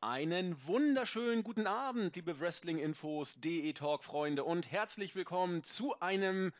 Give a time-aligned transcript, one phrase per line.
[0.00, 6.52] Einen wunderschönen guten Abend, liebe Wrestling-Infos, DE Talk-Freunde und herzlich willkommen zu einem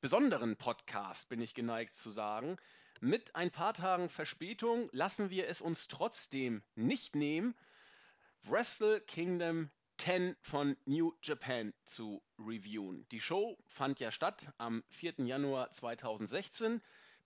[0.00, 2.56] besonderen Podcast, bin ich geneigt zu sagen.
[3.02, 7.54] Mit ein paar Tagen Verspätung lassen wir es uns trotzdem nicht nehmen,
[8.44, 13.06] Wrestle Kingdom 10 von New Japan zu reviewen.
[13.10, 15.16] Die Show fand ja statt am 4.
[15.26, 16.80] Januar 2016.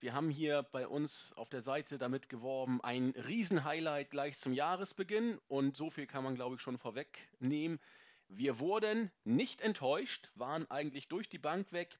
[0.05, 5.39] Wir haben hier bei uns auf der Seite damit geworben, ein Riesenhighlight gleich zum Jahresbeginn
[5.47, 7.79] und so viel kann man, glaube ich, schon vorwegnehmen.
[8.27, 11.97] Wir wurden nicht enttäuscht, waren eigentlich durch die Bank weg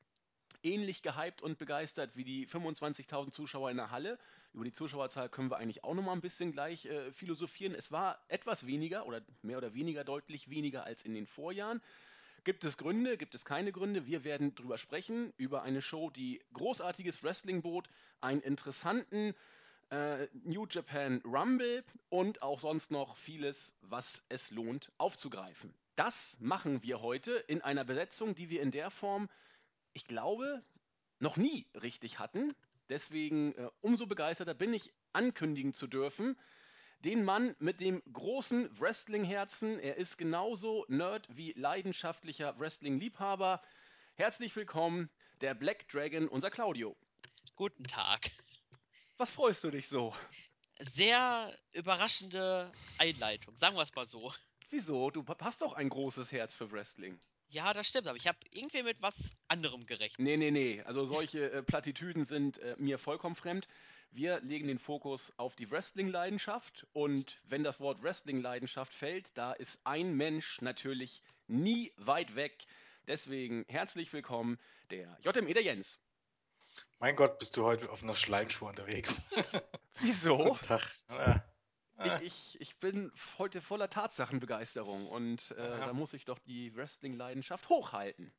[0.61, 4.19] ähnlich gehypt und begeistert wie die 25.000 Zuschauer in der Halle.
[4.53, 7.73] Über die Zuschauerzahl können wir eigentlich auch noch mal ein bisschen gleich äh, philosophieren.
[7.73, 11.81] Es war etwas weniger oder mehr oder weniger deutlich weniger als in den Vorjahren.
[12.45, 13.17] Gibt es Gründe?
[13.17, 14.05] Gibt es keine Gründe?
[14.05, 17.89] Wir werden drüber sprechen, über eine Show, die großartiges Wrestling bot,
[18.21, 19.33] einen interessanten
[19.89, 25.73] äh, New Japan Rumble und auch sonst noch vieles, was es lohnt aufzugreifen.
[25.95, 29.27] Das machen wir heute in einer Besetzung, die wir in der Form,
[29.93, 30.61] ich glaube,
[31.17, 32.53] noch nie richtig hatten.
[32.89, 36.37] Deswegen äh, umso begeisterter bin ich, ankündigen zu dürfen,
[36.99, 39.79] den Mann mit dem großen Wrestling-Herzen.
[39.79, 43.61] Er ist genauso Nerd wie leidenschaftlicher Wrestling-Liebhaber.
[44.15, 45.09] Herzlich willkommen,
[45.41, 46.95] der Black Dragon, unser Claudio.
[47.55, 48.31] Guten Tag.
[49.17, 50.15] Was freust du dich so?
[50.93, 54.33] Sehr überraschende Einleitung, sagen wir es mal so.
[54.69, 55.11] Wieso?
[55.11, 57.19] Du hast doch ein großes Herz für Wrestling.
[57.55, 59.15] Ja, das stimmt, aber ich habe irgendwie mit was
[59.47, 60.19] anderem gerechnet.
[60.19, 60.81] Nee, nee, nee.
[60.81, 63.69] Also solche äh, Plattitüden sind äh, mir vollkommen fremd.
[64.11, 69.79] Wir legen den Fokus auf die Wrestling-Leidenschaft und wenn das Wort Wrestling-Leidenschaft fällt, da ist
[69.85, 72.65] ein Mensch natürlich nie weit weg.
[73.07, 74.59] Deswegen herzlich willkommen,
[74.91, 76.01] der JME der Jens.
[76.99, 79.21] Mein Gott, bist du heute auf einer Schleimspur unterwegs.
[80.01, 80.39] Wieso?
[80.39, 80.93] Guten Tag.
[81.09, 81.41] Ja.
[82.03, 87.69] Ich, ich, ich bin heute voller Tatsachenbegeisterung und äh, da muss ich doch die Wrestling-Leidenschaft
[87.69, 88.33] hochhalten.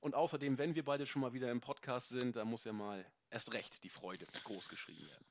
[0.00, 3.04] Und außerdem, wenn wir beide schon mal wieder im Podcast sind, da muss ja mal
[3.30, 5.24] erst recht die Freude groß geschrieben werden.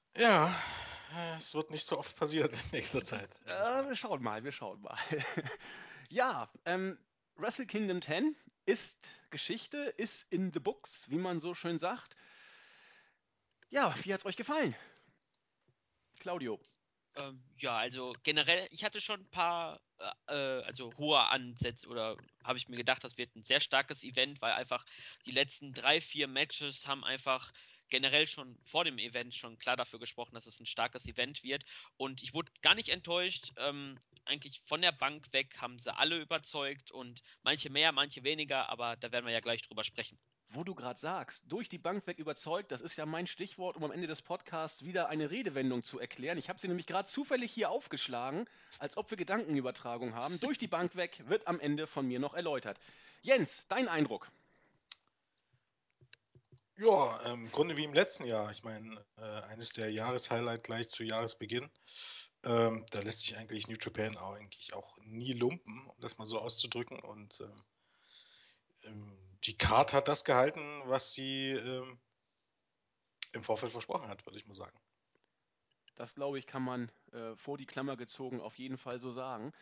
[1.12, 3.40] ja, es wird nicht so oft passieren in nächster Zeit.
[3.48, 4.98] Äh, wir schauen mal, wir schauen mal.
[6.10, 6.98] ja, ähm,
[7.36, 12.16] Wrestle Kingdom 10 ist Geschichte, ist in the books, wie man so schön sagt.
[13.70, 14.76] Ja, wie hat's euch gefallen?
[16.20, 16.60] Claudio.
[17.16, 19.82] Ähm, ja, also generell, ich hatte schon ein paar,
[20.28, 24.42] äh, also hohe Ansätze oder habe ich mir gedacht, das wird ein sehr starkes Event,
[24.42, 24.86] weil einfach
[25.26, 27.52] die letzten drei, vier Matches haben einfach
[27.90, 31.64] generell schon vor dem Event schon klar dafür gesprochen, dass es ein starkes Event wird.
[31.98, 33.52] Und ich wurde gar nicht enttäuscht.
[33.58, 38.70] Ähm, eigentlich von der Bank weg haben sie alle überzeugt und manche mehr, manche weniger,
[38.70, 40.20] aber da werden wir ja gleich drüber sprechen.
[40.52, 43.84] Wo du gerade sagst, durch die Bank weg überzeugt, das ist ja mein Stichwort, um
[43.84, 46.40] am Ende des Podcasts wieder eine Redewendung zu erklären.
[46.40, 48.48] Ich habe sie nämlich gerade zufällig hier aufgeschlagen,
[48.80, 50.40] als ob wir Gedankenübertragung haben.
[50.40, 52.80] Durch die Bank weg wird am Ende von mir noch erläutert.
[53.22, 54.32] Jens, dein Eindruck?
[56.78, 58.50] Ja, ähm, im Grunde wie im letzten Jahr.
[58.50, 61.70] Ich meine, äh, eines der Jahreshighlight gleich zu Jahresbeginn.
[62.44, 66.26] Ähm, da lässt sich eigentlich New Japan auch eigentlich auch nie lumpen, um das mal
[66.26, 66.98] so auszudrücken.
[67.00, 67.44] Und
[68.86, 72.00] ähm, die Card hat das gehalten, was sie ähm,
[73.34, 74.78] im Vorfeld versprochen hat, würde ich mal sagen.
[75.96, 79.54] Das glaube ich, kann man äh, vor die Klammer gezogen auf jeden Fall so sagen.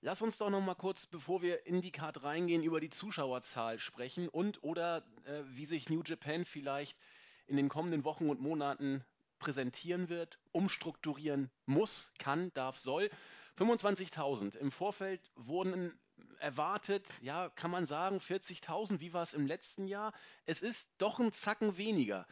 [0.00, 3.78] Lass uns doch noch mal kurz, bevor wir in die Card reingehen, über die Zuschauerzahl
[3.78, 6.96] sprechen und oder äh, wie sich New Japan vielleicht
[7.46, 9.04] in den kommenden Wochen und Monaten
[9.38, 13.10] präsentieren wird, umstrukturieren muss, kann, darf, soll.
[13.58, 15.98] 25.000 im Vorfeld wurden
[16.38, 20.12] erwartet, ja, kann man sagen, 40.000, wie war es im letzten Jahr?
[20.46, 22.26] Es ist doch ein Zacken weniger.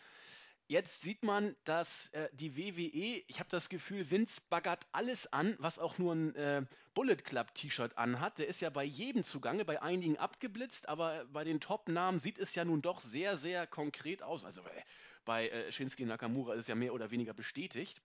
[0.68, 5.54] Jetzt sieht man, dass äh, die WWE, ich habe das Gefühl, Vince baggert alles an,
[5.58, 8.38] was auch nur ein äh, Bullet Club T-Shirt anhat.
[8.38, 12.56] Der ist ja bei jedem zugange, bei einigen abgeblitzt, aber bei den Top-Namen sieht es
[12.56, 14.44] ja nun doch sehr, sehr konkret aus.
[14.44, 14.82] Also äh,
[15.24, 18.02] bei äh, Shinsuke Nakamura ist es ja mehr oder weniger bestätigt.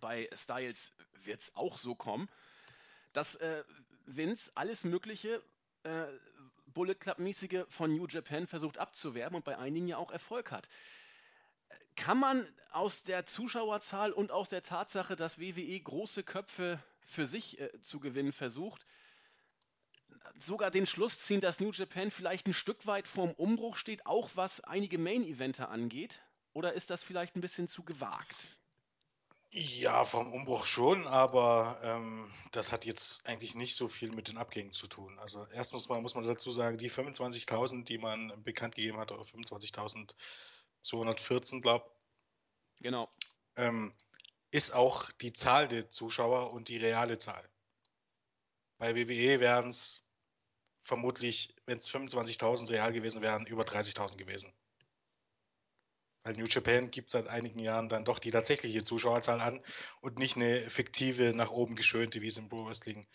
[0.00, 0.92] Bei Styles
[1.24, 2.28] wird es auch so kommen,
[3.12, 3.64] dass äh,
[4.06, 5.42] Vince alles Mögliche
[5.84, 6.06] äh,
[6.66, 10.68] Bullet Club-mäßige von New Japan versucht abzuwerben und bei einigen ja auch Erfolg hat
[11.96, 17.60] kann man aus der Zuschauerzahl und aus der Tatsache, dass WWE große Köpfe für sich
[17.60, 18.86] äh, zu gewinnen versucht,
[20.36, 24.30] sogar den Schluss ziehen, dass New Japan vielleicht ein Stück weit vorm Umbruch steht, auch
[24.34, 26.22] was einige Main-Eventer angeht?
[26.54, 28.48] Oder ist das vielleicht ein bisschen zu gewagt?
[29.54, 34.38] Ja, vom Umbruch schon, aber ähm, das hat jetzt eigentlich nicht so viel mit den
[34.38, 35.18] Abgängen zu tun.
[35.18, 39.12] Also erst muss man, muss man dazu sagen, die 25.000, die man bekannt gegeben hat,
[39.12, 41.84] oder 25.214, glaube
[42.80, 43.10] Genau.
[43.56, 43.92] ähm,
[44.50, 47.46] ist auch die Zahl der Zuschauer und die reale Zahl.
[48.78, 50.08] Bei WWE wären es
[50.80, 54.54] vermutlich, wenn es 25.000 real gewesen wären, über 30.000 gewesen.
[56.24, 59.60] Weil New Japan gibt seit einigen Jahren dann doch die tatsächliche Zuschauerzahl an
[60.00, 63.06] und nicht eine fiktive, nach oben geschönte, wie es im Pro Wrestling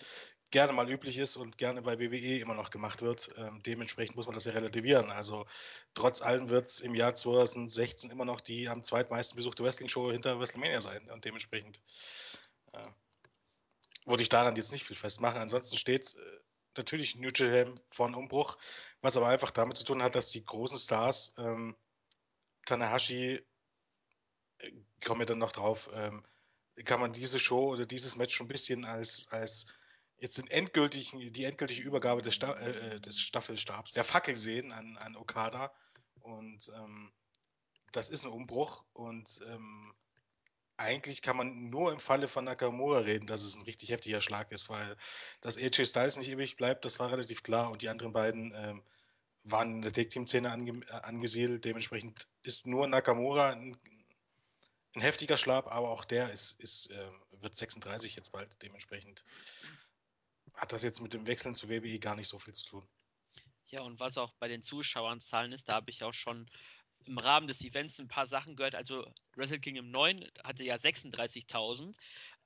[0.50, 3.30] gerne mal üblich ist und gerne bei WWE immer noch gemacht wird.
[3.38, 5.12] Ähm, dementsprechend muss man das ja relativieren.
[5.12, 5.46] Also
[5.94, 10.40] trotz allem wird es im Jahr 2016 immer noch die am zweitmeisten besuchte Wrestling-Show hinter
[10.40, 11.10] WrestleMania sein.
[11.12, 11.82] Und dementsprechend
[12.74, 12.88] äh,
[14.06, 15.42] würde ich daran jetzt nicht viel festmachen.
[15.42, 16.40] Ansonsten steht äh,
[16.78, 18.58] natürlich New Japan vor einem Umbruch,
[19.02, 21.76] was aber einfach damit zu tun hat, dass die großen Stars, ähm,
[22.68, 23.42] Tanahashi,
[24.60, 24.72] äh,
[25.04, 26.24] kommen wir dann noch drauf, ähm,
[26.86, 29.66] kann man diese Show oder dieses Match schon ein bisschen als, als
[30.18, 34.72] jetzt den endgültigen, die endgültige Übergabe des, Sta äh, äh, des Staffelstabs, der Fackel sehen
[34.72, 35.72] an, an Okada.
[36.22, 37.12] Und ähm,
[37.92, 38.84] das ist ein Umbruch.
[38.94, 39.94] Und ähm,
[40.76, 44.52] eigentlich kann man nur im Falle von Nakamura reden, dass es ein richtig heftiger Schlag
[44.52, 44.96] ist, weil
[45.42, 47.72] dass AJ Styles nicht ewig bleibt, das war relativ klar.
[47.72, 48.84] Und die anderen beiden ähm,
[49.52, 51.66] waren in der Tag-Team-Szene ange äh, angesiedelt.
[51.66, 53.78] Dementsprechend ist nur Nakamura ein,
[54.96, 57.12] ein heftiger Schlag, aber auch der ist, ist äh,
[57.42, 58.62] wird 36 jetzt bald.
[58.62, 59.24] Dementsprechend
[60.54, 62.88] hat das jetzt mit dem Wechseln zu WWE gar nicht so viel zu tun.
[63.68, 66.50] Ja, und was auch bei den Zuschauerzahlen ist, da habe ich auch schon
[67.06, 68.76] im Rahmen des Events ein paar Sachen gehört.
[68.76, 69.06] Also
[69.36, 71.96] Wrestle Kingdom 9 hatte ja 36.000.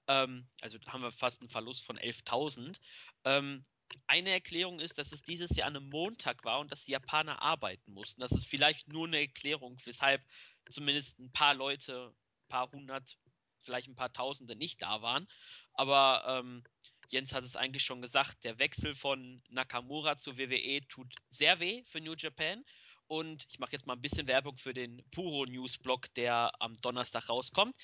[0.07, 2.79] Ähm, also haben wir fast einen Verlust von 11.000.
[3.23, 3.65] Ähm,
[4.07, 7.41] eine Erklärung ist, dass es dieses Jahr an einem Montag war und dass die Japaner
[7.41, 8.21] arbeiten mussten.
[8.21, 10.23] Das ist vielleicht nur eine Erklärung, weshalb
[10.69, 13.17] zumindest ein paar Leute, ein paar hundert,
[13.61, 15.27] vielleicht ein paar Tausende nicht da waren.
[15.73, 16.63] Aber ähm,
[17.09, 21.83] Jens hat es eigentlich schon gesagt, der Wechsel von Nakamura zu WWE tut sehr weh
[21.83, 22.63] für New Japan.
[23.07, 26.77] Und ich mache jetzt mal ein bisschen Werbung für den Puro News Blog, der am
[26.77, 27.75] Donnerstag rauskommt.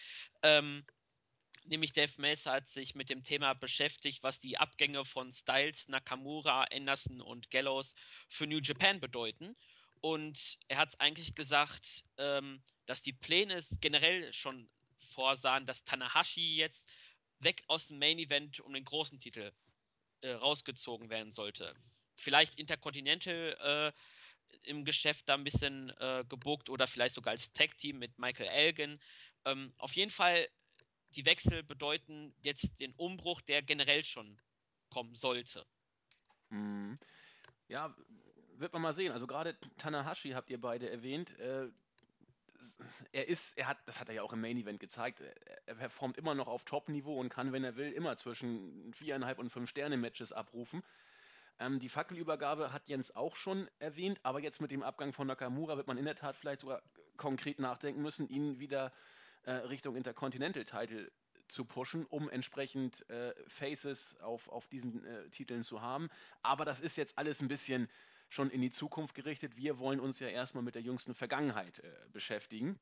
[0.42, 0.86] Ähm,
[1.68, 6.64] nämlich Dave Meltzer hat sich mit dem Thema beschäftigt, was die Abgänge von Styles, Nakamura,
[6.72, 7.96] Anderson und Gallows
[8.30, 9.56] für New Japan bedeuten.
[10.02, 14.70] Und er hat eigentlich gesagt, ähm, dass die Pläne generell schon
[15.00, 16.88] vorsahen, dass Tanahashi jetzt
[17.40, 19.52] weg aus dem Main Event um den großen Titel
[20.22, 21.74] äh, rausgezogen werden sollte.
[22.16, 28.00] Vielleicht Intercontinental äh, im Geschäft da ein bisschen äh, gebuckt oder vielleicht sogar als Tag-Team
[28.00, 29.00] mit Michael Elgin.
[29.46, 30.48] Ähm, auf jeden Fall,
[31.16, 34.40] die Wechsel bedeuten jetzt den Umbruch, der generell schon
[34.90, 35.66] kommen sollte.
[36.50, 37.00] Mhm.
[37.68, 37.96] Ja,
[38.56, 39.12] wird man mal sehen.
[39.12, 41.38] Also gerade Tanahashi habt ihr beide erwähnt.
[41.40, 41.70] Äh,
[43.12, 45.22] er ist, er hat, das hat er ja auch im Main Event gezeigt,
[45.68, 49.52] er performt immer noch auf Top-Niveau und kann, wenn er will, immer zwischen viereinhalb und
[49.52, 50.82] fünf Sterne-Matches abrufen.
[51.60, 55.78] Ähm, die Fackelübergabe hat Jens auch schon erwähnt, aber jetzt mit dem Abgang von Nakamura
[55.78, 56.82] wird man in der Tat vielleicht sogar
[57.16, 58.92] konkret nachdenken müssen, ihn wieder äh,
[59.52, 61.12] Richtung Intercontinental Title
[61.48, 66.10] zu pushen, um entsprechend äh, Faces auf, auf diesen äh, Titeln zu haben.
[66.42, 67.90] Aber das ist jetzt alles ein bisschen
[68.30, 69.56] schon in die Zukunft gerichtet.
[69.56, 72.80] Wir wollen uns ja erstmal mit der jüngsten Vergangenheit äh, beschäftigen,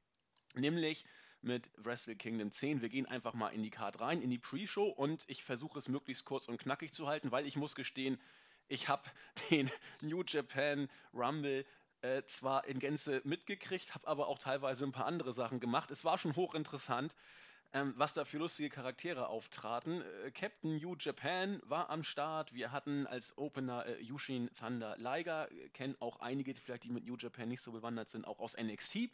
[0.55, 1.05] nämlich
[1.41, 2.81] mit Wrestle Kingdom 10.
[2.81, 5.87] Wir gehen einfach mal in die Card rein, in die Pre-Show und ich versuche es
[5.87, 8.19] möglichst kurz und knackig zu halten, weil ich muss gestehen,
[8.67, 9.03] ich habe
[9.51, 9.69] den
[10.01, 11.65] New Japan Rumble
[12.01, 15.91] äh, zwar in Gänze mitgekriegt, habe aber auch teilweise ein paar andere Sachen gemacht.
[15.91, 17.15] Es war schon hochinteressant
[17.75, 20.01] ähm, was da für lustige Charaktere auftraten.
[20.01, 22.53] Äh, Captain New Japan war am Start.
[22.53, 25.49] Wir hatten als Opener äh, Yushin Thunder Liger.
[25.73, 28.55] Kennen auch einige, die vielleicht die mit New Japan nicht so bewandert sind, auch aus
[28.55, 29.09] NXT,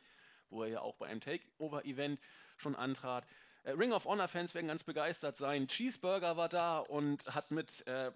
[0.51, 2.19] wo er ja auch bei einem Takeover-Event
[2.57, 3.25] schon antrat.
[3.63, 5.67] Äh, Ring of Honor-Fans werden ganz begeistert sein.
[5.67, 8.11] Cheeseburger war da und hat mit äh,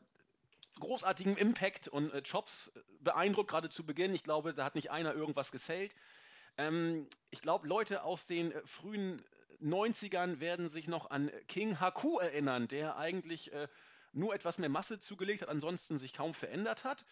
[0.80, 4.14] großartigem Impact und äh, Chops beeindruckt, gerade zu Beginn.
[4.14, 5.96] Ich glaube, da hat nicht einer irgendwas gesellt.
[6.58, 9.24] Ähm, ich glaube, Leute aus den äh, frühen
[9.62, 13.68] 90ern werden sich noch an King Haku erinnern, der eigentlich äh,
[14.12, 17.06] nur etwas mehr Masse zugelegt hat, ansonsten sich kaum verändert hat.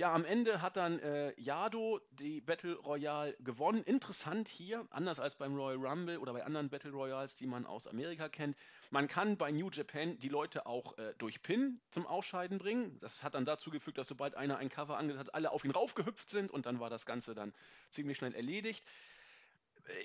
[0.00, 3.84] Ja, am Ende hat dann äh, Yado die Battle Royale gewonnen.
[3.84, 7.86] Interessant hier, anders als beim Royal Rumble oder bei anderen Battle Royals, die man aus
[7.86, 8.56] Amerika kennt.
[8.88, 12.98] Man kann bei New Japan die Leute auch äh, durch Pin zum Ausscheiden bringen.
[13.00, 15.70] Das hat dann dazu gefügt, dass sobald einer ein Cover angesetzt hat, alle auf ihn
[15.70, 17.52] raufgehüpft sind und dann war das Ganze dann
[17.90, 18.82] ziemlich schnell erledigt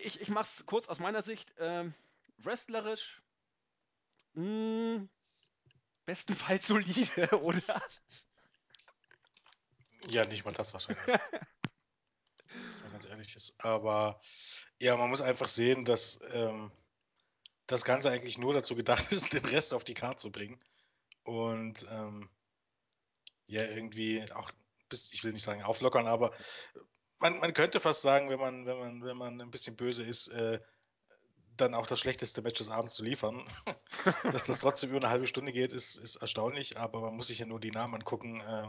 [0.03, 1.53] ich, ich mach's kurz aus meiner Sicht.
[1.57, 1.93] Ähm,
[2.39, 3.21] wrestlerisch,
[4.33, 5.09] mh, hm,
[6.05, 7.81] bestenfalls solide, oder?
[10.07, 11.05] Ja, nicht mal das wahrscheinlich.
[11.07, 13.55] Wenn ganz ehrlich ist.
[13.59, 14.19] Aber
[14.79, 16.71] ja, man muss einfach sehen, dass ähm,
[17.67, 20.59] das Ganze eigentlich nur dazu gedacht ist, den Rest auf die Karte zu bringen.
[21.23, 22.29] Und ähm,
[23.47, 24.51] ja, irgendwie auch,
[24.89, 26.35] bis, ich will nicht sagen auflockern, aber
[27.19, 30.27] man, man könnte fast sagen, wenn man, wenn man, wenn man ein bisschen böse ist,
[30.29, 30.59] äh,
[31.57, 33.45] dann auch das schlechteste Match des Abends zu liefern.
[34.31, 37.39] Dass das trotzdem über eine halbe Stunde geht, ist, ist erstaunlich, aber man muss sich
[37.39, 38.41] ja nur die Namen angucken.
[38.41, 38.67] Äh,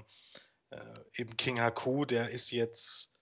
[0.70, 3.14] äh, eben King Haku, der ist jetzt,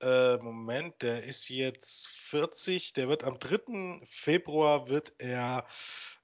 [0.00, 4.00] äh, Moment, der ist jetzt 40, der wird am 3.
[4.04, 5.66] Februar wird er,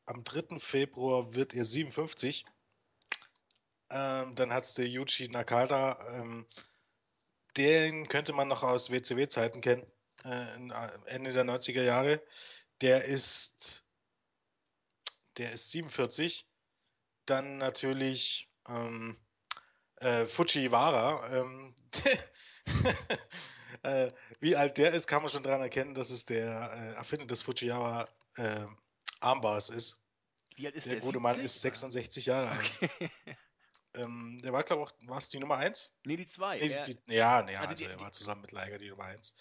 [0.07, 0.59] am 3.
[0.59, 2.45] Februar wird er 57.
[3.91, 6.47] Ähm, dann hat es der Yuji Nakata, ähm,
[7.57, 9.85] den könnte man noch aus WCW-Zeiten kennen,
[10.25, 12.23] äh, Ende der 90er Jahre.
[12.81, 13.85] Der ist,
[15.37, 16.47] der ist 47.
[17.27, 19.19] Dann natürlich ähm,
[20.01, 21.39] äh, Fujiwara.
[21.39, 21.75] Ähm,
[23.83, 27.27] äh, wie alt der ist, kann man schon daran erkennen, dass es der äh, Erfinder
[27.27, 28.67] des Fujiwara äh,
[29.21, 30.01] Armbars ist.
[30.57, 30.95] Wie alt ist der?
[30.95, 31.23] Der gute 70?
[31.23, 32.91] Mann ist 66 Jahre okay.
[32.99, 33.11] alt.
[33.95, 35.97] Ähm, der war, glaube ich, war es die Nummer 1?
[36.05, 36.59] Nee, die 2.
[36.59, 39.35] Nee, die, ja, nee, also, also die, er war zusammen mit Leiger die Nummer 1.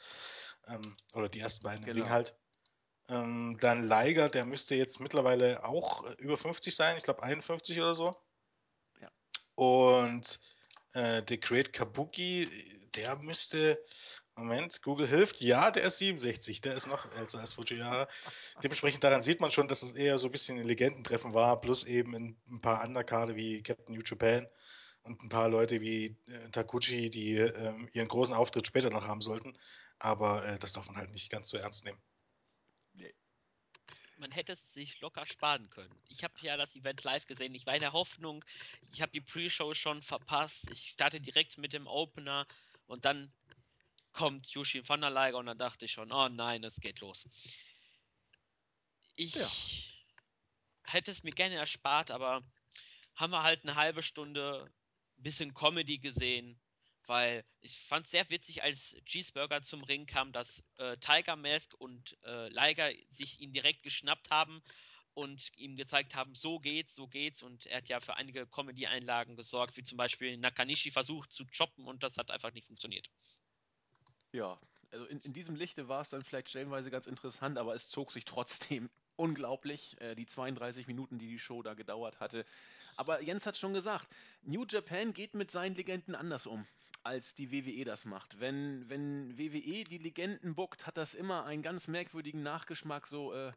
[0.68, 1.98] Ähm, oder die ersten beiden genau.
[1.98, 2.36] im Ring halt.
[3.10, 7.78] Ähm, dann Leiger, der müsste jetzt mittlerweile auch äh, über 50 sein, ich glaube 51
[7.78, 8.16] oder so.
[9.60, 10.40] Und
[10.94, 12.48] äh, der Great Kabuki,
[12.96, 13.78] der müsste,
[14.38, 18.08] Moment, Google hilft, ja, der ist 67, der ist noch älter als Fujiwara.
[18.64, 21.84] Dementsprechend daran sieht man schon, dass es eher so ein bisschen ein Legendentreffen war, plus
[21.84, 24.48] eben ein paar Underkarte wie Captain New Japan
[25.04, 29.20] und ein paar Leute wie äh, Takuchi, die äh, ihren großen Auftritt später noch haben
[29.20, 29.58] sollten.
[29.98, 32.00] Aber äh, das darf man halt nicht ganz so ernst nehmen.
[34.20, 35.96] Man hätte es sich locker sparen können.
[36.10, 37.56] Ich habe ja das Event live gesehen.
[37.56, 38.44] Ich war in der Hoffnung,
[38.92, 40.70] ich habe die Pre-Show schon verpasst.
[40.72, 42.46] Ich starte direkt mit dem Opener
[42.86, 43.32] und dann
[44.12, 47.26] kommt Yushin van der Leiger und dann dachte ich schon, oh nein, es geht los.
[49.16, 49.50] Ich ja.
[50.84, 52.44] hätte es mir gerne erspart, aber
[53.16, 54.70] haben wir halt eine halbe Stunde
[55.18, 56.60] ein bisschen Comedy gesehen,
[57.10, 61.74] weil ich fand es sehr witzig, als Cheeseburger zum Ring kam, dass äh, Tiger Mask
[61.80, 64.62] und äh, Liger sich ihn direkt geschnappt haben
[65.16, 67.42] und ihm gezeigt haben, so geht's, so geht's.
[67.42, 71.88] Und er hat ja für einige Comedy-Einlagen gesorgt, wie zum Beispiel Nakanishi versucht zu choppen
[71.88, 73.10] und das hat einfach nicht funktioniert.
[74.32, 74.60] Ja,
[74.92, 78.12] also in, in diesem Lichte war es dann vielleicht stellenweise ganz interessant, aber es zog
[78.12, 82.46] sich trotzdem unglaublich, äh, die 32 Minuten, die die Show da gedauert hatte.
[82.98, 84.08] Aber Jens hat schon gesagt,
[84.44, 86.68] New Japan geht mit seinen Legenden anders um
[87.04, 88.40] als die WWE das macht.
[88.40, 93.52] Wenn, wenn WWE die Legenden bookt, hat das immer einen ganz merkwürdigen Nachgeschmack, so äh,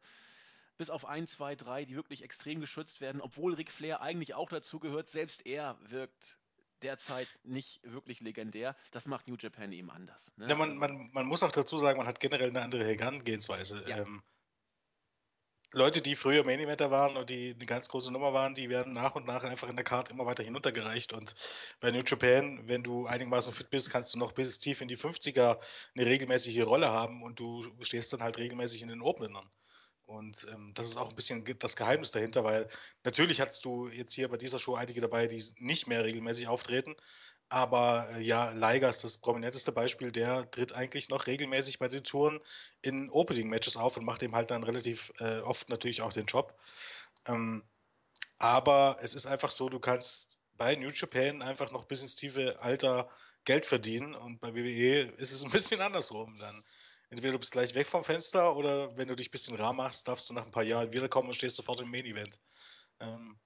[0.78, 4.48] bis auf ein, zwei, drei, die wirklich extrem geschützt werden, obwohl Ric Flair eigentlich auch
[4.48, 5.08] dazu gehört.
[5.08, 6.38] Selbst er wirkt
[6.82, 8.76] derzeit nicht wirklich legendär.
[8.90, 10.32] Das macht New Japan eben anders.
[10.36, 10.48] Ne?
[10.48, 13.84] Ja, man, man, man muss auch dazu sagen, man hat generell eine andere Herangehensweise.
[13.86, 13.98] Ja.
[13.98, 14.22] Ähm,
[15.74, 18.92] Leute, die früher Main Eventer waren und die eine ganz große Nummer waren, die werden
[18.92, 21.14] nach und nach einfach in der Karte immer weiter hinuntergereicht.
[21.14, 21.34] Und
[21.80, 24.98] bei New Japan, wenn du einigermaßen fit bist, kannst du noch bis tief in die
[24.98, 25.58] 50er
[25.96, 29.48] eine regelmäßige Rolle haben und du stehst dann halt regelmäßig in den Openern.
[30.04, 32.68] Und ähm, das ist auch ein bisschen das Geheimnis dahinter, weil
[33.02, 36.94] natürlich hattest du jetzt hier bei dieser Show einige dabei, die nicht mehr regelmäßig auftreten,
[37.52, 40.10] aber äh, ja, Liger ist das prominenteste Beispiel.
[40.10, 42.40] Der tritt eigentlich noch regelmäßig bei den Touren
[42.80, 46.58] in Opening-Matches auf und macht eben halt dann relativ äh, oft natürlich auch den Job.
[47.26, 47.62] Ähm,
[48.38, 52.60] aber es ist einfach so, du kannst bei New Japan einfach noch bis ins tiefe
[52.60, 53.10] Alter
[53.44, 56.64] Geld verdienen und bei WWE ist es ein bisschen andersrum dann.
[57.10, 60.08] Entweder du bist gleich weg vom Fenster oder wenn du dich ein bisschen rar machst,
[60.08, 62.40] darfst du nach ein paar Jahren wiederkommen und stehst sofort im Main Event.
[63.00, 63.38] Ähm,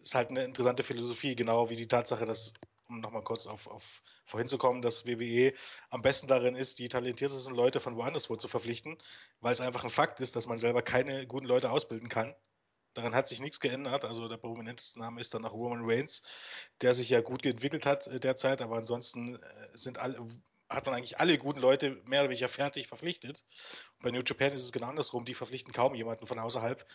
[0.00, 2.54] ist halt eine interessante Philosophie, genau wie die Tatsache, dass
[2.88, 5.52] um nochmal kurz auf, auf vorhin zu kommen, dass WWE
[5.90, 8.98] am besten darin ist, die talentiertesten Leute von woanders zu verpflichten,
[9.40, 12.34] weil es einfach ein Fakt ist, dass man selber keine guten Leute ausbilden kann.
[12.94, 14.04] Daran hat sich nichts geändert.
[14.04, 16.22] Also der prominenteste Name ist dann noch Roman Reigns,
[16.80, 19.38] der sich ja gut entwickelt hat äh, derzeit, aber ansonsten äh,
[19.72, 20.26] sind alle,
[20.68, 23.44] hat man eigentlich alle guten Leute mehr oder weniger fertig verpflichtet.
[23.96, 25.24] Und bei New Japan ist es genau andersrum.
[25.24, 26.86] Die verpflichten kaum jemanden von außerhalb,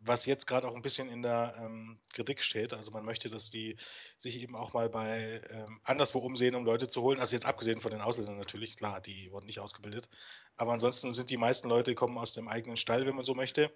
[0.00, 2.72] was jetzt gerade auch ein bisschen in der ähm, Kritik steht.
[2.72, 3.76] Also man möchte, dass die
[4.16, 7.20] sich eben auch mal bei ähm, anderswo umsehen, um Leute zu holen.
[7.20, 10.08] Also jetzt abgesehen von den Ausländern natürlich, klar, die wurden nicht ausgebildet.
[10.56, 13.70] Aber ansonsten sind die meisten Leute kommen aus dem eigenen Stall, wenn man so möchte.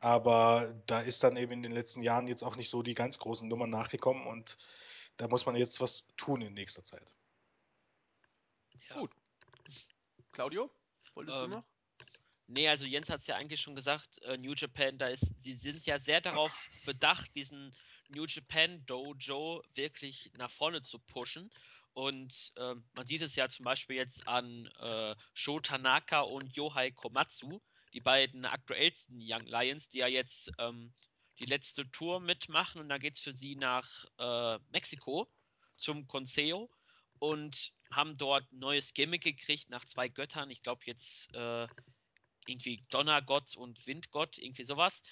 [0.00, 3.18] Aber da ist dann eben in den letzten Jahren jetzt auch nicht so die ganz
[3.18, 4.58] großen Nummern nachgekommen und
[5.16, 7.14] da muss man jetzt was tun in nächster Zeit.
[8.90, 8.98] Ja.
[9.00, 9.12] Gut.
[10.32, 10.70] Claudio,
[11.14, 11.64] wolltest ähm, du noch?
[12.46, 15.54] Nee, also Jens hat es ja eigentlich schon gesagt, äh, New Japan, da ist, sie
[15.54, 17.74] sind ja sehr darauf bedacht, diesen
[18.08, 21.50] New Japan Dojo wirklich nach vorne zu pushen.
[21.94, 26.90] Und äh, man sieht es ja zum Beispiel jetzt an äh, Sho Tanaka und Yohai
[26.90, 27.60] Komatsu,
[27.92, 30.92] die beiden aktuellsten Young Lions, die ja jetzt ähm,
[31.38, 32.80] die letzte Tour mitmachen.
[32.80, 35.30] Und da geht es für sie nach äh, Mexiko
[35.76, 36.68] zum Consejo
[37.20, 40.50] und haben dort neues Gimmick gekriegt nach zwei Göttern.
[40.50, 41.68] Ich glaube jetzt äh,
[42.48, 45.02] irgendwie Donnergott und Windgott, irgendwie sowas.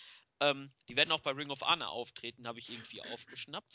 [0.41, 3.75] Ähm, die werden auch bei Ring of Honor auftreten, habe ich irgendwie aufgeschnappt.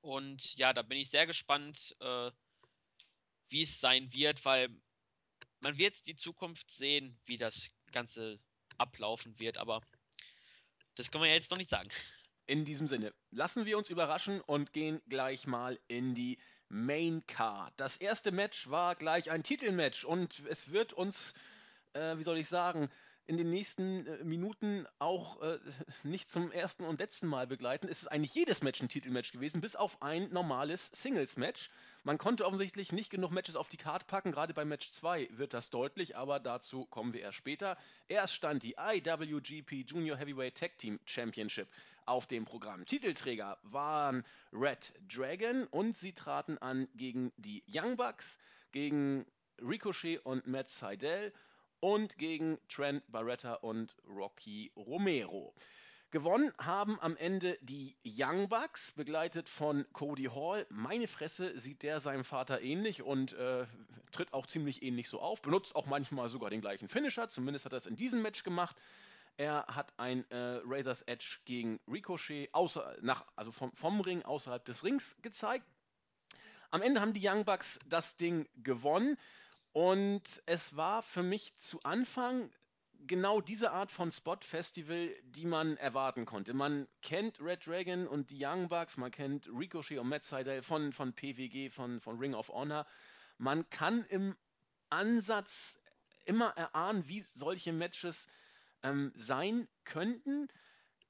[0.00, 2.30] Und ja, da bin ich sehr gespannt, äh,
[3.48, 4.68] wie es sein wird, weil
[5.60, 8.38] man wird die Zukunft sehen, wie das Ganze
[8.76, 9.80] ablaufen wird, aber
[10.94, 11.88] das können wir ja jetzt noch nicht sagen.
[12.46, 16.38] In diesem Sinne, lassen wir uns überraschen und gehen gleich mal in die
[16.68, 17.72] Main Card.
[17.76, 21.34] Das erste Match war gleich ein Titelmatch und es wird uns,
[21.98, 22.88] äh, wie soll ich sagen,
[23.28, 25.58] in den nächsten äh, Minuten auch äh,
[26.02, 27.86] nicht zum ersten und letzten Mal begleiten.
[27.86, 31.70] Es ist eigentlich jedes Match ein Titelmatch gewesen, bis auf ein normales Singles-Match.
[32.04, 35.52] Man konnte offensichtlich nicht genug Matches auf die Karte packen, gerade bei Match 2 wird
[35.52, 37.76] das deutlich, aber dazu kommen wir erst später.
[38.08, 41.68] Erst stand die IWGP Junior Heavyweight Tag Team Championship
[42.06, 42.86] auf dem Programm.
[42.86, 44.24] Titelträger waren
[44.54, 48.38] Red Dragon und sie traten an gegen die Young Bucks,
[48.72, 49.26] gegen
[49.60, 51.34] Ricochet und Matt Seidel
[51.80, 55.54] und gegen Trent Barretta und Rocky Romero.
[56.10, 60.66] Gewonnen haben am Ende die Young Bucks, begleitet von Cody Hall.
[60.70, 63.66] Meine Fresse sieht der seinem Vater ähnlich und äh,
[64.10, 65.42] tritt auch ziemlich ähnlich so auf.
[65.42, 67.28] Benutzt auch manchmal sogar den gleichen Finisher.
[67.28, 68.74] Zumindest hat er es in diesem Match gemacht.
[69.36, 74.64] Er hat ein äh, Razor's Edge gegen Ricochet außer, nach, also vom, vom Ring außerhalb
[74.64, 75.66] des Rings gezeigt.
[76.70, 79.18] Am Ende haben die Young Bucks das Ding gewonnen.
[79.72, 82.50] Und es war für mich zu Anfang
[83.06, 86.54] genau diese Art von Spot-Festival, die man erwarten konnte.
[86.54, 90.92] Man kennt Red Dragon und die Young Bucks, man kennt Ricochet und Matt Seidel von,
[90.92, 92.86] von PWG, von, von Ring of Honor.
[93.38, 94.36] Man kann im
[94.90, 95.78] Ansatz
[96.24, 98.28] immer erahnen, wie solche Matches
[98.82, 100.48] ähm, sein könnten.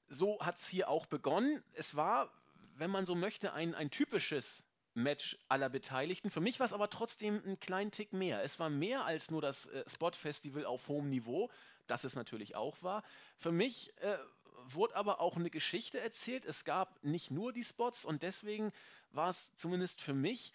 [0.07, 1.63] So hat es hier auch begonnen.
[1.73, 2.31] Es war,
[2.75, 4.63] wenn man so möchte, ein, ein typisches
[5.01, 6.29] Match aller Beteiligten.
[6.29, 8.43] Für mich war es aber trotzdem einen kleinen Tick mehr.
[8.43, 11.49] Es war mehr als nur das äh, Spot-Festival auf hohem Niveau,
[11.87, 13.03] das es natürlich auch war.
[13.37, 14.17] Für mich äh,
[14.65, 16.45] wurde aber auch eine Geschichte erzählt.
[16.45, 18.71] Es gab nicht nur die Spots und deswegen
[19.11, 20.53] war es zumindest für mich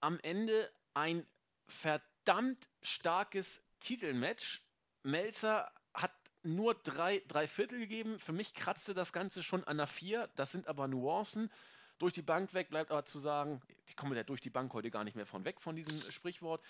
[0.00, 1.26] am Ende ein
[1.66, 4.62] verdammt starkes Titelmatch.
[5.02, 8.18] Melzer hat nur drei, drei Viertel gegeben.
[8.18, 10.28] Für mich kratzte das Ganze schon an der Vier.
[10.36, 11.50] Das sind aber Nuancen
[11.98, 14.90] durch die Bank weg, bleibt aber zu sagen, ich komme ja durch die Bank heute
[14.90, 16.62] gar nicht mehr von weg von diesem Sprichwort.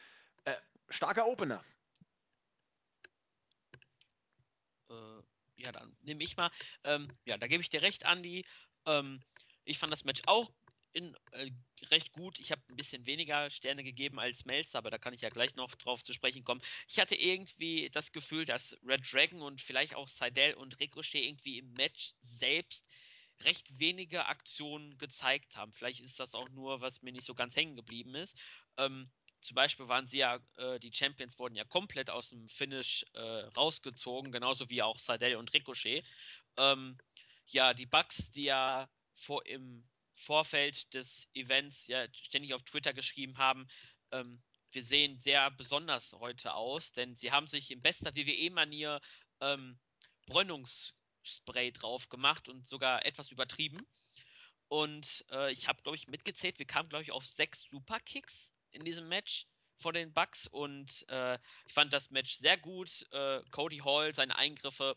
[0.45, 0.57] Äh,
[0.89, 1.65] starker Opener.
[4.89, 5.23] Äh,
[5.57, 6.51] ja, dann nehme ich mal.
[6.85, 8.45] Ähm, ja, da gebe ich dir recht, Andi.
[8.87, 9.23] Ähm,
[9.65, 10.51] ich fand das Match auch
[10.93, 11.51] in, äh,
[11.91, 12.39] recht gut.
[12.39, 15.55] Ich habe ein bisschen weniger Sterne gegeben als Melzer, aber da kann ich ja gleich
[15.55, 16.63] noch drauf zu sprechen kommen.
[16.89, 21.59] Ich hatte irgendwie das Gefühl, dass Red Dragon und vielleicht auch Seidel und Ricochet irgendwie
[21.59, 22.87] im Match selbst
[23.45, 25.73] recht wenige Aktionen gezeigt haben.
[25.73, 28.37] Vielleicht ist das auch nur, was mir nicht so ganz hängen geblieben ist.
[28.77, 33.05] Ähm, zum Beispiel waren sie ja, äh, die Champions wurden ja komplett aus dem Finish
[33.13, 36.05] äh, rausgezogen, genauso wie auch Seidel und Ricochet.
[36.57, 36.99] Ähm,
[37.47, 43.39] ja, die Bugs, die ja vor, im Vorfeld des Events ja ständig auf Twitter geschrieben
[43.39, 43.69] haben,
[44.11, 49.01] ähm, wir sehen sehr besonders heute aus, denn sie haben sich in bester WWE-Manier
[49.41, 49.79] ähm,
[50.27, 50.93] Bräunungs
[51.27, 53.87] Spray drauf gemacht und sogar etwas übertrieben.
[54.69, 58.85] Und äh, ich habe, glaube ich, mitgezählt, wir kamen, glaube ich, auf sechs Superkicks in
[58.85, 59.47] diesem Match
[59.79, 60.47] vor den Bucks.
[60.49, 63.07] Und äh, ich fand das Match sehr gut.
[63.13, 64.97] Äh, Cody Hall, seine Eingriffe,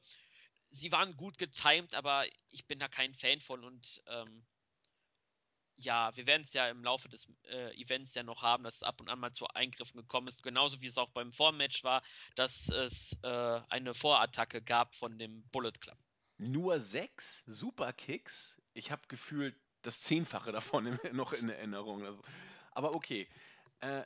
[0.71, 3.63] sie waren gut getimed, aber ich bin da kein Fan von.
[3.63, 4.45] Und ähm,
[5.75, 8.83] ja, wir werden es ja im Laufe des äh, Events ja noch haben, dass es
[8.83, 12.03] ab und an mal zu Eingriffen gekommen ist, genauso wie es auch beim Vormatch war,
[12.35, 15.97] dass es äh, eine Vorattacke gab von dem Bullet Club
[16.39, 18.61] nur sechs Superkicks.
[18.73, 22.03] Ich habe gefühlt das Zehnfache davon noch in Erinnerung.
[22.05, 22.21] Also,
[22.71, 23.27] aber okay.
[23.81, 24.03] Äh,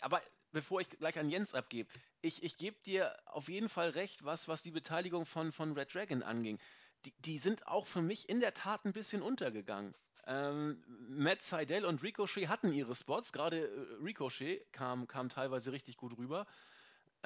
[0.00, 0.20] aber
[0.52, 1.88] bevor ich gleich an Jens abgebe,
[2.22, 5.94] ich, ich gebe dir auf jeden Fall recht, was, was die Beteiligung von, von Red
[5.94, 6.58] Dragon anging.
[7.04, 9.94] Die, die sind auch für mich in der Tat ein bisschen untergegangen.
[10.26, 15.96] Ähm, Matt Seidel und Ricochet hatten ihre Spots, gerade äh, Ricochet kam, kam teilweise richtig
[15.96, 16.46] gut rüber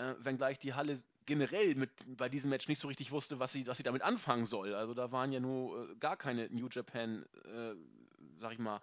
[0.01, 3.67] äh, wenngleich die Halle generell mit, bei diesem Match nicht so richtig wusste, was sie,
[3.67, 4.75] was sie damit anfangen soll.
[4.75, 7.75] Also da waren ja nur äh, gar keine New Japan, äh,
[8.39, 8.81] sag ich mal,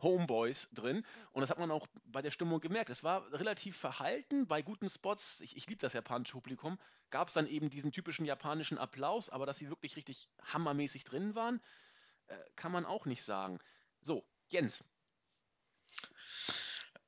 [0.00, 1.04] Homeboys drin.
[1.32, 2.88] Und das hat man auch bei der Stimmung gemerkt.
[2.88, 4.46] Es war relativ verhalten.
[4.46, 6.78] Bei guten Spots, ich, ich liebe das japanische Publikum,
[7.10, 11.34] gab es dann eben diesen typischen japanischen Applaus, aber dass sie wirklich richtig hammermäßig drin
[11.34, 11.60] waren,
[12.28, 13.58] äh, kann man auch nicht sagen.
[14.00, 14.82] So, Jens,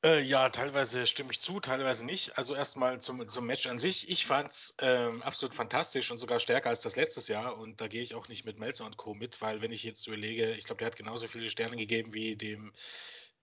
[0.04, 2.36] äh, ja, teilweise stimme ich zu, teilweise nicht.
[2.36, 4.08] Also erstmal zum, zum Match an sich.
[4.10, 7.58] Ich fand es ähm, absolut fantastisch und sogar stärker als das letztes Jahr.
[7.58, 9.14] Und da gehe ich auch nicht mit Melzer und Co.
[9.14, 12.36] mit, weil wenn ich jetzt überlege, ich glaube, der hat genauso viele Sterne gegeben wie
[12.36, 12.72] dem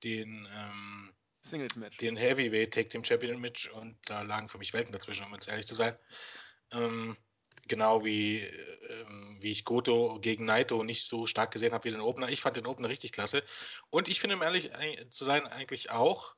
[0.03, 1.13] den ähm.
[2.01, 5.47] Den Heavyweight Take Team Champion Match und da lagen für mich Welten dazwischen, um jetzt
[5.47, 5.97] ehrlich zu sein.
[6.73, 7.15] Ähm,
[7.67, 12.01] genau wie, ähm, wie ich Goto gegen Naito nicht so stark gesehen habe wie den
[12.01, 12.29] Opener.
[12.29, 13.43] Ich fand den Opener richtig klasse.
[13.89, 14.69] Und ich finde, um ehrlich
[15.11, 16.35] zu sein, eigentlich auch,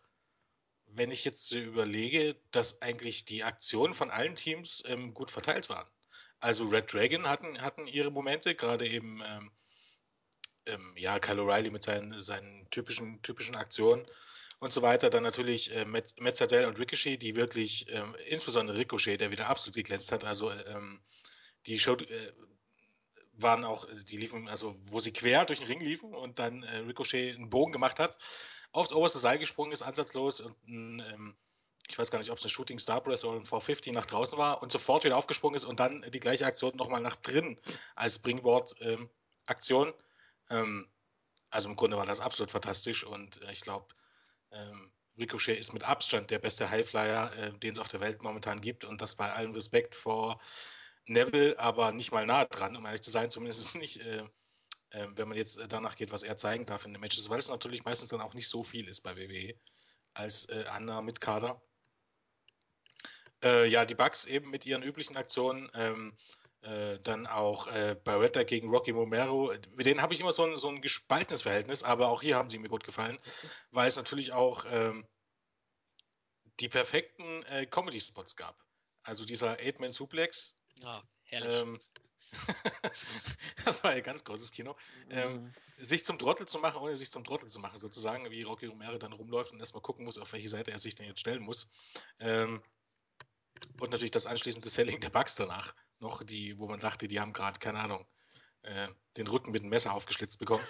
[0.94, 5.88] wenn ich jetzt überlege, dass eigentlich die Aktionen von allen Teams ähm, gut verteilt waren.
[6.40, 9.52] Also Red Dragon hatten, hatten ihre Momente, gerade eben ähm,
[10.66, 14.06] ähm, ja, Kyle O'Reilly mit seinen, seinen typischen, typischen Aktionen
[14.60, 15.10] und so weiter.
[15.10, 19.76] Dann natürlich äh, Met Metzadel und Ricochet, die wirklich, ähm, insbesondere Ricochet, der wieder absolut
[19.76, 20.24] geglänzt hat.
[20.24, 21.02] Also ähm,
[21.68, 22.34] die Show äh,
[23.34, 26.78] waren auch, die liefen, also wo sie quer durch den Ring liefen und dann äh,
[26.78, 28.18] Ricochet einen Bogen gemacht hat,
[28.72, 31.36] aufs oberste Seil gesprungen ist, ansatzlos und ein, ähm,
[31.88, 34.38] ich weiß gar nicht, ob es eine Shooting Star Press oder ein V50 nach draußen
[34.38, 37.60] war und sofort wieder aufgesprungen ist und dann die gleiche Aktion nochmal nach drin
[37.96, 39.94] als Springboard-Aktion.
[40.50, 40.88] Ähm,
[41.50, 43.88] also im Grunde war das absolut fantastisch und äh, ich glaube,
[44.52, 48.62] ähm, Ricochet ist mit Abstand der beste Highflyer, äh, den es auf der Welt momentan
[48.62, 50.40] gibt und das bei allem Respekt vor
[51.06, 54.24] Neville, aber nicht mal nahe dran, um ehrlich zu sein, zumindest nicht, äh,
[54.92, 57.86] wenn man jetzt danach geht, was er zeigen darf in den Matches, weil es natürlich
[57.86, 59.56] meistens dann auch nicht so viel ist bei WWE
[60.14, 61.62] als äh, Anna mit Kader.
[63.44, 65.70] Äh, ja, die Bugs eben mit ihren üblichen Aktionen.
[65.74, 66.18] Ähm,
[66.62, 69.52] äh, dann auch äh, Barretta gegen Rocky Romero.
[69.72, 72.52] Mit denen habe ich immer so ein, so ein gespaltenes Verhältnis, aber auch hier haben
[72.52, 73.18] sie mir gut gefallen,
[73.72, 75.08] weil es natürlich auch ähm,
[76.60, 78.64] die perfekten äh, Comedy-Spots gab.
[79.02, 80.56] Also dieser Eight-Man-Suplex.
[80.76, 81.56] Ja, herrlich.
[81.56, 81.82] Ähm,
[83.66, 84.76] das war ein ganz großes Kino.
[85.10, 85.54] Ähm, mhm.
[85.78, 88.98] sich zum Trottel zu machen, ohne sich zum Trottel zu machen, sozusagen, wie Rocky Romero
[88.98, 91.70] dann rumläuft und erstmal gucken muss, auf welche Seite er sich denn jetzt stellen muss.
[92.20, 92.62] Ähm,
[93.80, 97.34] und natürlich das anschließende Selling der Bugs danach noch, die, wo man dachte, die haben
[97.34, 98.06] gerade, keine Ahnung,
[98.64, 100.66] äh, den Rücken mit dem Messer aufgeschlitzt bekommen.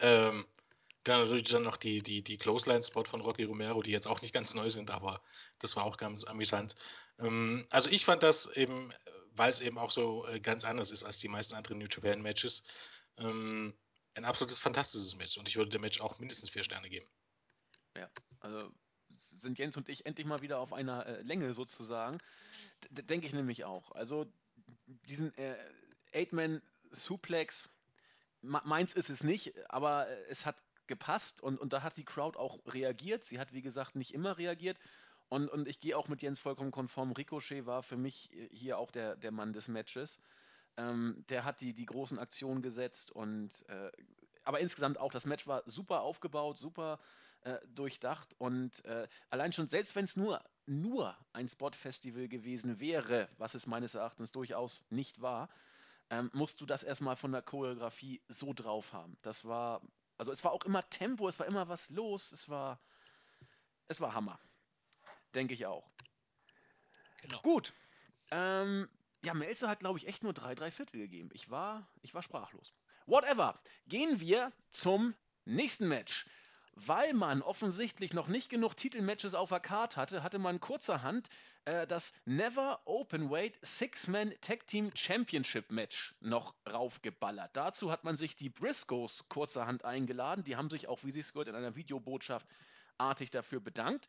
[0.00, 0.46] Ähm,
[1.04, 4.34] dann natürlich dann noch die, die, die Clothesline-Spot von Rocky Romero, die jetzt auch nicht
[4.34, 5.22] ganz neu sind, aber
[5.58, 6.74] das war auch ganz amüsant.
[7.18, 8.92] Ähm, also ich fand das eben,
[9.38, 12.64] weil es eben auch so äh, ganz anders ist als die meisten anderen New Japan-Matches,
[13.18, 13.74] ähm,
[14.14, 15.38] ein absolutes fantastisches Match.
[15.38, 17.08] Und ich würde dem Match auch mindestens vier Sterne geben.
[17.96, 18.70] Ja, also
[19.08, 22.18] sind Jens und ich endlich mal wieder auf einer äh, Länge sozusagen.
[22.90, 23.92] Denke ich nämlich auch.
[23.92, 24.30] Also
[24.86, 25.56] diesen äh,
[26.12, 27.70] Eight-Man-Suplex,
[28.42, 32.38] meins ist es nicht, aber äh, es hat gepasst und, und da hat die Crowd
[32.38, 33.24] auch reagiert.
[33.24, 34.78] Sie hat, wie gesagt, nicht immer reagiert.
[35.28, 37.12] Und, und ich gehe auch mit Jens vollkommen konform.
[37.12, 40.18] Ricochet war für mich hier auch der, der Mann des Matches.
[40.76, 43.90] Ähm, der hat die, die großen Aktionen gesetzt und äh,
[44.44, 46.98] aber insgesamt auch das Match war super aufgebaut, super
[47.42, 53.28] äh, durchdacht und äh, allein schon, selbst wenn es nur, nur ein Spot-Festival gewesen wäre,
[53.36, 55.50] was es meines Erachtens durchaus nicht war,
[56.08, 59.18] ähm, musst du das erstmal von der Choreografie so drauf haben.
[59.20, 59.82] Das war,
[60.16, 62.80] also es war auch immer Tempo, es war immer was los, es war,
[63.88, 64.40] es war Hammer.
[65.34, 65.90] Denke ich auch.
[67.22, 67.40] Genau.
[67.42, 67.74] Gut.
[68.30, 68.88] Ähm,
[69.24, 71.30] ja, Melzer hat, glaube ich, echt nur drei, drei Viertel gegeben.
[71.32, 72.72] Ich war, ich war sprachlos.
[73.06, 73.58] Whatever.
[73.86, 75.14] Gehen wir zum
[75.44, 76.26] nächsten Match.
[76.74, 81.28] Weil man offensichtlich noch nicht genug Titelmatches auf der Card hatte, hatte man kurzerhand
[81.64, 87.50] äh, das Never Openweight Six-Man Tag Team Championship Match noch raufgeballert.
[87.56, 90.44] Dazu hat man sich die Briscoes kurzerhand eingeladen.
[90.44, 92.46] Die haben sich auch, wie sie es gehört, in einer Videobotschaft
[92.96, 94.06] artig dafür bedankt.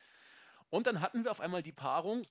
[0.70, 2.26] Und dann hatten wir auf einmal die Paarung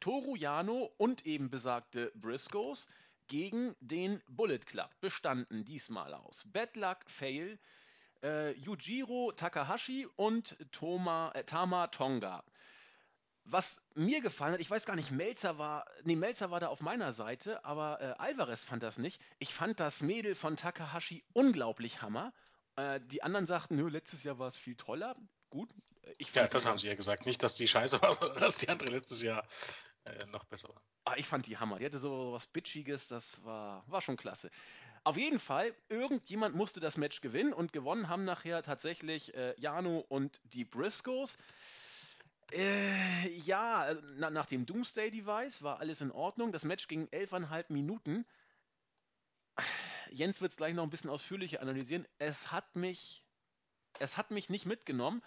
[0.00, 2.88] Toru Yano und eben besagte Briscoes
[3.26, 4.90] gegen den Bullet Club.
[5.00, 7.58] Bestanden diesmal aus Bad Luck Fail,
[8.22, 12.44] äh, Yujiro Takahashi und Toma, äh, Tama Tonga.
[13.44, 16.80] Was mir gefallen hat, ich weiß gar nicht, Melzer war, nee, Melzer war da auf
[16.82, 19.22] meiner Seite, aber äh, Alvarez fand das nicht.
[19.38, 22.34] Ich fand das Mädel von Takahashi unglaublich Hammer.
[22.76, 25.16] Äh, die anderen sagten, nö, letztes Jahr war es viel toller.
[25.50, 25.70] Gut,
[26.18, 27.26] ich Ja, das haben sie ja gesagt.
[27.26, 29.46] Nicht, dass die scheiße war, sondern dass die andere letztes Jahr
[30.04, 30.82] äh, noch besser war.
[31.04, 31.78] Ah, ich fand die Hammer.
[31.78, 34.50] Die hatte so was Bitchiges, das war, war schon klasse.
[35.04, 40.04] Auf jeden Fall, irgendjemand musste das Match gewinnen und gewonnen haben nachher tatsächlich äh, Jano
[40.08, 41.38] und die Briscoes.
[42.52, 46.52] Äh, ja, also na, nach dem Doomsday Device war alles in Ordnung.
[46.52, 48.26] Das Match ging elfeinhalb Minuten.
[50.10, 52.06] Jens wird es gleich noch ein bisschen ausführlicher analysieren.
[52.18, 53.24] Es hat mich,
[54.00, 55.22] es hat mich nicht mitgenommen.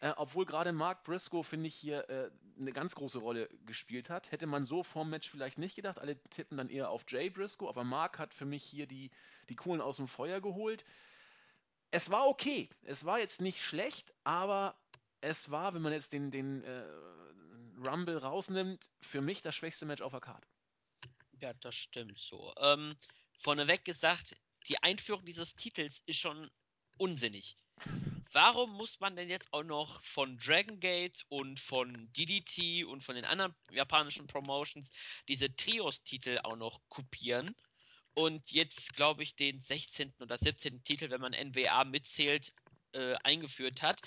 [0.00, 4.30] Äh, obwohl gerade Mark Briscoe, finde ich, hier äh, eine ganz große Rolle gespielt hat.
[4.30, 5.98] Hätte man so vorm Match vielleicht nicht gedacht.
[5.98, 9.10] Alle tippen dann eher auf Jay Briscoe, aber Mark hat für mich hier die,
[9.48, 10.84] die Kohlen aus dem Feuer geholt.
[11.90, 12.68] Es war okay.
[12.82, 14.78] Es war jetzt nicht schlecht, aber
[15.20, 16.84] es war, wenn man jetzt den, den äh,
[17.84, 20.46] Rumble rausnimmt, für mich das schwächste Match auf der Karte.
[21.40, 22.52] Ja, das stimmt so.
[22.58, 22.96] Ähm,
[23.40, 24.36] vorneweg gesagt,
[24.68, 26.50] die Einführung dieses Titels ist schon
[26.98, 27.56] unsinnig.
[28.32, 33.14] Warum muss man denn jetzt auch noch von Dragon Gate und von DDT und von
[33.14, 34.90] den anderen japanischen Promotions
[35.28, 37.54] diese Trios-Titel auch noch kopieren?
[38.14, 40.14] Und jetzt, glaube ich, den 16.
[40.20, 40.82] oder 17.
[40.82, 42.52] Titel, wenn man NWA mitzählt,
[42.92, 44.00] äh, eingeführt hat.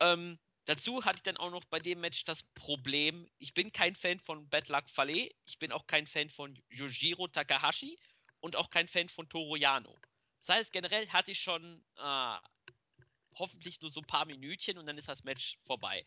[0.00, 3.94] Ähm, dazu hatte ich dann auch noch bei dem Match das Problem, ich bin kein
[3.94, 7.98] Fan von Bad Luck Fale, ich bin auch kein Fan von Yujiro Takahashi
[8.40, 9.96] und auch kein Fan von Toru Yano.
[10.40, 12.36] Das heißt, generell hatte ich schon äh,
[13.38, 16.06] hoffentlich nur so ein paar Minütchen und dann ist das Match vorbei.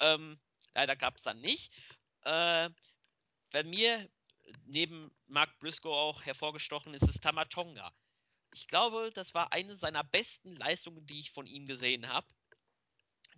[0.00, 0.38] Ähm,
[0.74, 1.72] leider gab es dann nicht.
[2.22, 2.70] Äh,
[3.52, 4.08] bei mir
[4.64, 7.92] neben Mark Briscoe auch hervorgestochen ist es Tamatonga.
[8.54, 12.26] Ich glaube, das war eine seiner besten Leistungen, die ich von ihm gesehen habe.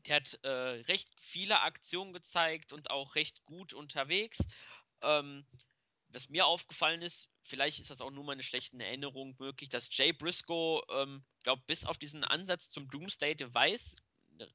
[0.07, 4.39] Der hat äh, recht viele Aktionen gezeigt und auch recht gut unterwegs.
[5.03, 5.47] Ähm,
[6.11, 10.13] was mir aufgefallen ist, vielleicht ist das auch nur meine schlechte Erinnerung möglich, dass Jay
[10.13, 13.97] Briscoe, ähm, glaube bis auf diesen Ansatz zum Doomsday Device
[14.33, 14.47] ne,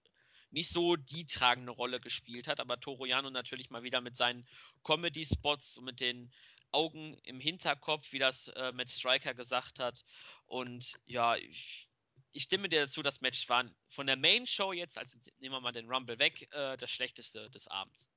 [0.52, 4.48] nicht so die tragende Rolle gespielt hat, aber Toro Yano natürlich mal wieder mit seinen
[4.84, 6.32] Comedy-Spots und mit den
[6.70, 10.06] Augen im Hinterkopf, wie das äh, Matt Striker gesagt hat.
[10.46, 11.90] Und ja, ich,
[12.32, 15.62] ich, stimme dir dazu, das Match war von der Main Show jetzt, also nehmen wir
[15.62, 18.12] mal den Rumble weg, äh, das schlechteste des Abends.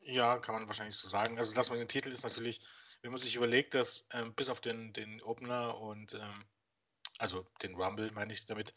[0.00, 1.38] Ja, kann man wahrscheinlich so sagen.
[1.38, 2.60] Also das mit dem Titel ist natürlich,
[3.02, 6.44] wenn man sich überlegt, dass ähm, bis auf den, den Opener und ähm,
[7.18, 8.74] also den Rumble meine ich damit,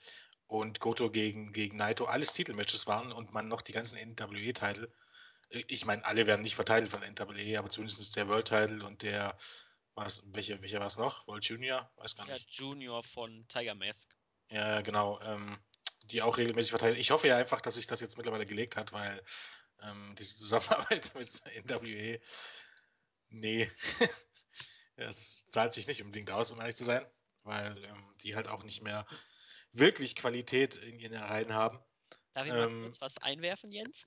[0.48, 4.92] und Goto gegen, gegen Naito alles Titelmatches waren und man noch die ganzen NWE-Titel,
[5.50, 9.38] äh, ich meine, alle werden nicht verteilt von NWE, aber zumindest der World-Title und der,
[9.96, 11.26] was, welcher, welcher war es noch?
[11.28, 11.90] World Junior?
[11.96, 12.50] Weiß gar nicht.
[12.50, 14.14] Ja, Junior von Tiger Mask.
[14.50, 15.22] Ja, genau.
[15.22, 15.58] Ähm,
[16.04, 16.98] die auch regelmäßig verteilt.
[16.98, 19.24] Ich hoffe ja einfach, dass sich das jetzt mittlerweile gelegt hat, weil
[19.82, 21.30] ähm, diese Zusammenarbeit mit
[21.66, 22.20] NWE,
[23.32, 23.72] nee,
[24.96, 27.06] es zahlt sich nicht unbedingt aus, um ehrlich zu sein,
[27.44, 29.08] weil ähm, die halt auch nicht mehr
[29.72, 31.80] wirklich Qualität in ihren Reihen haben.
[32.34, 34.06] Darf ich ähm, mal kurz was einwerfen, Jens?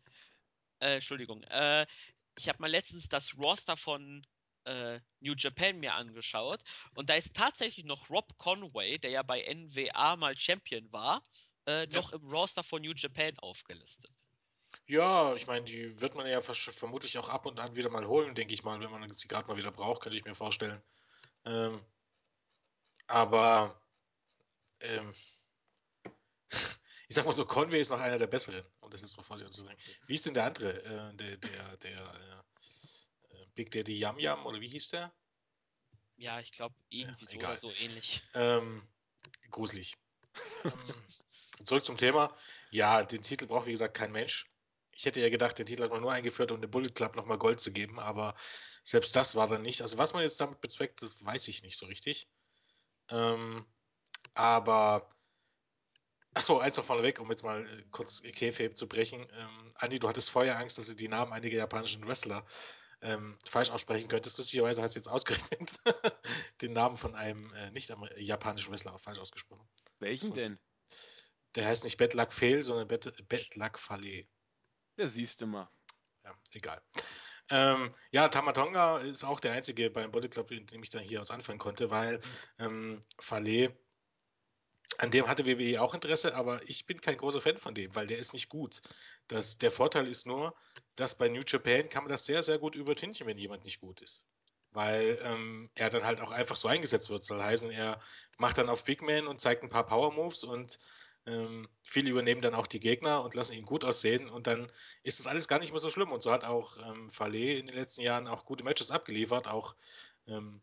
[0.80, 1.42] Äh, Entschuldigung.
[1.44, 1.86] Äh,
[2.36, 4.26] ich habe mal letztens das Roster von
[4.64, 6.62] äh, New Japan mir angeschaut
[6.94, 11.22] und da ist tatsächlich noch Rob Conway, der ja bei NWA mal Champion war,
[11.66, 12.18] äh, noch ja.
[12.18, 14.10] im Roster von New Japan aufgelistet.
[14.86, 18.34] Ja, ich meine, die wird man ja vermutlich auch ab und an wieder mal holen,
[18.34, 20.82] denke ich mal, wenn man sie gerade mal wieder braucht, könnte ich mir vorstellen.
[21.46, 21.80] Ähm,
[23.06, 23.80] aber
[24.80, 25.14] ähm,
[27.08, 29.54] ich sag mal so, Conway ist noch einer der besseren, um das jetzt mal vorsichtig
[29.54, 29.78] zu sagen.
[30.06, 30.82] Wie ist denn der andere?
[30.82, 32.44] Äh, der, der, der
[33.30, 35.14] äh, Big Daddy Yam Yam oder wie hieß der?
[36.16, 38.22] Ja, ich glaube, irgendwie ja, so oder so ähnlich.
[38.34, 38.86] Ähm,
[39.50, 39.96] gruselig.
[40.64, 41.04] ähm,
[41.64, 42.36] zurück zum Thema.
[42.70, 44.46] Ja, den Titel braucht, wie gesagt, kein Mensch.
[44.96, 47.38] Ich hätte ja gedacht, den Titel hat man nur eingeführt, um dem Bullet Club nochmal
[47.38, 48.34] Gold zu geben, aber
[48.82, 49.82] selbst das war dann nicht.
[49.82, 52.28] Also, was man jetzt damit bezweckt, weiß ich nicht so richtig.
[53.08, 53.66] Ähm,
[54.34, 55.08] aber,
[56.34, 59.26] achso, eins noch vorneweg, um jetzt mal äh, kurz Kayfabe zu brechen.
[59.32, 62.46] Ähm, Andi, du hattest vorher Angst, dass du die Namen einiger japanischen Wrestler
[63.04, 64.38] ähm, falsch aussprechen könntest.
[64.38, 65.70] Lustigerweise hast du jetzt ausgerechnet
[66.62, 69.68] den Namen von einem äh, nicht japanischen Wrestler falsch ausgesprochen.
[69.98, 70.58] Welchen denn?
[71.54, 74.26] Der heißt nicht Bad Luck Fail, sondern Bad, Bad Luck Falle.
[74.96, 75.68] Ja, siehst du mal.
[76.24, 76.80] Ja, egal.
[77.50, 81.20] Ähm, ja, Tamatonga ist auch der einzige beim Body Club, in dem ich dann hier
[81.20, 82.20] aus anfangen konnte, weil
[82.58, 83.76] ähm, Fale,
[84.98, 88.06] an dem hatte WWE auch Interesse, aber ich bin kein großer Fan von dem, weil
[88.06, 88.80] der ist nicht gut.
[89.28, 90.54] Das, der Vorteil ist nur,
[90.96, 94.00] dass bei New Japan kann man das sehr, sehr gut übertünchen, wenn jemand nicht gut
[94.00, 94.26] ist.
[94.70, 97.24] Weil ähm, er dann halt auch einfach so eingesetzt wird.
[97.24, 98.00] Soll heißen, er
[98.38, 100.78] macht dann auf Big Man und zeigt ein paar Power Moves und
[101.26, 104.70] ähm, viele übernehmen dann auch die Gegner und lassen ihn gut aussehen und dann
[105.02, 106.12] ist das alles gar nicht mehr so schlimm.
[106.12, 109.74] Und so hat auch ähm, Fale in den letzten Jahren auch gute Matches abgeliefert, auch
[110.26, 110.60] ähm,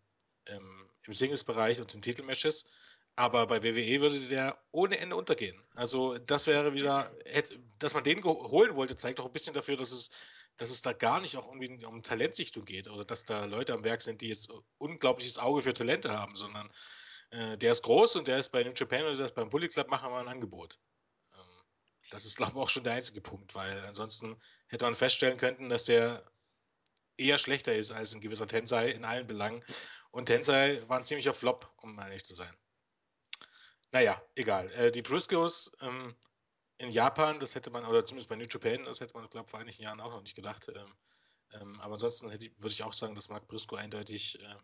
[0.47, 2.65] ähm im Singles-Bereich und in Titelmatches.
[3.15, 5.61] Aber bei WWE würde der ohne Ende untergehen.
[5.75, 9.77] Also das wäre wieder, hätte, dass man den holen wollte, zeigt auch ein bisschen dafür,
[9.77, 10.11] dass es,
[10.57, 13.83] dass es da gar nicht auch irgendwie um Talentsichtung geht oder dass da Leute am
[13.83, 16.71] Werk sind, die jetzt unglaubliches Auge für Talente haben, sondern
[17.31, 19.67] äh, der ist groß und der ist bei New Japan oder der ist beim Bully
[19.69, 20.79] Club, machen wir ein Angebot.
[21.33, 21.63] Ähm,
[22.09, 25.69] das ist, glaube ich, auch schon der einzige Punkt, weil ansonsten hätte man feststellen können,
[25.69, 26.29] dass der
[27.17, 29.63] eher schlechter ist als ein gewisser Tensei in allen Belangen.
[30.11, 32.53] Und Tensei war ein ziemlicher Flop, um ehrlich zu sein.
[33.91, 34.71] Naja, egal.
[34.71, 36.15] Äh, die Briscoes ähm,
[36.77, 39.51] in Japan, das hätte man, oder zumindest bei New Japan, das hätte man, glaube ich,
[39.51, 40.67] vor einigen Jahren auch noch nicht gedacht.
[40.69, 40.93] Ähm,
[41.53, 44.55] ähm, aber ansonsten würde ich auch sagen, dass Mark Briscoe eindeutig äh,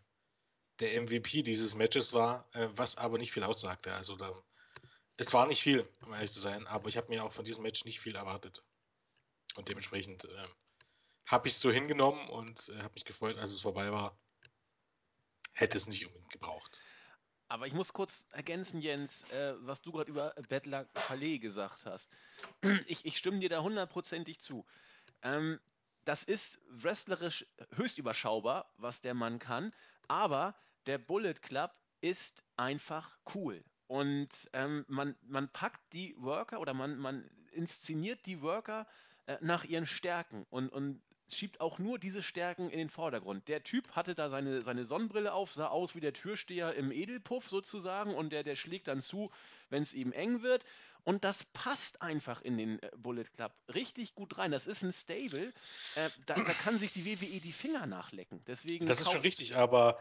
[0.80, 3.92] der MVP dieses Matches war, äh, was aber nicht viel aussagte.
[3.92, 4.32] Also da,
[5.16, 7.62] es war nicht viel, um ehrlich zu sein, aber ich habe mir auch von diesem
[7.62, 8.62] Match nicht viel erwartet.
[9.56, 10.44] Und dementsprechend äh,
[11.26, 14.16] habe ich es so hingenommen und äh, habe mich gefreut, als es vorbei war.
[15.52, 16.80] Hätte es nicht unbedingt gebraucht.
[17.48, 22.12] Aber ich muss kurz ergänzen, Jens, äh, was du gerade über Bettler Palais gesagt hast.
[22.86, 24.64] Ich, ich stimme dir da hundertprozentig zu.
[25.22, 25.58] Ähm,
[26.04, 29.74] das ist wrestlerisch höchst überschaubar, was der Mann kann,
[30.06, 30.54] aber
[30.88, 31.70] der Bullet Club
[32.00, 33.62] ist einfach cool.
[33.86, 38.86] Und ähm, man, man packt die Worker oder man, man inszeniert die Worker
[39.26, 43.48] äh, nach ihren Stärken und, und schiebt auch nur diese Stärken in den Vordergrund.
[43.48, 47.48] Der Typ hatte da seine, seine Sonnenbrille auf, sah aus wie der Türsteher im Edelpuff
[47.50, 49.30] sozusagen und der, der schlägt dann zu,
[49.68, 50.64] wenn es ihm eng wird.
[51.04, 54.50] Und das passt einfach in den äh, Bullet Club richtig gut rein.
[54.50, 55.52] Das ist ein Stable,
[55.96, 58.42] äh, da, da kann sich die WWE die Finger nachlecken.
[58.46, 59.98] Deswegen Das ist schon richtig, aber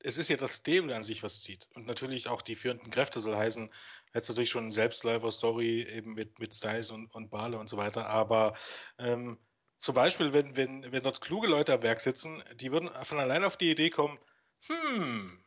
[0.00, 1.68] es ist ja das Stable an sich, was zieht.
[1.74, 3.72] Und natürlich auch die führenden Kräfte soll heißen,
[4.14, 8.06] jetzt natürlich schon eine Selbstläufer-Story eben mit, mit Styles und, und Bale und so weiter.
[8.06, 8.54] Aber
[8.98, 9.38] ähm,
[9.76, 13.44] zum Beispiel, wenn, wenn, wenn dort kluge Leute am Werk sitzen, die würden von allein
[13.44, 14.18] auf die Idee kommen,
[14.66, 15.44] hm,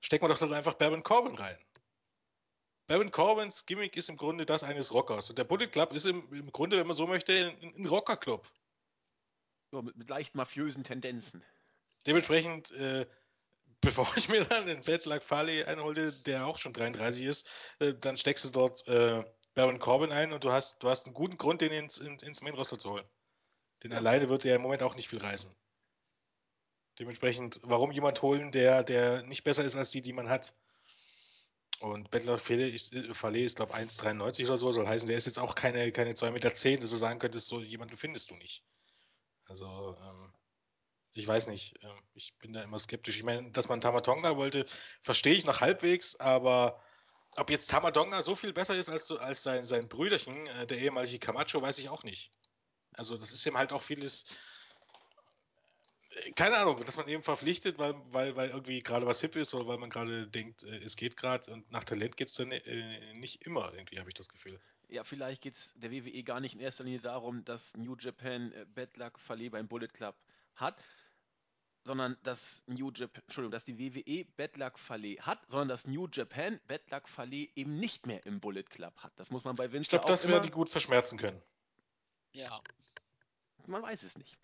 [0.00, 1.58] stecken wir doch dort einfach Baron Corbin rein.
[2.88, 5.28] Baron Corbins Gimmick ist im Grunde das eines Rockers.
[5.28, 8.50] Und der Bullet Club ist im, im Grunde, wenn man so möchte, ein, ein Rockerclub.
[9.72, 11.44] Ja, mit, mit leicht mafiösen Tendenzen.
[12.06, 13.06] Dementsprechend, äh,
[13.80, 17.48] bevor ich mir dann den Bad Luck Fale einholte, der auch schon 33 ist,
[17.80, 21.14] äh, dann steckst du dort äh, Baron Corbin ein und du hast, du hast einen
[21.14, 23.08] guten Grund, den ins, in, ins Main Roster zu holen.
[23.82, 23.98] Den Ja.
[23.98, 25.54] alleine wird der im Moment auch nicht viel reißen.
[26.98, 30.54] Dementsprechend, warum jemand holen, der, der nicht besser ist als die, die man hat?
[31.80, 35.16] Und Bettler Fale ist, äh, Fale ist glaube ich, 1,93 oder so, soll heißen, der
[35.16, 38.34] ist jetzt auch keine, keine 2,10 Meter, dass du sagen könntest, so jemanden findest du
[38.34, 38.64] nicht.
[39.46, 40.32] Also, ähm,
[41.12, 41.74] ich weiß nicht.
[41.82, 43.16] ähm, Ich bin da immer skeptisch.
[43.16, 44.66] Ich meine, dass man Tamatonga wollte,
[45.02, 46.82] verstehe ich noch halbwegs, aber
[47.36, 51.18] ob jetzt Tamatonga so viel besser ist als, als sein, sein Brüderchen, äh, der ehemalige
[51.18, 52.32] Camacho, weiß ich auch nicht.
[52.94, 54.24] Also, das ist ihm halt auch vieles.
[56.10, 59.54] äh, Keine Ahnung, dass man eben verpflichtet, weil, weil, weil irgendwie gerade was hip ist
[59.54, 62.48] oder weil man gerade denkt, äh, es geht gerade und nach Talent geht es dann
[62.48, 64.60] nicht immer, irgendwie, habe ich das Gefühl.
[64.88, 68.54] Ja, vielleicht geht es der WWE gar nicht in erster Linie darum, dass New Japan
[68.74, 70.16] Bad Luck Fale beim Bullet Club
[70.54, 70.82] hat,
[71.88, 76.06] sondern dass New Japan, Entschuldigung, dass die WWE Bad Luck Fale hat, sondern dass New
[76.12, 79.12] Japan Bad Luck Fale eben nicht mehr im Bullet Club hat.
[79.16, 81.40] Das muss man bei Vince Ich glaube, das immer, werden die gut verschmerzen können.
[82.32, 82.60] Ja.
[83.66, 84.36] man weiß es nicht.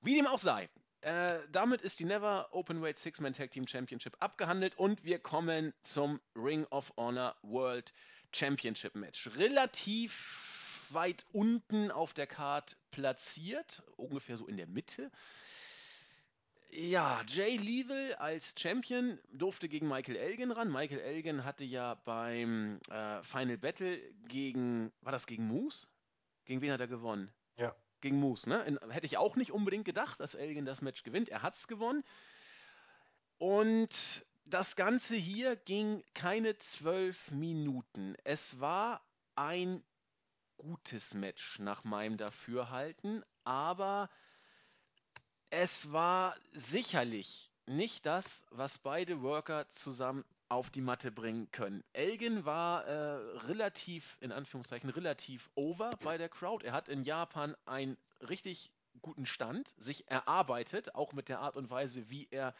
[0.00, 0.70] Wie dem auch sei.
[1.02, 6.18] Äh, damit ist die Never Openweight Six-Man Tag Team Championship abgehandelt und wir kommen zum
[6.34, 7.92] Ring of Honor World
[8.32, 9.28] Championship Match.
[9.36, 15.10] Relativ weit unten auf der Card platziert, ungefähr so in der Mitte.
[16.76, 20.72] Ja, Jay Lethal als Champion durfte gegen Michael Elgin ran.
[20.72, 25.86] Michael Elgin hatte ja beim äh, Final Battle gegen, war das gegen Moose?
[26.44, 27.32] Gegen wen hat er gewonnen?
[27.56, 27.76] Ja.
[28.00, 28.64] Gegen Moose, ne?
[28.64, 31.28] In, hätte ich auch nicht unbedingt gedacht, dass Elgin das Match gewinnt.
[31.28, 32.02] Er hat's gewonnen.
[33.38, 38.16] Und das Ganze hier ging keine zwölf Minuten.
[38.24, 39.00] Es war
[39.36, 39.84] ein
[40.56, 44.10] gutes Match nach meinem Dafürhalten, aber
[45.56, 51.84] es war sicherlich nicht das, was beide Worker zusammen auf die Matte bringen können.
[51.92, 56.66] Elgin war äh, relativ, in Anführungszeichen, relativ over bei der Crowd.
[56.66, 61.70] Er hat in Japan einen richtig guten Stand, sich erarbeitet, auch mit der Art und
[61.70, 62.54] Weise, wie er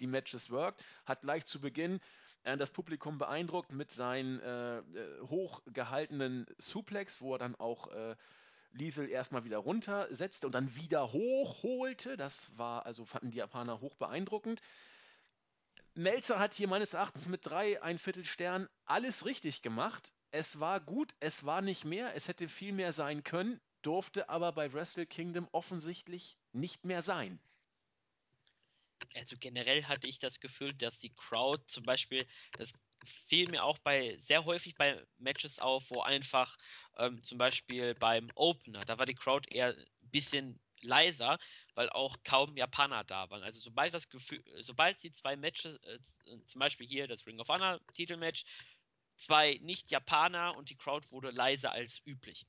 [0.00, 0.84] die Matches workt.
[1.04, 2.00] Hat gleich zu Beginn
[2.44, 4.82] äh, das Publikum beeindruckt mit seinen äh, äh,
[5.22, 8.14] hochgehaltenen Suplex, wo er dann auch äh,
[8.72, 12.16] Liesel erstmal wieder runtersetzte und dann wieder hochholte.
[12.16, 14.60] Das war, also fanden die Japaner hoch beeindruckend.
[15.94, 20.12] Melzer hat hier meines Erachtens mit drei, ein Viertel Stern alles richtig gemacht.
[20.30, 24.52] Es war gut, es war nicht mehr, es hätte viel mehr sein können, durfte aber
[24.52, 27.40] bei Wrestle Kingdom offensichtlich nicht mehr sein.
[29.14, 32.72] Also generell hatte ich das Gefühl, dass die Crowd zum Beispiel, das
[33.06, 36.56] fiel mir auch bei sehr häufig bei Matches auf, wo einfach
[36.98, 41.38] ähm, zum Beispiel beim Opener, da war die Crowd eher ein bisschen leiser,
[41.74, 43.42] weil auch kaum Japaner da waren.
[43.42, 45.98] Also sobald das Gefühl, sobald sie zwei Matches, äh,
[46.46, 48.44] zum Beispiel hier das Ring of Honor Titelmatch,
[49.16, 52.46] zwei Nicht-Japaner und die Crowd wurde leiser als üblich.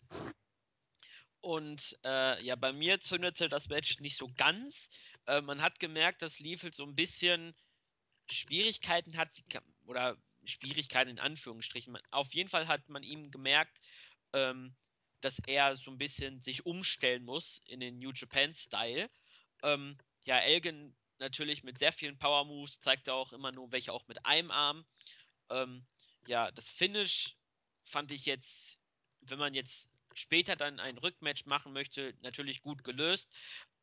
[1.40, 4.90] Und äh, ja, bei mir zündete das Match nicht so ganz.
[5.28, 7.56] Äh, man hat gemerkt, dass Liefeld so ein bisschen
[8.30, 10.18] Schwierigkeiten hat, wie oder
[10.48, 11.98] Schwierigkeiten in Anführungsstrichen.
[12.12, 13.80] Auf jeden Fall hat man ihm gemerkt,
[14.34, 14.76] ähm,
[15.22, 19.10] dass er so ein bisschen sich umstellen muss in den New Japan-Style.
[19.64, 23.92] Ähm, ja, Elgin natürlich mit sehr vielen Power Moves, zeigt er auch immer nur welche
[23.92, 24.86] auch mit einem Arm.
[25.50, 25.86] Ähm,
[26.28, 27.36] ja, das Finish
[27.84, 28.78] fand ich jetzt,
[29.22, 33.32] wenn man jetzt später dann ein Rückmatch machen möchte, natürlich gut gelöst.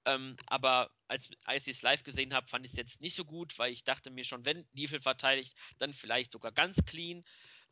[0.06, 3.24] Ähm, aber als, als ich es live gesehen habe, fand ich es jetzt nicht so
[3.24, 7.24] gut, weil ich dachte mir schon, wenn Neville verteidigt, dann vielleicht sogar ganz clean,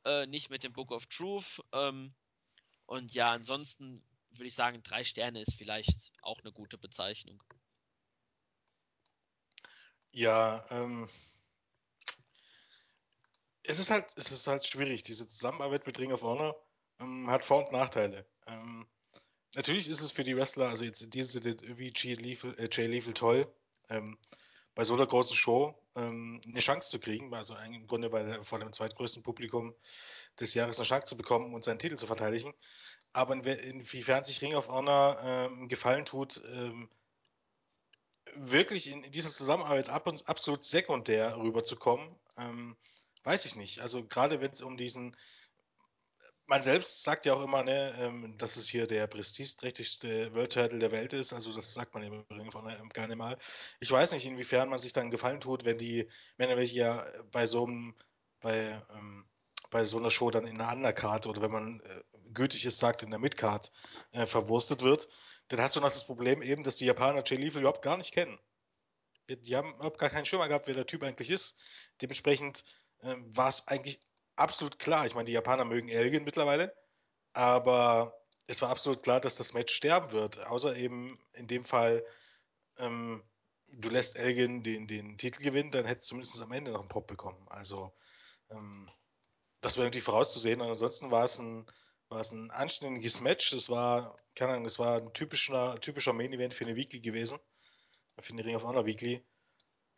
[0.05, 1.62] äh, nicht mit dem Book of Truth.
[1.72, 2.14] Ähm,
[2.87, 7.43] und ja, ansonsten würde ich sagen, drei Sterne ist vielleicht auch eine gute Bezeichnung.
[10.12, 11.09] Ja, ähm,
[13.62, 15.03] es ist halt, es ist halt schwierig.
[15.03, 16.57] Diese Zusammenarbeit mit Ring of Honor
[16.99, 18.26] ähm, hat Vor- und Nachteile.
[18.47, 18.87] Ähm,
[19.55, 23.14] natürlich ist es für die Wrestler, also jetzt in diesem Sinne wie äh, Jay Lethal
[23.14, 23.53] toll,
[23.90, 24.18] ähm,
[24.74, 28.59] bei so einer großen Show ähm, eine Chance zu kriegen, also im Grunde bei vor
[28.59, 29.74] dem zweitgrößten Publikum
[30.40, 32.55] des Jahres eine Chance zu bekommen und seinen Titel zu verteidigen.
[33.12, 36.88] Aber in, inwiefern sich Ring of Honor ähm, gefallen tut, ähm,
[38.36, 42.76] wirklich in, in dieser Zusammenarbeit ab und, absolut sekundär rüberzukommen, ähm,
[43.24, 43.80] weiß ich nicht.
[43.80, 45.16] Also gerade wenn es um diesen,
[46.53, 50.78] man selbst sagt ja auch immer, ne, ähm, dass es hier der prestigeträchtigste World Title
[50.78, 51.32] der Welt ist.
[51.32, 53.38] Also das sagt man im Übrigen von ähm, gerne mal.
[53.80, 57.46] Ich weiß nicht, inwiefern man sich dann gefallen tut, wenn die Männer welche ja bei
[57.46, 57.94] so einem,
[58.40, 59.24] bei, ähm,
[59.70, 62.03] bei so einer Show dann in einer Undercard oder wenn man äh,
[62.34, 63.70] gültig ist, sagt in der Midcard
[64.12, 65.09] äh, verwurstet wird
[65.48, 68.12] dann hast du noch das Problem eben, dass die Japaner Jay Lethal überhaupt gar nicht
[68.12, 68.38] kennen.
[69.28, 71.57] Die haben überhaupt gar keinen Schimmer gehabt, wer der Typ eigentlich ist.
[72.00, 72.64] Dementsprechend
[73.00, 74.00] äh, war es eigentlich
[74.43, 75.07] absolut klar.
[75.07, 76.74] Ich meine, die Japaner mögen Elgin mittlerweile,
[77.32, 78.14] aber
[78.47, 80.45] es war absolut klar, dass das Match sterben wird.
[80.47, 82.05] Außer eben in dem Fall,
[82.78, 83.22] ähm,
[83.72, 86.88] du lässt Elgin den, den Titel gewinnen, dann hättest du zumindest am Ende noch einen
[86.88, 87.47] Pop bekommen.
[87.49, 87.95] Also,
[88.51, 88.90] ähm,
[89.61, 90.61] das wäre irgendwie vorauszusehen.
[90.61, 91.66] Und ansonsten war es ein,
[92.09, 93.51] war es ein anständiges Match.
[93.51, 97.38] Das war, keine Ahnung, das war ein typischer, typischer Main Event für eine Weekly gewesen.
[98.20, 99.24] Für eine Ring of Honor Weekly.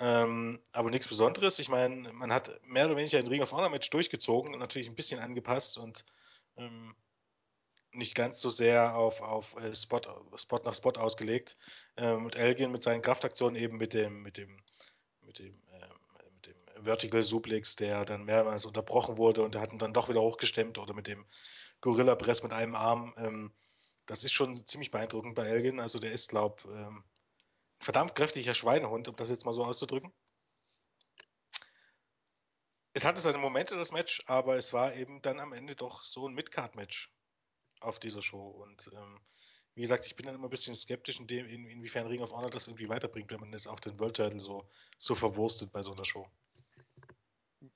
[0.01, 1.59] Ähm, aber nichts Besonderes.
[1.59, 4.89] Ich meine, man hat mehr oder weniger ein Ring of Honor Match durchgezogen und natürlich
[4.89, 6.05] ein bisschen angepasst und
[6.57, 6.95] ähm,
[7.93, 10.01] nicht ganz so sehr auf, auf äh, Spot,
[10.37, 11.57] Spot nach Spot ausgelegt.
[11.97, 14.61] Ähm, und Elgin mit seinen Kraftaktionen eben mit dem, mit dem,
[15.23, 15.89] mit dem, äh,
[16.35, 20.09] mit dem Vertical Suplex, der dann mehrmals unterbrochen wurde und der hat ihn dann doch
[20.09, 21.25] wieder hochgestemmt oder mit dem
[21.81, 23.15] Gorilla Press mit einem Arm.
[23.17, 23.53] Ähm,
[24.07, 25.81] das ist schon ziemlich beeindruckend bei Elgin.
[25.81, 27.05] Also der ist, glaube ich, ähm,
[27.85, 30.13] verdammt kräftiger Schweinehund, um das jetzt mal so auszudrücken.
[32.95, 36.29] Es hatte seine Momente, das Match, aber es war eben dann am Ende doch so
[36.29, 37.13] ein Midcard-Match
[37.81, 38.49] auf dieser Show.
[38.49, 39.21] Und ähm,
[39.75, 42.33] wie gesagt, ich bin dann immer ein bisschen skeptisch, in dem, in, inwiefern Ring of
[42.33, 44.69] Honor das irgendwie weiterbringt, wenn man jetzt auch den World Title so,
[44.99, 46.27] so verwurstet bei so einer Show.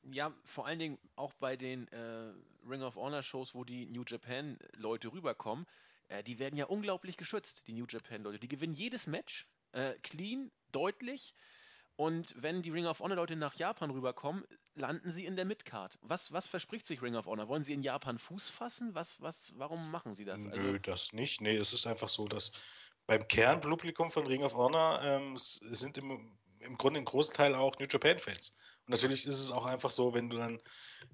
[0.03, 2.33] Ja, vor allen Dingen auch bei den äh,
[2.69, 5.67] Ring of Honor Shows, wo die New Japan Leute rüberkommen,
[6.09, 8.39] äh, die werden ja unglaublich geschützt, die New Japan Leute.
[8.39, 11.35] Die gewinnen jedes Match, äh, clean, deutlich.
[11.97, 14.45] Und wenn die Ring of Honor Leute nach Japan rüberkommen,
[14.75, 15.99] landen sie in der Midcard.
[16.03, 17.49] Was, was verspricht sich Ring of Honor?
[17.49, 18.95] Wollen sie in Japan Fuß fassen?
[18.95, 20.45] Was, was, warum machen sie das?
[20.45, 21.41] Nö, also, das nicht.
[21.41, 22.53] Nee, es ist einfach so, dass
[23.07, 27.79] beim Kernpublikum von Ring of Honor ähm, sind im, im Grunde ein großen Teil auch
[27.79, 28.55] New Japan-Fans.
[28.87, 30.61] Und natürlich ist es auch einfach so, wenn du dann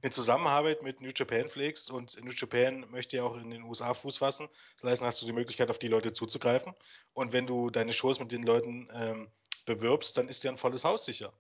[0.02, 3.94] eine Zusammenarbeit mit New Japan pflegst und New Japan möchte ja auch in den USA
[3.94, 4.48] Fuß fassen,
[4.80, 6.72] das heißt, dann hast du die Möglichkeit, auf die Leute zuzugreifen.
[7.12, 9.30] Und wenn du deine Shows mit den Leuten ähm,
[9.64, 11.32] bewirbst, dann ist dir ein volles Haus sicher.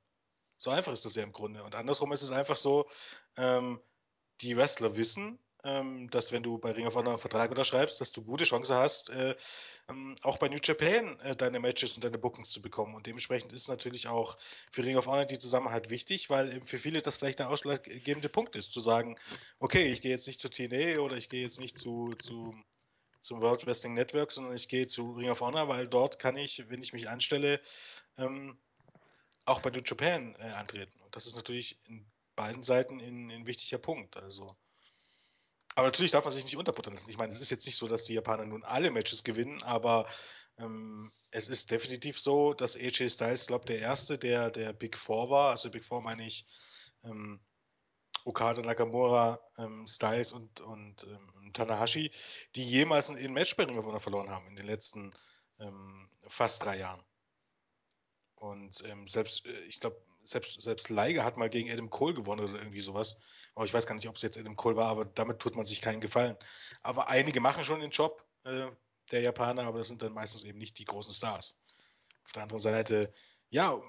[0.56, 1.62] So einfach ist das ja im Grunde.
[1.62, 2.88] Und andersrum ist es einfach so,
[3.36, 3.80] ähm,
[4.40, 8.12] die Wrestler wissen, ähm, dass wenn du bei Ring of Honor einen Vertrag unterschreibst, dass
[8.12, 9.34] du gute Chance hast, äh,
[9.88, 12.94] ähm, auch bei New Japan äh, deine Matches und deine Bookings zu bekommen.
[12.94, 14.36] Und dementsprechend ist natürlich auch
[14.70, 18.28] für Ring of Honor die Zusammenhalt wichtig, weil eben für viele das vielleicht der ausschlaggebende
[18.28, 19.16] Punkt ist, zu sagen,
[19.58, 22.54] okay, ich gehe jetzt nicht zu TNA oder ich gehe jetzt nicht zu, zu
[23.20, 26.68] zum World Wrestling Network, sondern ich gehe zu Ring of Honor, weil dort kann ich,
[26.68, 27.58] wenn ich mich anstelle,
[28.18, 28.58] ähm,
[29.46, 30.92] auch bei New Japan äh, antreten.
[31.02, 32.04] Und das ist natürlich in
[32.36, 34.18] beiden Seiten ein, ein wichtiger Punkt.
[34.18, 34.56] Also
[35.74, 37.10] aber natürlich darf man sich nicht unterbuttern lassen.
[37.10, 40.06] Ich meine, es ist jetzt nicht so, dass die Japaner nun alle Matches gewinnen, aber
[40.58, 45.30] ähm, es ist definitiv so, dass AJ Styles, glaube der erste der, der Big Four
[45.30, 45.50] war.
[45.50, 46.46] Also Big Four meine ich
[47.02, 47.40] ähm,
[48.24, 52.10] Okada, Nakamura, ähm, Styles und, und ähm, Tanahashi,
[52.54, 55.12] die jemals ein Match bei Ring verloren haben in den letzten
[55.58, 57.04] ähm, fast drei Jahren.
[58.36, 62.44] Und ähm, selbst, äh, ich glaube, selbst, selbst Liger hat mal gegen Adam Cole gewonnen
[62.44, 63.20] oder irgendwie sowas.
[63.54, 65.64] Aber ich weiß gar nicht, ob es jetzt Adam Cole war, aber damit tut man
[65.64, 66.36] sich keinen Gefallen.
[66.82, 68.66] Aber einige machen schon den Job äh,
[69.10, 71.60] der Japaner, aber das sind dann meistens eben nicht die großen Stars.
[72.24, 73.12] Auf der anderen Seite,
[73.50, 73.80] ja,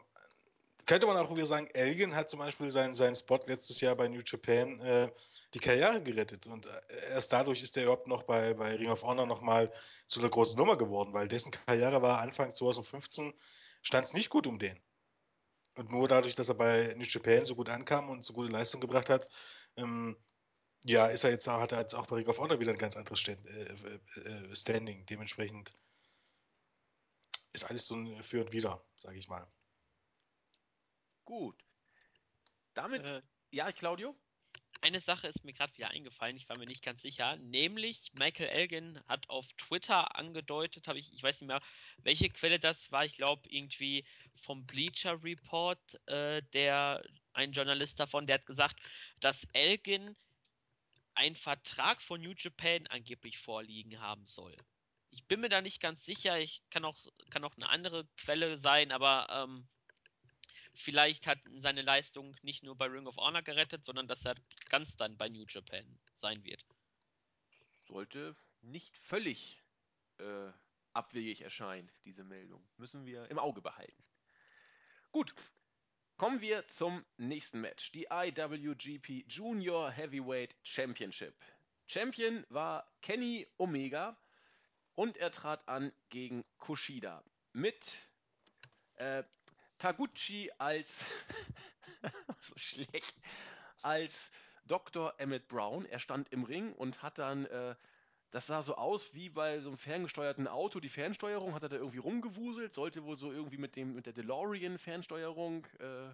[0.85, 4.07] könnte man auch wieder sagen, Elgin hat zum Beispiel seinen, seinen Spot letztes Jahr bei
[4.07, 5.11] New Japan äh,
[5.53, 6.47] die Karriere gerettet.
[6.47, 6.69] Und äh,
[7.11, 9.71] erst dadurch ist er überhaupt noch bei, bei Ring of Honor nochmal
[10.07, 13.33] zu einer großen Nummer geworden, weil dessen Karriere war Anfang 2015
[13.81, 14.79] stand es nicht gut um den.
[15.75, 18.79] Und nur dadurch, dass er bei New Japan so gut ankam und so gute Leistung
[18.79, 19.27] gebracht hat,
[19.75, 20.15] ähm,
[20.85, 22.95] ja, ist er jetzt, hat er jetzt auch bei Ring of Honor wieder ein ganz
[22.95, 25.05] anderes Stand, äh, äh, Standing.
[25.05, 25.73] Dementsprechend
[27.53, 29.47] ist alles so ein Für und Wider, sage ich mal.
[31.25, 31.65] Gut.
[32.75, 33.21] Damit, Äh,
[33.51, 34.15] ja, Claudio?
[34.85, 38.49] Eine Sache ist mir gerade wieder eingefallen, ich war mir nicht ganz sicher, nämlich Michael
[38.49, 41.61] Elgin hat auf Twitter angedeutet, habe ich, ich weiß nicht mehr,
[41.97, 44.05] welche Quelle das war, ich glaube irgendwie
[44.35, 48.79] vom Bleacher Report, äh, der ein Journalist davon, der hat gesagt,
[49.21, 50.15] dass Elgin
[51.15, 54.55] einen Vertrag von New Japan angeblich vorliegen haben soll.
[55.09, 56.97] Ich bin mir da nicht ganz sicher, ich kann auch,
[57.31, 59.67] kann auch eine andere Quelle sein, aber ähm,
[60.75, 64.35] vielleicht hat seine Leistung nicht nur bei Ring of Honor gerettet, sondern dass er
[64.69, 65.85] ganz dann bei New Japan
[66.21, 66.65] sein wird.
[67.87, 69.63] Sollte nicht völlig
[70.17, 70.51] äh,
[70.93, 72.67] abwegig erscheinen, diese Meldung.
[72.77, 74.03] Müssen wir im Auge behalten.
[75.11, 75.33] Gut,
[76.17, 77.91] kommen wir zum nächsten Match.
[77.91, 81.35] Die IWGP Junior Heavyweight Championship.
[81.87, 84.17] Champion war Kenny Omega
[84.95, 87.23] und er trat an gegen Kushida
[87.53, 88.07] mit
[88.95, 89.23] äh,
[89.77, 91.05] Taguchi als
[92.39, 93.15] so schlecht
[93.81, 94.31] als
[94.65, 95.13] Dr.
[95.19, 95.85] Emmett Brown.
[95.85, 97.75] Er stand im Ring und hat dann äh,
[98.31, 100.81] das sah so aus wie bei so einem ferngesteuerten Auto.
[100.81, 104.13] Die Fernsteuerung hat er da irgendwie rumgewuselt, sollte wohl so irgendwie mit dem mit der
[104.13, 106.09] DeLorean Fernsteuerung äh,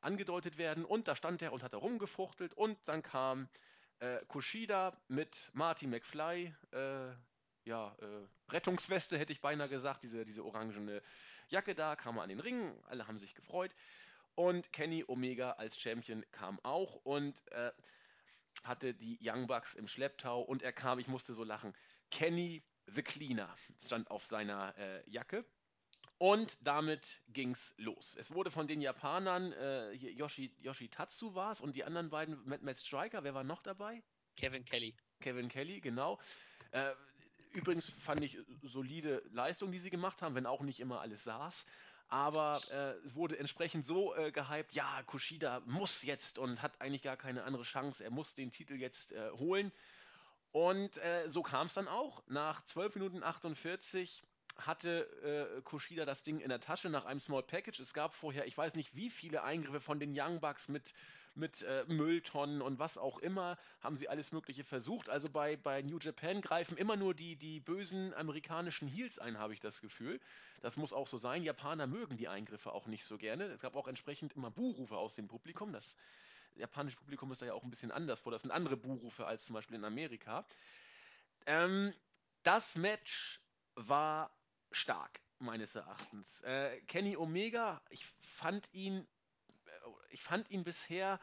[0.00, 0.84] angedeutet werden.
[0.84, 2.54] Und da stand er und hat da rumgefuchtelt.
[2.54, 3.48] Und dann kam
[4.00, 7.12] äh, Kushida mit Marty McFly, äh,
[7.64, 11.00] ja, äh, Rettungsweste hätte ich beinahe gesagt, diese, diese orangene
[11.52, 13.74] Jacke da, kam er an den Ring, alle haben sich gefreut.
[14.34, 17.70] Und Kenny Omega als Champion kam auch und äh,
[18.64, 21.74] hatte die Young Bucks im Schlepptau und er kam, ich musste so lachen,
[22.10, 25.44] Kenny the Cleaner stand auf seiner äh, Jacke.
[26.18, 28.16] Und damit ging's los.
[28.16, 32.40] Es wurde von den Japanern, äh, hier Yoshi, Yoshitatsu war es und die anderen beiden,
[32.46, 34.02] Matt, Matt Striker, wer war noch dabei?
[34.36, 34.94] Kevin Kelly.
[35.20, 36.18] Kevin Kelly, genau.
[36.70, 36.94] Äh,
[37.52, 41.66] übrigens fand ich solide Leistung, die sie gemacht haben, wenn auch nicht immer alles saß.
[42.08, 47.02] Aber äh, es wurde entsprechend so äh, gehypt, ja, Kushida muss jetzt und hat eigentlich
[47.02, 48.04] gar keine andere Chance.
[48.04, 49.72] Er muss den Titel jetzt äh, holen.
[50.50, 52.22] Und äh, so kam es dann auch.
[52.28, 54.22] Nach 12 Minuten 48
[54.56, 57.80] hatte äh, Kushida das Ding in der Tasche nach einem Small Package.
[57.80, 60.92] Es gab vorher, ich weiß nicht, wie viele Eingriffe von den Young Bucks mit,
[61.34, 65.08] mit äh, Mülltonnen und was auch immer, haben sie alles Mögliche versucht.
[65.08, 69.54] Also bei, bei New Japan greifen immer nur die, die bösen amerikanischen Heels ein, habe
[69.54, 70.20] ich das Gefühl.
[70.60, 71.42] Das muss auch so sein.
[71.42, 73.44] Japaner mögen die Eingriffe auch nicht so gerne.
[73.44, 75.72] Es gab auch entsprechend immer Buhrufe aus dem Publikum.
[75.72, 75.96] Das
[76.54, 78.32] japanische Publikum ist da ja auch ein bisschen anders vor.
[78.32, 80.44] Das sind andere Buhrufe als zum Beispiel in Amerika.
[81.46, 81.92] Ähm,
[82.42, 83.40] das Match
[83.74, 84.30] war
[84.70, 86.40] stark, meines Erachtens.
[86.42, 89.06] Äh, Kenny Omega, ich fand ihn,
[90.12, 91.20] ich fand ihn bisher,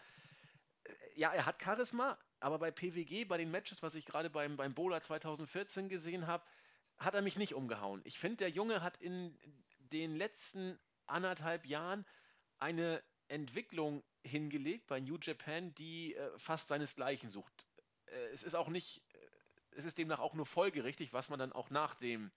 [0.84, 4.58] äh, ja, er hat Charisma, aber bei PWG, bei den Matches, was ich gerade beim,
[4.58, 6.44] beim Bola 2014 gesehen habe,
[6.98, 8.02] hat er mich nicht umgehauen.
[8.04, 9.38] Ich finde, der Junge hat in
[9.92, 12.06] den letzten anderthalb Jahren
[12.60, 17.66] eine Entwicklung hingelegt bei New Japan, die äh, fast seinesgleichen sucht.
[18.08, 19.02] Äh, es ist auch nicht,
[19.72, 22.32] es ist demnach auch nur folgerichtig, was man dann auch nach dem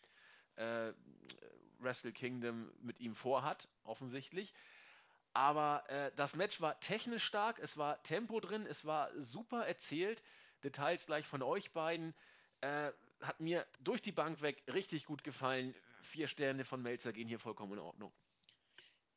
[0.57, 0.93] äh,
[1.79, 4.55] Wrestle Kingdom mit ihm vorhat, offensichtlich.
[5.35, 10.23] Aber äh, das Match war technisch stark, es war Tempo drin, es war super erzählt.
[10.63, 12.15] Details gleich von euch beiden.
[12.61, 15.75] Äh, hat mir durch die Bank weg richtig gut gefallen.
[16.03, 18.13] Vier Sterne von Melzer gehen hier vollkommen in Ordnung.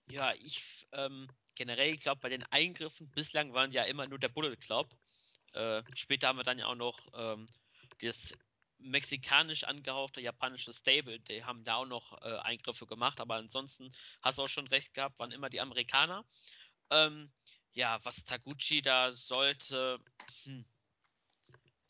[0.08, 4.56] Ja, ich ähm, generell, glaube, bei den Eingriffen bislang waren ja immer nur der Bullet
[4.56, 4.96] Club.
[5.54, 7.48] Äh, später haben wir dann ja auch noch ähm,
[8.02, 8.34] das
[8.80, 14.38] mexikanisch angehauchte japanische Stable, die haben da auch noch äh, Eingriffe gemacht, aber ansonsten hast
[14.38, 16.26] du auch schon recht gehabt, waren immer die Amerikaner.
[16.90, 17.32] Ähm,
[17.74, 20.00] ja, was Taguchi da sollte,
[20.44, 20.66] hm,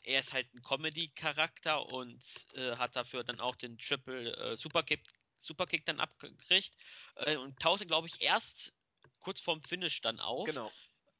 [0.03, 2.23] er ist halt ein Comedy-Charakter und
[2.53, 5.03] äh, hat dafür dann auch den Triple äh, Superkick,
[5.37, 6.75] Superkick dann abgekriegt
[7.15, 8.73] äh, und tauchte, glaube ich, erst
[9.19, 10.45] kurz vorm Finish dann auf.
[10.45, 10.71] Genau.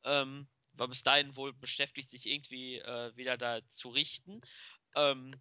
[0.04, 4.42] Ähm, war bis dahin wohl beschäftigt, sich irgendwie äh, wieder da zu richten.
[4.96, 5.36] Ähm,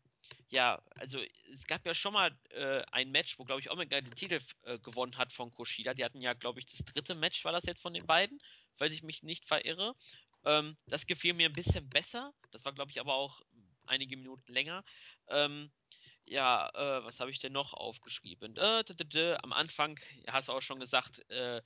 [0.51, 1.20] ja, also
[1.53, 4.78] es gab ja schon mal äh, ein Match, wo, glaube ich, Omega den Titel äh,
[4.78, 5.95] gewonnen hat von Kushida.
[5.95, 8.40] Die hatten ja, glaube ich, das dritte Match war das jetzt von den beiden,
[8.78, 9.95] weil ich mich nicht verirre.
[10.45, 12.32] Ähm, das gefiel mir ein bisschen besser.
[12.53, 13.42] Das war, glaube ich, aber auch
[13.86, 14.84] einige Minuten länger.
[15.28, 15.70] Ähm,
[16.26, 18.57] ja, äh, was habe ich denn noch aufgeschrieben?
[18.57, 21.61] Äh, Am Anfang, hast du auch schon gesagt, äh,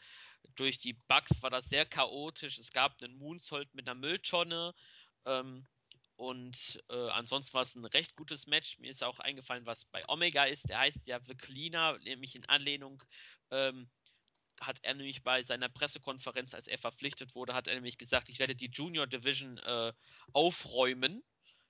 [0.57, 2.59] durch die Bugs war das sehr chaotisch.
[2.59, 4.74] Es gab einen Moonsault mit einer Mülltonne.
[5.24, 5.66] Ähm,
[6.19, 8.77] und äh, ansonsten war es ein recht gutes Match.
[8.81, 10.69] Mir ist auch eingefallen, was bei Omega ist.
[10.69, 13.05] Der heißt ja The Cleaner, nämlich in Anlehnung
[13.53, 13.89] ähm,
[14.61, 18.41] hat er nämlich bei seiner Pressekonferenz, als er verpflichtet wurde, hat er nämlich gesagt, ich
[18.41, 19.93] werde die Junior Division äh,
[20.33, 21.23] aufräumen.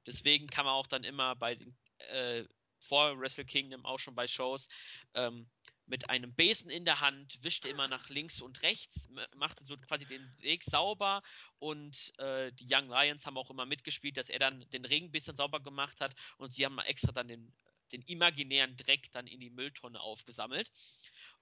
[0.06, 1.76] Deswegen kann man auch dann immer bei den,
[2.10, 2.44] äh,
[2.80, 4.70] vor Wrestle Kingdom auch schon bei Shows
[5.12, 5.46] ähm,
[5.88, 10.04] mit einem Besen in der Hand, wischte immer nach links und rechts, machte so quasi
[10.04, 11.22] den Weg sauber
[11.58, 15.12] und äh, die Young Lions haben auch immer mitgespielt, dass er dann den Ring ein
[15.12, 17.52] bisschen sauber gemacht hat und sie haben extra dann den,
[17.92, 20.70] den imaginären Dreck dann in die Mülltonne aufgesammelt.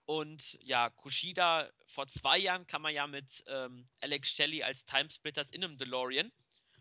[0.04, 5.50] Und ja, Kushida, vor zwei Jahren kam er ja mit ähm, Alex Shelley als Timesplitters
[5.50, 6.30] in einem DeLorean.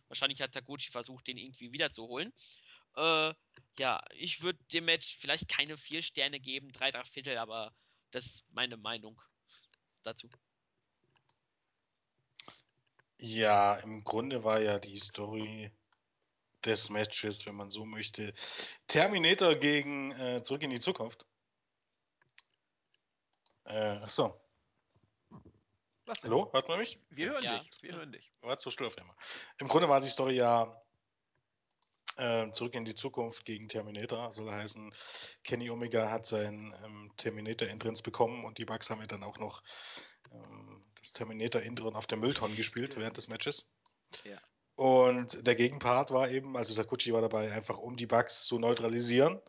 [0.07, 2.32] Wahrscheinlich hat Taguchi versucht, den irgendwie wiederzuholen.
[2.95, 3.33] Äh,
[3.77, 7.73] ja, ich würde dem Match vielleicht keine vier Sterne geben, drei, drei Viertel, aber
[8.11, 9.21] das ist meine Meinung
[10.03, 10.29] dazu.
[13.19, 15.71] Ja, im Grunde war ja die Story
[16.63, 18.33] des Matches, wenn man so möchte,
[18.87, 21.25] Terminator gegen äh, Zurück in die Zukunft.
[23.65, 24.39] Äh, achso.
[26.23, 26.99] Hallo, hört man mich?
[27.09, 27.57] Wir hören ja.
[27.57, 28.31] dich, wir hören dich.
[28.41, 29.15] War zu still auf einmal.
[29.57, 30.84] Im Grunde war die Story ja
[32.18, 34.32] äh, Zurück in die Zukunft gegen Terminator.
[34.32, 34.93] Soll heißen,
[35.43, 39.63] Kenny Omega hat sein ähm, Terminator-Entrance bekommen und die Bugs haben ja dann auch noch
[40.32, 43.70] ähm, das Terminator-Intron auf der Mülltonne gespielt während des Matches.
[44.24, 44.39] Ja.
[44.76, 49.39] Und der Gegenpart war eben, also Sakuchi war dabei, einfach um die Bugs zu neutralisieren,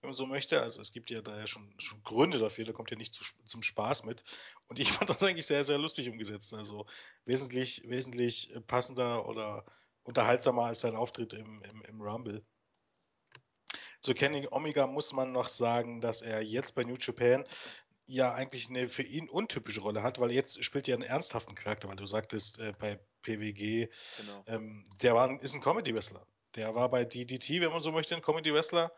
[0.00, 0.60] wenn man so möchte.
[0.60, 3.24] Also es gibt ja da ja schon, schon Gründe dafür, da kommt ja nicht zu,
[3.44, 4.24] zum Spaß mit.
[4.66, 6.52] Und ich fand das eigentlich sehr, sehr lustig umgesetzt.
[6.52, 6.86] Also
[7.24, 9.64] wesentlich, wesentlich passender oder
[10.04, 12.44] unterhaltsamer als sein Auftritt im, im, im Rumble.
[14.00, 17.44] Zu Kenny Omega muss man noch sagen, dass er jetzt bei New Japan
[18.06, 21.88] ja eigentlich eine für ihn untypische Rolle hat, weil jetzt spielt er einen ernsthaften Charakter,
[21.88, 23.88] weil du sagtest äh, bei PWG,
[24.18, 24.44] genau.
[24.48, 26.26] ähm, der war, ist ein Comedy-Wrestler.
[26.56, 28.92] Der war bei DDT, wenn man so möchte, ein Comedy-Wrestler.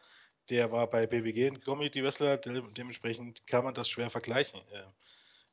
[0.48, 2.38] Der war bei PWG ein Comedy-Wrestler.
[2.38, 4.60] De dementsprechend kann man das schwer vergleichen.
[4.72, 4.82] Äh,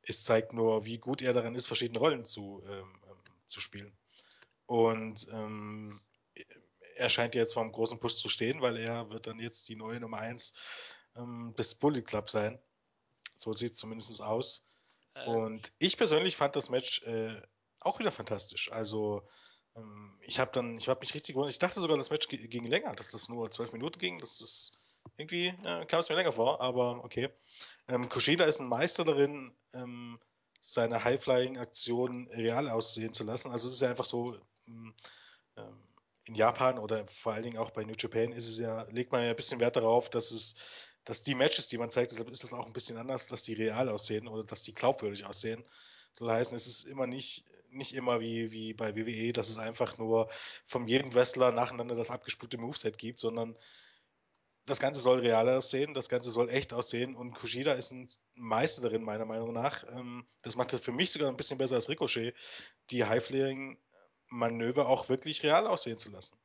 [0.04, 3.92] es zeigt nur, wie gut er daran ist, verschiedene Rollen zu, ähm, ähm zu spielen.
[4.72, 6.00] Und ähm,
[6.96, 10.00] er scheint jetzt vom großen Push zu stehen, weil er wird dann jetzt die neue
[10.00, 10.54] Nummer 1
[11.18, 12.58] ähm, des Bullet Club sein.
[13.36, 14.64] So sieht es zumindest aus.
[15.14, 15.26] Äh.
[15.26, 17.42] Und ich persönlich fand das Match äh,
[17.82, 18.72] auch wieder fantastisch.
[18.72, 19.28] Also
[19.76, 21.52] ähm, ich habe dann, ich habe mich richtig gewundert.
[21.52, 24.20] Ich dachte sogar, das Match ging länger, dass das nur zwölf Minuten ging.
[24.20, 24.78] Das ist
[25.18, 27.30] irgendwie äh, kam es mir länger vor, aber okay.
[27.90, 30.18] Ähm, Kushida ist ein Meister darin, ähm,
[30.62, 33.52] seine High-Flying-Aktionen real aussehen zu lassen.
[33.52, 37.72] Also es ist ja einfach so, ähm, ähm, in Japan oder vor allen Dingen auch
[37.72, 40.56] bei New Japan ist es ja, legt man ja ein bisschen Wert darauf, dass es,
[41.04, 43.90] dass die Matches, die man zeigt, ist das auch ein bisschen anders, dass die real
[43.90, 45.64] aussehen oder dass die glaubwürdig aussehen.
[46.14, 49.98] Soll heißen, es ist immer nicht, nicht immer wie, wie bei WWE, dass es einfach
[49.98, 50.30] nur
[50.66, 53.58] von jedem Wrestler nacheinander das abgespulte Moveset gibt, sondern
[54.66, 58.82] das Ganze soll real aussehen, das Ganze soll echt aussehen und Kushida ist ein Meister
[58.82, 59.84] darin, meiner Meinung nach.
[59.90, 62.36] Ähm, das macht es für mich sogar ein bisschen besser als Ricochet,
[62.92, 63.06] die
[64.32, 66.38] High-Flying-Manöver auch wirklich real aussehen zu lassen.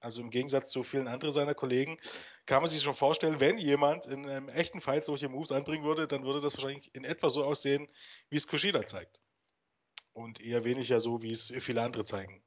[0.00, 1.96] Also im Gegensatz zu vielen anderen seiner Kollegen
[2.46, 6.08] kann man sich schon vorstellen, wenn jemand in einem echten Fight solche Moves anbringen würde,
[6.08, 7.86] dann würde das wahrscheinlich in etwa so aussehen,
[8.28, 9.22] wie es Kushida zeigt.
[10.12, 12.42] Und eher weniger so, wie es viele andere zeigen.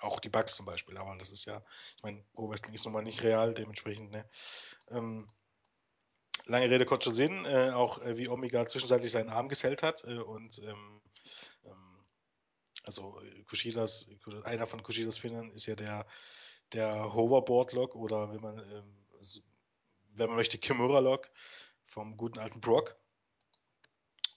[0.00, 1.64] Auch die Bugs zum Beispiel, aber das ist ja,
[1.96, 4.28] ich meine, Pro Wrestling ist nun mal nicht real, dementsprechend, ne?
[4.90, 5.28] Ähm,
[6.46, 10.18] lange Rede, kurzer Sinn, äh, auch äh, wie Omega zwischenzeitlich seinen Arm gesellt hat äh,
[10.18, 11.00] und ähm,
[12.84, 14.08] also äh, Kushidas,
[14.44, 16.06] einer von Kushidas Finnern ist ja der,
[16.72, 18.96] der Hoverboard-Lock oder wenn man, ähm,
[20.14, 21.30] wenn man möchte, Kimura-Lock
[21.86, 22.96] vom guten alten Brock.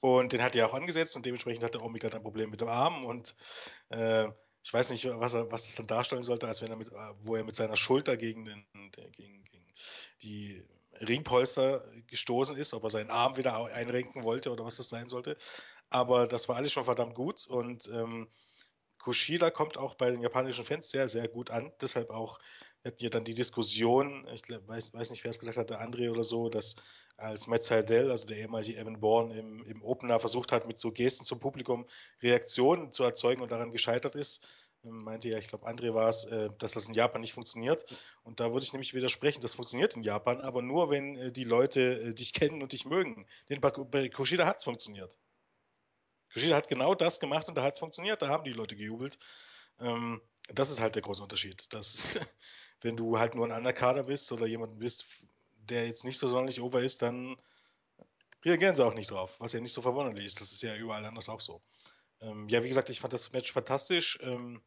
[0.01, 2.61] Und den hat er auch angesetzt und dementsprechend hat der Omega dann ein Problem mit
[2.61, 3.35] dem Arm und
[3.89, 4.27] äh,
[4.61, 7.13] ich weiß nicht, was, er, was das dann darstellen sollte, als wenn er mit, äh,
[7.21, 9.67] wo er mit seiner Schulter gegen, den, gegen, gegen
[10.21, 10.63] die
[11.01, 15.37] Ringpolster gestoßen ist, ob er seinen Arm wieder einrenken wollte oder was das sein sollte.
[15.89, 18.27] Aber das war alles schon verdammt gut und ähm,
[18.99, 21.71] Kushida kommt auch bei den japanischen Fans sehr, sehr gut an.
[21.79, 22.39] Deshalb auch
[22.83, 26.09] hatten ja dann die Diskussion, ich weiß, weiß nicht, wer es gesagt hat, der André
[26.09, 26.75] oder so, dass
[27.17, 30.91] als Matt Seidel, also der ehemalige Evan Bourne, im, im Opener versucht hat, mit so
[30.91, 31.85] Gesten zum Publikum
[32.21, 34.47] Reaktionen zu erzeugen und daran gescheitert ist,
[34.83, 37.85] ähm, meinte ja, ich glaube, André war es, äh, dass das in Japan nicht funktioniert.
[38.23, 41.43] Und da würde ich nämlich widersprechen, das funktioniert in Japan, aber nur, wenn äh, die
[41.43, 43.27] Leute äh, dich kennen und dich mögen.
[43.49, 45.19] Denn bei Kushida hat es funktioniert.
[46.35, 49.17] Kushida hat genau das gemacht und da hat es funktioniert, da haben die Leute gejubelt.
[49.79, 51.73] Ähm, das ist halt der große Unterschied.
[51.73, 52.19] Dass,
[52.81, 55.23] wenn du halt nur ein Underkader bist oder jemand bist,
[55.69, 57.37] der jetzt nicht so sonderlich over ist, dann
[58.43, 60.41] reagieren sie auch nicht drauf, was ja nicht so verwunderlich ist.
[60.41, 61.61] Das ist ja überall anders auch so.
[62.19, 64.61] Ähm, ja, wie gesagt, ich fand das Match fantastisch ähm,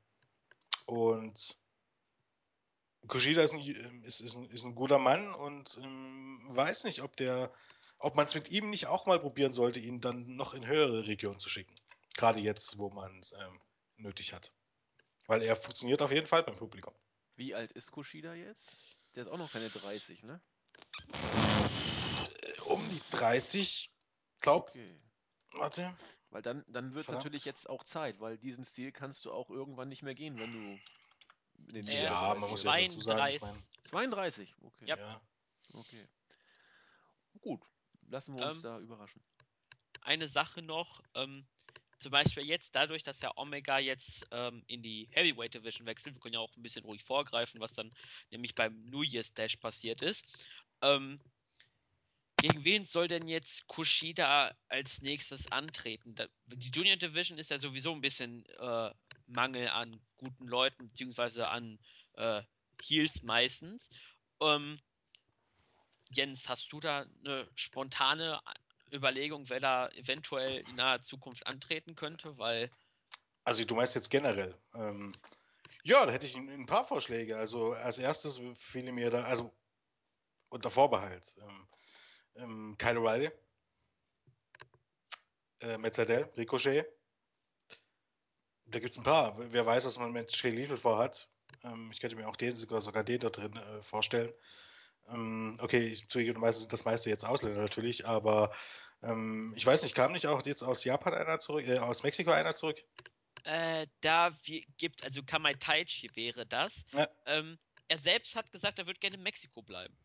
[0.87, 1.55] und
[3.09, 7.03] Kushida ist ein, ähm, ist, ist, ein, ist ein guter Mann und ähm, weiß nicht,
[7.03, 7.53] ob der,
[7.99, 11.07] ob man es mit ihm nicht auch mal probieren sollte, ihn dann noch in höhere
[11.07, 11.74] Regionen zu schicken.
[12.16, 13.61] Gerade jetzt, wo man es ähm,
[13.96, 14.53] nötig hat.
[15.26, 16.94] Weil er funktioniert auf jeden Fall beim Publikum.
[17.36, 18.99] Wie alt ist Kushida jetzt?
[19.14, 20.40] Der ist auch noch keine 30, ne?
[22.66, 23.90] Um die 30,
[24.40, 25.01] glaub, Okay.
[25.53, 25.96] warte.
[26.30, 29.51] Weil dann, dann wird es natürlich jetzt auch Zeit, weil diesen Stil kannst du auch
[29.51, 30.78] irgendwann nicht mehr gehen, wenn du
[31.55, 33.42] den Ja, ist man muss ja dazu sagen, ich 32.
[33.42, 34.57] mein- 32.
[34.62, 34.84] Okay.
[34.86, 34.96] Ja.
[34.96, 35.20] Ja.
[35.74, 36.09] Okay.
[37.40, 37.62] Gut.
[38.09, 39.22] Lassen wir uns Ähm, da überraschen.
[40.00, 41.48] eine Sache noch, ähm,
[41.98, 46.20] zum Beispiel jetzt dadurch, dass ja Omega jetzt ähm, in die Heavyweight Division wechselt, wir
[46.20, 47.92] können ja auch ein bisschen ruhig vorgreifen, was dann
[48.30, 50.24] nämlich beim New Year's Dash passiert ist.
[50.82, 51.20] Ähm,
[52.40, 56.14] gegen wen soll denn jetzt Kushida als nächstes antreten?
[56.46, 58.94] Die Junior Division ist ja sowieso ein bisschen äh,
[59.26, 61.78] Mangel an guten Leuten, beziehungsweise an
[62.14, 62.42] äh,
[62.80, 63.90] Heels meistens.
[64.40, 64.80] Ähm,
[66.11, 68.40] Jens, hast du da eine spontane
[68.92, 72.38] Überlegung, wer da eventuell in naher Zukunft antreten könnte?
[72.38, 72.70] Weil,
[73.44, 74.54] Also du meinst jetzt generell.
[74.74, 75.14] Ähm,
[75.84, 77.36] ja, da hätte ich ein, ein paar Vorschläge.
[77.36, 79.54] Also als erstes fiel mir da, also
[80.50, 81.68] unter Vorbehalt, ähm,
[82.36, 83.32] ähm, Kyle O'Reilly,
[85.61, 86.86] äh, Metzadel, Ricochet.
[88.66, 89.34] Da gibt es ein paar.
[89.52, 91.28] Wer weiß, was man mit Shay Lethal vorhat.
[91.64, 94.32] Ähm, ich könnte mir auch den, sogar, sogar den da drin äh, vorstellen.
[95.09, 98.52] Ähm, okay, ich zugebe, das meiste jetzt Ausländer natürlich, aber
[99.02, 102.30] ähm, ich weiß nicht, kam nicht auch jetzt aus Japan einer zurück, äh, aus Mexiko
[102.30, 102.82] einer zurück?
[103.44, 104.30] äh, da
[104.76, 106.84] gibt, also Kamai Taichi wäre das.
[106.92, 107.09] Ja.
[107.26, 109.96] Ähm, er selbst hat gesagt, er würde gerne in Mexiko bleiben.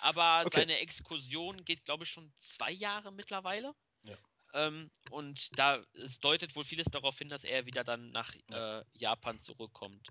[0.00, 0.60] Aber Okay.
[0.60, 3.74] seine Exkursion geht, glaube ich, schon zwei Jahre mittlerweile.
[4.02, 4.16] Ja.
[4.54, 8.84] Ähm, und da es deutet wohl vieles darauf hin, dass er wieder dann nach äh,
[8.92, 10.08] Japan zurückkommt.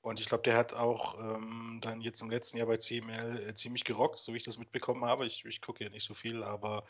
[0.00, 3.54] Und ich glaube, der hat auch ähm, dann jetzt im letzten Jahr bei CML äh,
[3.54, 5.26] ziemlich gerockt, so wie ich das mitbekommen habe.
[5.26, 6.86] Ich, ich gucke ja nicht so viel, aber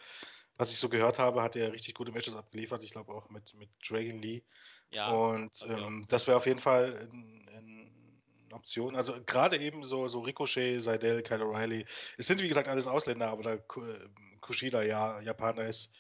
[0.56, 2.82] was ich so gehört habe, hat er richtig gute Matches abgeliefert.
[2.82, 4.42] Ich glaube auch mit, mit Dragon Lee.
[4.90, 8.96] Ja, Und ähm, das wäre auf jeden Fall ein, ein, eine Option.
[8.96, 11.86] Also gerade eben so, so Ricochet, Seidel, Kyle O'Reilly.
[12.18, 14.08] Es sind wie gesagt alles Ausländer, aber da Ku- äh,
[14.40, 15.94] Kushida ja Japaner ist,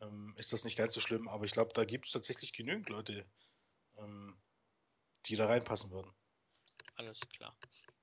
[0.00, 1.28] ähm, ist das nicht ganz so schlimm.
[1.28, 3.26] Aber ich glaube, da gibt es tatsächlich genügend Leute,
[3.98, 4.36] ähm,
[5.26, 6.12] die da reinpassen würden.
[7.00, 7.56] Alles klar.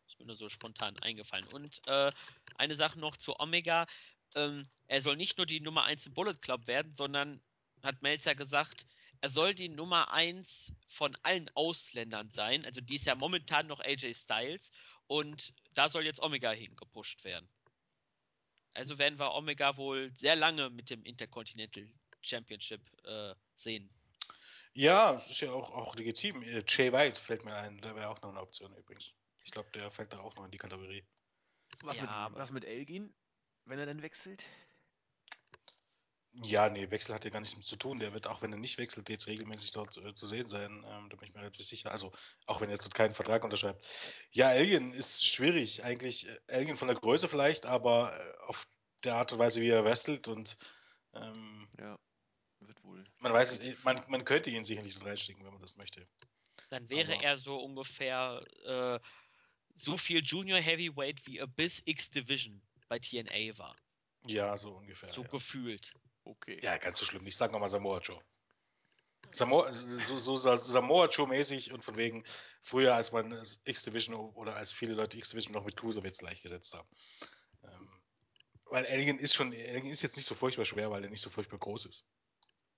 [0.08, 1.45] Ist mir nur so spontan eingefallen.
[1.50, 2.12] Und äh,
[2.56, 3.86] eine Sache noch zu Omega.
[4.34, 7.39] Ähm, er soll nicht nur die Nummer 1 im Bullet Club werden, sondern,
[7.84, 8.88] hat Melzer gesagt,
[9.22, 12.66] er soll die Nummer 1 von allen Ausländern sein.
[12.66, 14.72] Also die ist ja momentan noch AJ Styles.
[15.06, 17.48] Und da soll jetzt Omega hingepusht werden.
[18.74, 21.88] Also werden wir Omega wohl sehr lange mit dem Intercontinental
[22.24, 23.91] Championship äh, sehen.
[24.78, 26.43] Ja, es ist ja auch, auch legitim.
[26.43, 29.15] Äh, Jay White fällt mir ein, der wäre auch noch eine Option übrigens.
[29.43, 31.03] Ich glaube, der fällt da auch noch in die Kategorie.
[31.82, 33.11] Was, ja, mit, was mit Elgin,
[33.65, 34.45] wenn er denn wechselt?
[36.43, 37.97] Ja, nee, Wechsel hat ja gar nichts mit zu tun.
[37.97, 40.86] Der wird, auch wenn er nicht wechselt, jetzt regelmäßig dort äh, zu sehen sein.
[40.88, 41.91] Ähm, da bin ich mir relativ sicher.
[41.91, 42.11] Also,
[42.45, 43.84] auch wenn er jetzt dort keinen Vertrag unterschreibt.
[44.30, 45.84] Ja, Elgin ist schwierig.
[45.84, 48.67] Eigentlich, äh, Elgin von der Größe vielleicht, aber äh, auf
[49.03, 50.55] der Art und Weise, wie er wrestelt und
[51.15, 51.97] ähm, Ja,
[52.60, 53.03] wird wohl.
[53.20, 56.08] man weiß es, eh, man, man könnte ihn sicherlich reinstecken, wenn man das möchte.
[56.70, 58.99] Dann wäre Aber- er so ungefähr äh,
[59.76, 63.76] so viel Junior Heavyweight wie Abyss X Division bei TNA war.
[64.26, 65.14] Ja, so ungefähr.
[65.14, 65.28] So ja.
[65.28, 65.93] gefühlt.
[66.24, 66.60] Okay.
[66.62, 67.38] Ja, ganz so schlimm nicht.
[67.38, 68.22] Sagen wir mal Samoa Joe.
[69.32, 72.24] Samoa, so, so, so Samoa Joe-mäßig und von wegen
[72.62, 73.32] früher, als man
[73.66, 76.88] X-Division oder als viele Leute X-Division noch mit Cruiserweights gleichgesetzt haben.
[77.64, 77.89] Ähm,
[78.66, 81.30] weil Elgin ist schon, Elgin ist jetzt nicht so furchtbar schwer, weil er nicht so
[81.30, 82.08] furchtbar groß ist.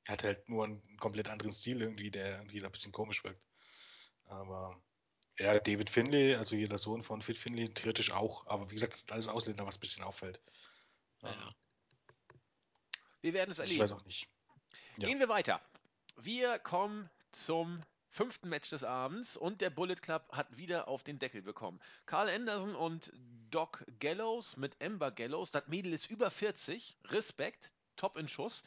[0.10, 3.24] Er hat halt nur einen komplett anderen Stil irgendwie, der irgendwie da ein bisschen komisch
[3.24, 3.46] wirkt.
[4.26, 4.82] Aber
[5.38, 8.48] ja, David Finlay, also hier der Sohn von Fit Finlay, theoretisch auch.
[8.48, 10.42] Aber wie gesagt, das sind alles Ausländer, was ein bisschen auffällt.
[11.22, 11.30] Ja.
[11.30, 11.54] Ähm,
[13.22, 13.82] Wir werden es ich erleben.
[13.82, 14.28] weiß auch nicht.
[14.98, 15.08] Ja.
[15.08, 15.62] Gehen wir weiter.
[16.16, 21.20] Wir kommen zum fünften Match des Abends und der Bullet Club hat wieder auf den
[21.20, 21.80] Deckel bekommen.
[22.08, 23.12] Carl Anderson und
[23.52, 28.64] Doc Gallows mit Amber Gallows, das Mädel ist über 40, Respekt, top in Schuss,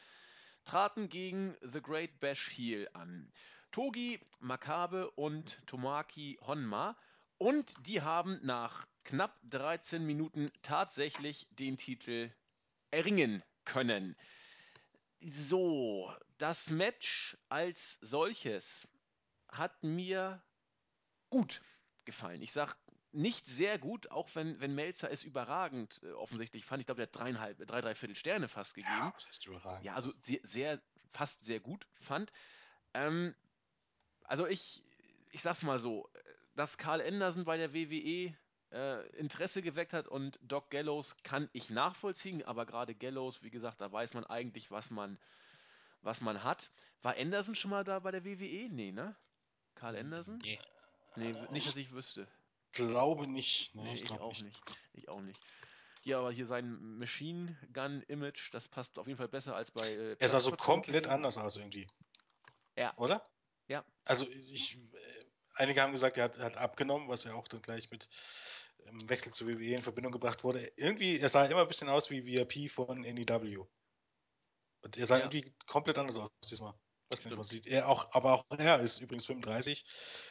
[0.63, 3.31] traten gegen The Great Bash Heel an.
[3.71, 6.95] Togi Makabe und Tomoaki Honma
[7.37, 12.31] und die haben nach knapp 13 Minuten tatsächlich den Titel
[12.91, 14.15] erringen können.
[15.21, 18.87] So, das Match als solches
[19.47, 20.43] hat mir
[21.29, 21.61] gut
[22.05, 22.41] gefallen.
[22.41, 22.75] Ich sag
[23.13, 26.81] nicht sehr gut, auch wenn, wenn Melzer es überragend äh, offensichtlich fand.
[26.81, 28.93] Ich glaube, der hat dreieinhalb, drei, dreiviertel Sterne fast gegeben.
[28.95, 29.85] Ja, was heißt überragend?
[29.85, 32.31] Ja, also sehr, sehr, fast sehr gut fand.
[32.93, 33.35] Ähm,
[34.23, 34.83] also ich,
[35.31, 36.09] ich sag's mal so,
[36.55, 38.35] dass Carl Anderson bei der WWE
[38.71, 43.81] äh, Interesse geweckt hat und Doc Gallows kann ich nachvollziehen, aber gerade Gallows, wie gesagt,
[43.81, 45.19] da weiß man eigentlich, was man,
[46.01, 46.71] was man hat.
[47.03, 48.69] War Anderson schon mal da bei der WWE?
[48.71, 49.15] Nee, ne?
[49.75, 50.39] Carl Anderson?
[50.39, 50.57] Nee.
[51.15, 52.27] Nee, nicht, dass ich wüsste.
[52.73, 53.73] Glaube nicht.
[53.75, 54.43] Nee, Nee, ich ich glaube auch nicht.
[54.43, 54.61] nicht.
[54.93, 55.39] Ich auch nicht.
[56.01, 59.87] hier aber hier sein Machine Gun Image, das passt auf jeden Fall besser als bei.
[59.93, 61.87] Äh, Er sah so komplett anders aus irgendwie.
[62.75, 62.95] Ja.
[62.97, 63.25] Oder?
[63.67, 63.85] Ja.
[64.03, 67.89] Also ich, äh, einige haben gesagt, er hat, hat abgenommen, was ja auch dann gleich
[67.91, 68.09] mit
[68.85, 70.69] im Wechsel zu WWE in Verbindung gebracht wurde.
[70.75, 73.65] Irgendwie, er sah immer ein bisschen aus wie VIP von NEW.
[74.81, 75.23] Und er sah Ja.
[75.25, 76.73] irgendwie komplett anders aus diesmal.
[77.09, 77.67] Was sieht.
[77.67, 79.85] Er auch, aber auch er ist übrigens 35.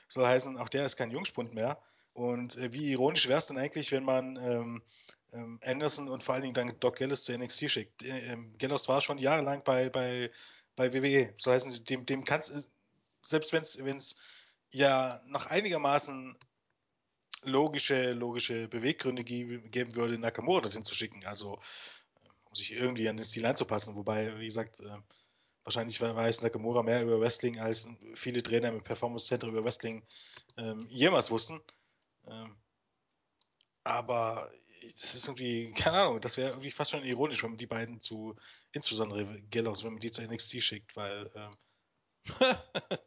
[0.08, 1.80] Soll heißen, auch der ist kein Jungspund mehr.
[2.12, 4.82] Und äh, wie ironisch wäre es denn eigentlich, wenn man ähm,
[5.32, 8.02] ähm, Anderson und vor allen Dingen dann Doc Gallows zu NXT schickt?
[8.02, 10.30] Äh, ähm, Gallows war schon jahrelang bei, bei,
[10.76, 11.32] bei WWE.
[11.38, 12.60] Soll heißen, dem, dem kannst du,
[13.24, 14.16] selbst wenn es
[14.70, 16.36] ja noch einigermaßen
[17.44, 21.24] logische, logische Beweggründe ge geben würde, Nakamura dorthin zu schicken.
[21.24, 21.54] Also,
[22.22, 23.96] äh, um sich irgendwie an den Stil anzupassen.
[23.96, 24.98] Wobei, wie gesagt, äh,
[25.64, 30.02] wahrscheinlich weiß Nakamura mehr über Wrestling, als viele Trainer im Performance Center über Wrestling
[30.58, 31.60] ähm, jemals wussten.
[32.26, 32.56] Ähm,
[33.84, 34.50] aber
[34.82, 38.00] das ist irgendwie, keine Ahnung, das wäre irgendwie fast schon ironisch, wenn man die beiden
[38.00, 38.36] zu,
[38.72, 41.56] insbesondere Gallows, wenn man die zu NXT schickt, weil, ähm,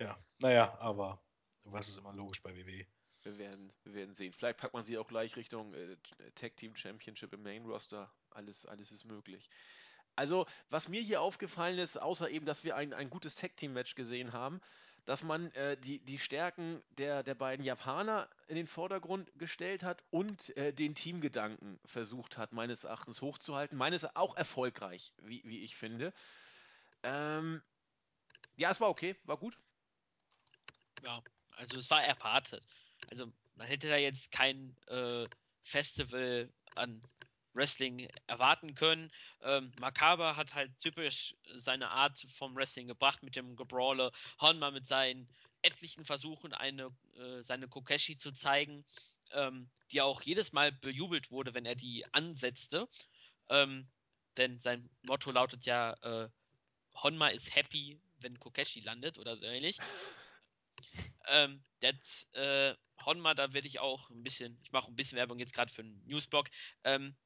[0.00, 1.22] ja, naja, aber
[1.64, 2.86] was ist immer logisch bei WWE?
[3.22, 4.32] Wir werden, wir werden sehen.
[4.32, 5.96] Vielleicht packt man sie auch gleich Richtung äh,
[6.36, 8.12] Tag Team Championship im Main Roster.
[8.30, 9.50] Alles, alles ist möglich.
[10.14, 13.72] Also, was mir hier aufgefallen ist, außer eben, dass wir ein, ein gutes Tag Team
[13.72, 14.60] Match gesehen haben,
[15.06, 20.02] dass man äh, die, die Stärken der, der beiden Japaner in den Vordergrund gestellt hat
[20.10, 23.78] und äh, den Teamgedanken versucht hat, meines Erachtens hochzuhalten.
[23.78, 26.12] Meines auch erfolgreich, wie, wie ich finde.
[27.04, 27.62] Ähm,
[28.56, 29.56] ja, es war okay, war gut.
[31.04, 32.66] Ja, also es war erwartet.
[33.08, 35.26] Also man hätte da jetzt kein äh,
[35.62, 37.00] Festival an
[37.56, 39.10] Wrestling erwarten können.
[39.42, 44.12] Ähm, Makaber hat halt typisch seine Art vom Wrestling gebracht mit dem Gebrawler.
[44.40, 45.28] Honma mit seinen
[45.62, 48.84] etlichen Versuchen, eine, äh, seine Kokeshi zu zeigen,
[49.32, 52.88] ähm, die auch jedes Mal bejubelt wurde, wenn er die ansetzte.
[53.48, 53.88] Ähm,
[54.36, 56.28] denn sein Motto lautet ja, äh,
[56.94, 59.78] Honma ist happy, wenn Kokeshi landet oder so ähnlich.
[61.28, 65.38] Ähm, das, äh, Honma, da werde ich auch ein bisschen, ich mache ein bisschen Werbung
[65.38, 66.48] jetzt gerade für einen Newsblog.
[66.84, 67.16] Ähm,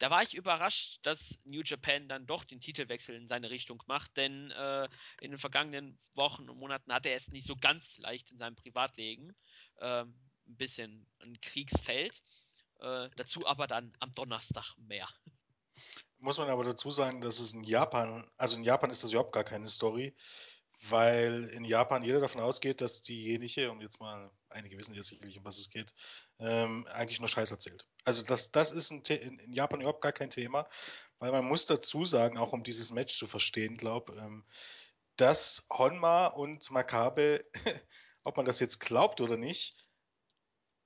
[0.00, 4.16] da war ich überrascht, dass New Japan dann doch den Titelwechsel in seine Richtung macht,
[4.16, 4.88] denn äh,
[5.20, 8.56] in den vergangenen Wochen und Monaten hatte er es nicht so ganz leicht in seinem
[8.56, 9.36] Privatleben.
[9.78, 12.22] Ähm, ein bisschen ein Kriegsfeld.
[12.80, 15.06] Äh, dazu aber dann am Donnerstag mehr.
[16.18, 19.32] Muss man aber dazu sagen, dass es in Japan, also in Japan ist das überhaupt
[19.32, 20.14] gar keine Story,
[20.88, 25.38] weil in Japan jeder davon ausgeht, dass diejenige, und jetzt mal, einige wissen ja sicherlich,
[25.38, 25.92] um was es geht,
[26.38, 27.86] ähm, eigentlich nur Scheiß erzählt.
[28.04, 29.02] Also das, das ist in,
[29.38, 30.66] in, Japan überhaupt gar kein Thema,
[31.18, 34.44] weil man muss dazu sagen, auch um dieses Match zu verstehen, glaube ähm,
[35.16, 37.44] dass Honma und Makabe,
[38.24, 39.76] ob man das jetzt glaubt oder nicht,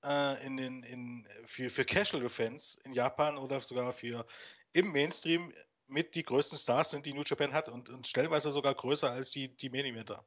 [0.04, 4.26] äh, in den, in, für, für Casual-Fans in Japan oder sogar für
[4.72, 5.52] im Mainstream
[5.86, 9.30] mit die größten Stars sind, die New Japan hat und, und stellenweise sogar größer als
[9.30, 10.26] die, die Main Eventer.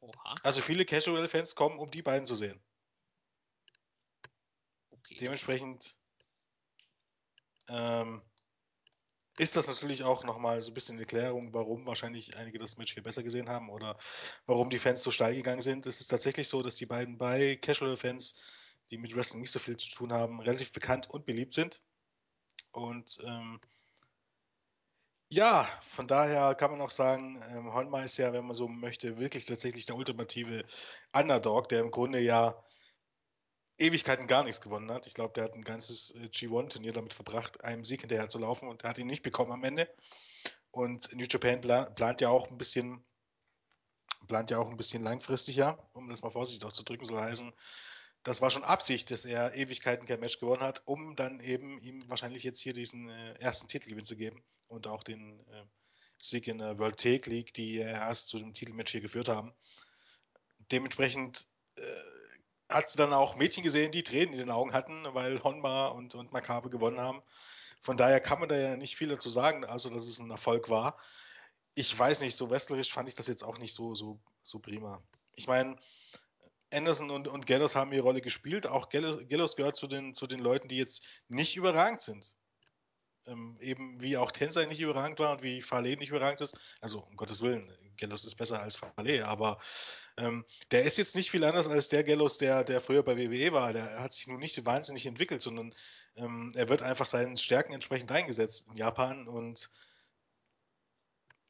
[0.00, 0.34] Oha.
[0.42, 2.60] Also viele Casual-Fans kommen, um die beiden zu sehen.
[4.90, 5.96] Okay, Dementsprechend
[7.68, 8.22] ähm,
[9.38, 12.94] ist das natürlich auch nochmal so ein bisschen eine Erklärung, warum wahrscheinlich einige das Match
[12.94, 13.96] viel besser gesehen haben oder
[14.46, 15.86] warum die Fans so steil gegangen sind.
[15.86, 18.34] Es ist tatsächlich so, dass die beiden bei Casual-Fans,
[18.90, 21.80] die mit Wrestling nicht so viel zu tun haben, relativ bekannt und beliebt sind.
[22.72, 23.60] Und ähm,
[25.30, 29.18] ja, von daher kann man auch sagen, ähm, Honma ist ja, wenn man so möchte,
[29.18, 30.64] wirklich tatsächlich der ultimative
[31.12, 32.54] Underdog, der im Grunde ja
[33.78, 35.06] Ewigkeiten gar nichts gewonnen hat.
[35.06, 38.68] Ich glaube, der hat ein ganzes äh, G1-Turnier damit verbracht, einem Sieg hinterher zu laufen
[38.68, 39.88] und hat ihn nicht bekommen am Ende.
[40.70, 43.04] Und New Japan pla plant ja auch ein bisschen,
[44.26, 47.52] plant ja auch ein bisschen langfristiger, um das mal vorsichtig auszudrücken, soll heißen,
[48.22, 52.08] das war schon Absicht, dass er Ewigkeiten kein Match gewonnen hat, um dann eben ihm
[52.08, 55.64] wahrscheinlich jetzt hier diesen äh, ersten Titelgewinn zu geben und auch den äh,
[56.18, 59.54] Sieg in der World Take League, die er erst zu dem Titelmatch hier geführt haben.
[60.70, 61.46] Dementsprechend
[61.76, 61.82] äh,
[62.68, 66.14] hat sie dann auch Mädchen gesehen, die Tränen in den Augen hatten, weil Honma und,
[66.14, 67.22] und Makabe gewonnen haben.
[67.80, 70.68] Von daher kann man da ja nicht viel dazu sagen, also dass es ein Erfolg
[70.68, 70.98] war.
[71.74, 75.02] Ich weiß nicht, so wrestlerisch fand ich das jetzt auch nicht so, so, so prima.
[75.34, 75.78] Ich meine,
[76.72, 78.66] Anderson und, und Gallows haben ihre Rolle gespielt.
[78.66, 82.34] Auch Gallows, Gallows gehört zu den, zu den Leuten, die jetzt nicht überragend sind.
[83.26, 86.58] Ähm, eben wie auch Tensei nicht überragend war und wie Fale nicht überragend ist.
[86.80, 89.58] Also, um Gottes Willen, Gallows ist besser als Fale, aber
[90.16, 93.52] ähm, der ist jetzt nicht viel anders als der Gallows, der, der früher bei WWE
[93.52, 93.72] war.
[93.72, 95.74] Der hat sich nun nicht wahnsinnig entwickelt, sondern
[96.16, 99.70] ähm, er wird einfach seinen Stärken entsprechend eingesetzt in Japan und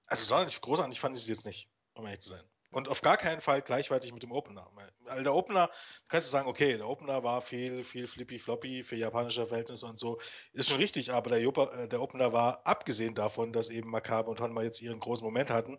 [0.07, 2.45] also sonderlich großartig fand ich es jetzt nicht, um ehrlich zu sein.
[2.71, 4.71] Und auf gar keinen Fall gleichwertig mit dem Opener.
[5.05, 5.71] Weil der Opener,
[6.09, 10.21] kannst du sagen, okay, der Opener war viel, viel flippy-floppy für japanische Verhältnisse und so.
[10.53, 14.31] Ist schon richtig, aber der, Jopa, äh, der Opener war, abgesehen davon, dass eben Makabe
[14.31, 15.79] und Honma jetzt ihren großen Moment hatten,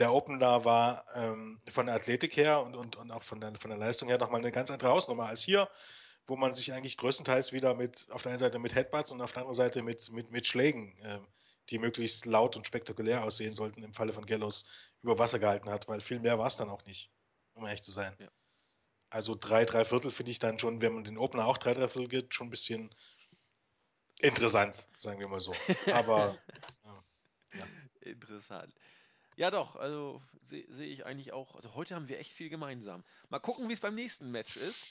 [0.00, 3.70] der Opener war ähm, von der Athletik her und, und, und auch von der, von
[3.70, 5.68] der Leistung her nochmal eine ganz andere Hausnummer als hier,
[6.26, 9.32] wo man sich eigentlich größtenteils wieder mit, auf der einen Seite mit Headbutts und auf
[9.32, 11.18] der anderen Seite mit, mit, mit Schlägen äh,
[11.70, 14.66] die möglichst laut und spektakulär aussehen sollten, im Falle von Gallows
[15.02, 17.10] über Wasser gehalten hat, weil viel mehr war es dann auch nicht,
[17.54, 18.14] um ehrlich zu sein.
[18.18, 18.28] Ja.
[19.10, 21.88] Also drei, drei Viertel finde ich dann schon, wenn man den Opener auch drei, drei
[21.88, 22.94] Viertel gibt, schon ein bisschen
[24.18, 25.54] interessant, sagen wir mal so.
[25.92, 26.38] Aber
[27.54, 27.66] ja.
[28.00, 28.74] Interessant.
[29.36, 31.56] Ja, doch, also sehe seh ich eigentlich auch.
[31.56, 33.04] Also heute haben wir echt viel gemeinsam.
[33.30, 34.86] Mal gucken, wie es beim nächsten Match ist.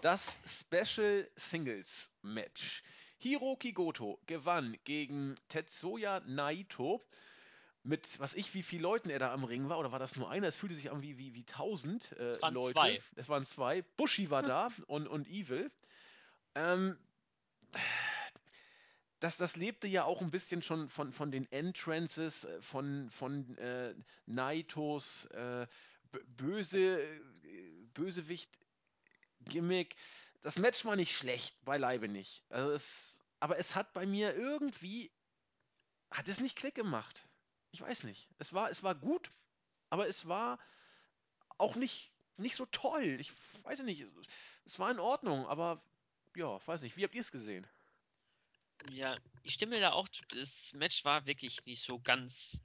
[0.00, 2.82] Das Special Singles Match.
[3.24, 7.02] Hiroki Goto gewann gegen Tetsuya Naito
[7.82, 10.30] mit, was ich, wie viele Leuten er da am Ring war, oder war das nur
[10.30, 10.46] einer?
[10.46, 12.74] Es fühlte sich an wie, wie, wie tausend äh, es waren Leute.
[12.74, 13.00] Zwei.
[13.16, 13.80] Es waren zwei.
[13.96, 15.70] Bushi war da und, und Evil.
[16.54, 16.98] Ähm,
[19.20, 23.56] das, das lebte ja auch ein bisschen schon von, von den Entrances, äh, von, von
[23.56, 23.94] äh,
[24.26, 25.66] Naitos äh,
[26.36, 27.20] böse, äh,
[27.94, 29.96] Bösewicht-Gimmick
[30.44, 32.44] das Match war nicht schlecht, beileibe nicht.
[32.50, 35.10] Also es, aber es hat bei mir irgendwie,
[36.10, 37.26] hat es nicht Klick gemacht.
[37.72, 38.28] Ich weiß nicht.
[38.38, 39.30] Es war, es war gut,
[39.88, 40.58] aber es war
[41.56, 43.16] auch nicht, nicht so toll.
[43.18, 43.32] Ich
[43.62, 44.06] weiß nicht.
[44.66, 45.82] Es war in Ordnung, aber
[46.36, 46.98] ja, weiß nicht.
[46.98, 47.66] Wie habt ihr es gesehen?
[48.90, 50.08] Ja, ich stimme da auch.
[50.28, 52.60] Das Match war wirklich nicht so ganz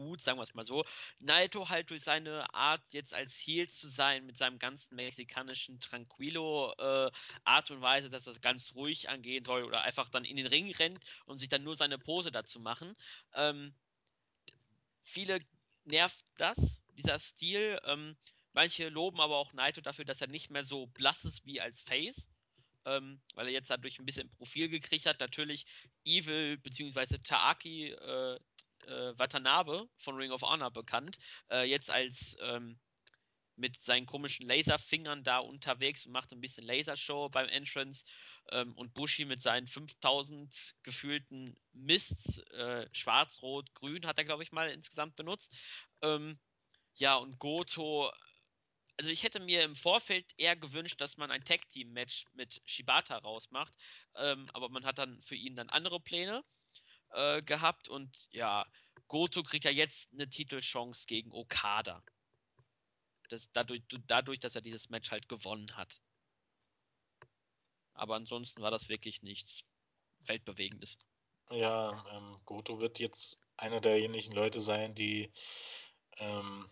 [0.00, 0.84] gut, sagen wir es mal so.
[1.20, 6.72] Naito halt durch seine Art, jetzt als Heel zu sein, mit seinem ganzen mexikanischen Tranquilo
[6.78, 7.10] äh,
[7.44, 10.72] Art und Weise, dass das ganz ruhig angehen soll oder einfach dann in den Ring
[10.72, 12.96] rennt und sich dann nur seine Pose dazu machen.
[13.34, 13.74] Ähm,
[15.02, 15.40] viele
[15.84, 17.78] nervt das, dieser Stil.
[17.84, 18.16] Ähm,
[18.52, 21.82] manche loben aber auch Naito dafür, dass er nicht mehr so blass ist wie als
[21.82, 22.30] Face.
[22.86, 25.20] Ähm, weil er jetzt dadurch ein bisschen Profil gekriegt hat.
[25.20, 25.66] Natürlich
[26.06, 27.18] Evil bzw.
[27.18, 28.40] Taaki äh,
[28.84, 31.18] äh, Watanabe von Ring of Honor bekannt,
[31.50, 32.78] äh, jetzt als ähm,
[33.56, 38.04] mit seinen komischen Laserfingern da unterwegs und macht ein bisschen Lasershow beim Entrance
[38.50, 44.42] ähm, und Bushi mit seinen 5000 gefühlten Mists, äh, schwarz, rot, grün hat er glaube
[44.42, 45.52] ich mal insgesamt benutzt.
[46.02, 46.38] Ähm,
[46.94, 48.10] ja und Goto
[49.00, 53.72] also ich hätte mir im Vorfeld eher gewünscht, dass man ein Tag-Team-Match mit Shibata rausmacht,
[54.14, 56.44] ähm, aber man hat dann für ihn dann andere Pläne
[57.12, 58.66] äh, gehabt und ja,
[59.08, 62.02] Goto kriegt ja jetzt eine Titelchance gegen Okada.
[63.28, 66.00] Das, dadurch, dadurch, dass er dieses Match halt gewonnen hat.
[67.94, 69.62] Aber ansonsten war das wirklich nichts
[70.20, 70.98] Weltbewegendes.
[71.50, 75.32] Ja, ähm, Goto wird jetzt einer derjenigen Leute sein, die
[76.18, 76.70] ähm,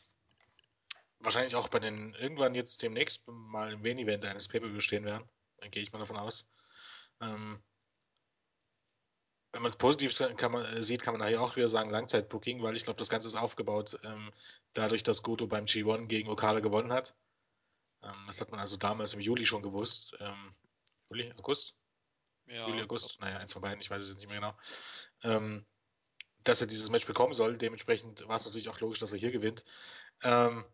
[1.18, 5.28] wahrscheinlich auch bei den irgendwann jetzt demnächst mal im Main Event eines Pay-Per-View stehen werden.
[5.59, 6.51] Dann gehe ich mal davon aus.
[7.20, 7.62] Ähm,
[9.59, 12.63] wenn man es positiv kann man, äh, sieht, kann man nachher auch wieder sagen Langzeitbooking,
[12.63, 14.33] weil ich glaube, das Ganze ist aufgebaut ähm,
[14.73, 17.17] dadurch, dass Goto beim G1 gegen Okada gewonnen hat.
[18.05, 20.17] Ähm, das hat man also damals im Juli schon gewusst.
[20.21, 20.55] Ähm,
[21.11, 21.75] Juli, August?
[22.47, 23.21] Ja, Juli, August?
[23.21, 24.57] Naja, eins von beiden, ich weiß es nicht mehr genau.
[25.25, 25.67] Ähm,
[26.45, 27.59] dass er dieses Match bekommen soll.
[27.59, 29.65] Dementsprechend war es natürlich auch logisch, dass er hier gewinnt.
[30.23, 30.65] Ähm,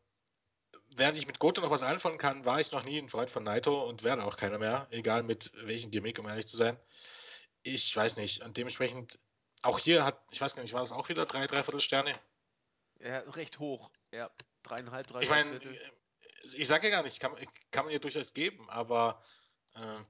[0.90, 3.44] während ich mit Goto noch was anfangen kann, war ich noch nie ein Freund von
[3.44, 6.78] Naito und werde auch keiner mehr, egal mit welchem Gimmick, um ehrlich zu sein.
[7.64, 8.42] Ich weiß nicht.
[8.42, 9.18] Und dementsprechend,
[9.62, 12.14] auch hier hat, ich weiß gar nicht, war das auch wieder drei, dreiviertel Sterne?
[13.00, 13.90] Ja, recht hoch.
[14.12, 14.30] Ja,
[14.62, 15.60] dreieinhalb, drei Ich meine,
[16.54, 17.34] ich sage ja gar nicht, kann,
[17.70, 19.22] kann man ja durchaus geben, aber
[19.74, 20.00] äh,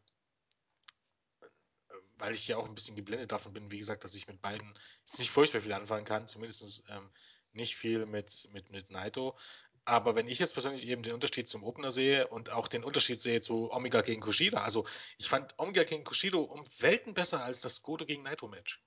[2.18, 4.72] weil ich ja auch ein bisschen geblendet davon bin, wie gesagt, dass ich mit beiden
[5.18, 7.11] nicht furchtbar viel anfangen kann, zumindest ähm,
[7.52, 9.38] nicht viel mit, mit, mit Naito.
[9.87, 13.20] Aber wenn ich jetzt persönlich eben den Unterschied zum Opener sehe und auch den Unterschied
[13.20, 14.87] sehe zu Omega gegen Kushida, also
[15.18, 18.82] ich fand Omega gegen Kushida um Welten besser als das Goto gegen Naito Match.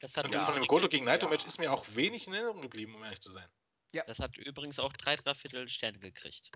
[0.00, 1.48] Das hat und ja, von dem Goto gegen Naito Match ja.
[1.48, 3.48] ist mir auch wenig in Erinnerung geblieben, um ehrlich zu sein.
[3.92, 4.04] Ja.
[4.04, 6.50] Das hat übrigens auch drei, dreiviertel Sterne gekriegt.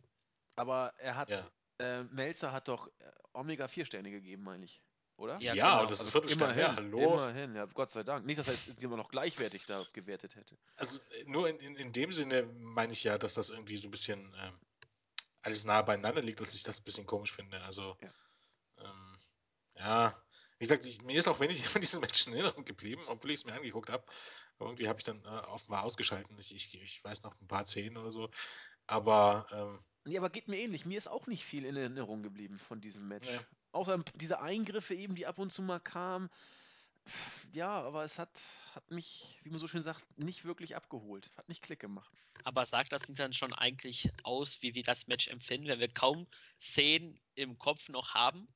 [0.57, 1.51] Aber er hat, ja.
[1.78, 4.82] äh, Melzer hat doch äh, Omega vier Sterne gegeben, meine ich
[5.20, 5.38] oder?
[5.40, 5.82] Ja, ja genau.
[5.82, 7.14] das ist also Viertelstern immerhin, hallo.
[7.14, 8.24] Immerhin, ja, Gott sei Dank.
[8.24, 10.56] Nicht, dass er jetzt immer noch gleichwertig da gewertet hätte.
[10.76, 13.90] Also nur in, in, in dem Sinne meine ich ja, dass das irgendwie so ein
[13.90, 14.58] bisschen ähm,
[15.42, 17.60] alles nah beieinander liegt, dass ich das ein bisschen komisch finde.
[17.62, 18.08] Also, ja,
[18.78, 19.18] ähm,
[19.76, 20.22] ja.
[20.58, 23.40] wie gesagt, ich, mir ist auch wenig von diesen Menschen in Erinnerung geblieben, obwohl ich
[23.40, 24.04] es mir angeguckt habe.
[24.58, 26.36] Irgendwie habe ich dann äh, offenbar ausgeschalten.
[26.38, 28.30] Ich, ich, ich, weiß noch ein paar Szenen oder so.
[28.86, 29.46] Aber.
[29.52, 30.86] Ähm, Nee, aber geht mir ähnlich.
[30.86, 33.28] Mir ist auch nicht viel in Erinnerung geblieben von diesem Match.
[33.28, 33.40] Ja.
[33.72, 36.30] Außer diese Eingriffe eben, die ab und zu mal kamen.
[37.52, 38.42] Ja, aber es hat,
[38.74, 41.30] hat mich, wie man so schön sagt, nicht wirklich abgeholt.
[41.36, 42.10] Hat nicht Klick gemacht.
[42.44, 45.88] Aber sagt das nicht dann schon eigentlich aus, wie wir das Match empfinden, wenn wir
[45.88, 46.26] kaum
[46.60, 48.48] Szenen im Kopf noch haben?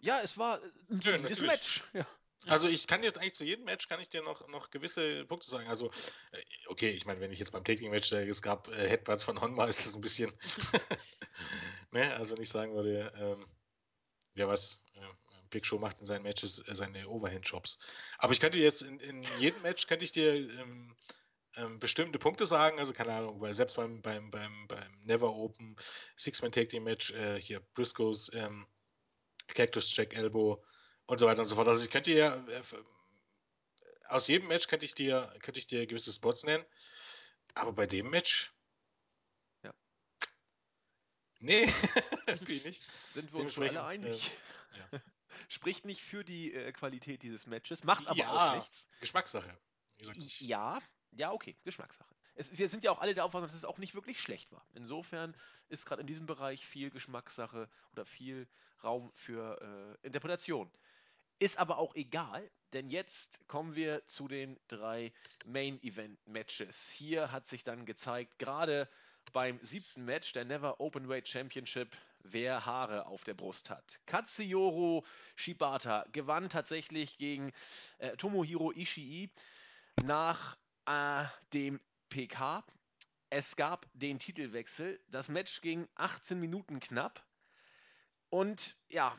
[0.00, 1.42] Ja, es war ein solides natürlich.
[1.42, 1.84] Match.
[1.92, 2.06] Ja.
[2.46, 5.50] Also ich kann dir eigentlich zu jedem Match kann ich dir noch, noch gewisse Punkte
[5.50, 5.68] sagen.
[5.68, 5.90] Also,
[6.30, 9.40] äh, okay, ich meine, wenn ich jetzt beim Taking-Match, äh, es gab äh, Headbutts von
[9.40, 10.32] Honma, ist das ein bisschen.
[11.90, 12.14] ne?
[12.14, 13.46] Also wenn ich sagen würde, ähm,
[14.38, 15.00] wer was äh,
[15.50, 17.78] Big Show macht in seinen Matches, äh, seine Overhand-Jobs.
[18.18, 20.96] Aber ich könnte jetzt in, in jedem Match könnte ich dir ähm,
[21.56, 25.76] ähm, bestimmte Punkte sagen, also keine Ahnung, weil selbst beim, beim, beim, beim Never Open
[26.16, 28.66] Six-Man Tag Team Match, äh, hier Briscoes ähm,
[29.48, 30.62] Cactus Jack Elbow
[31.06, 31.68] und so weiter und so fort.
[31.68, 32.62] Also ich könnte dir äh,
[34.08, 36.64] aus jedem Match könnte ich dir könnte ich dir gewisse Spots nennen,
[37.54, 38.57] aber bei dem Match Ja.
[41.40, 41.66] Nee,
[42.26, 42.82] natürlich nicht.
[43.12, 44.30] Sind wir uns wohl alle einig.
[44.92, 44.98] ja.
[45.48, 48.50] Spricht nicht für die äh, Qualität dieses Matches, macht aber Ja.
[48.52, 48.88] auch nichts.
[49.00, 49.56] Geschmackssache.
[50.40, 50.80] Ja,
[51.12, 52.14] ja, okay, Geschmackssache.
[52.34, 54.64] Es, wir sind ja auch alle der Auffassung, dass es auch nicht wirklich schlecht war.
[54.74, 55.36] Insofern
[55.68, 58.48] ist gerade in diesem Bereich viel Geschmackssache oder viel
[58.84, 60.70] Raum für äh, Interpretation.
[61.40, 65.12] Ist aber auch egal, denn jetzt kommen wir zu den drei
[65.44, 66.88] Main Event Matches.
[66.90, 68.88] Hier hat sich dann gezeigt, gerade
[69.30, 74.00] beim siebten Match der Never Openweight Championship, wer Haare auf der Brust hat.
[74.06, 75.04] Katsuyoro
[75.36, 77.52] Shibata gewann tatsächlich gegen
[77.98, 79.30] äh, Tomohiro Ishii
[80.02, 80.56] nach
[80.86, 82.64] äh, dem PK.
[83.30, 85.00] Es gab den Titelwechsel.
[85.08, 87.24] Das Match ging 18 Minuten knapp.
[88.30, 89.16] Und ja,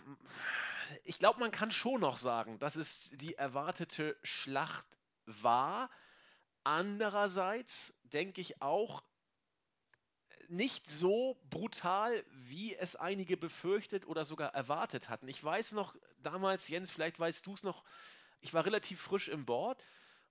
[1.03, 4.86] ich glaube, man kann schon noch sagen, dass es die erwartete Schlacht
[5.26, 5.89] war.
[6.64, 9.03] Andererseits denke ich auch
[10.50, 15.28] nicht so brutal, wie es einige befürchtet oder sogar erwartet hatten.
[15.28, 17.84] Ich weiß noch, damals, Jens, vielleicht weißt du es noch,
[18.41, 19.84] ich war relativ frisch im Board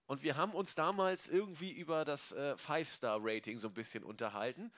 [0.07, 4.73] und wir haben uns damals irgendwie über das äh, Five-Star-Rating so ein bisschen unterhalten.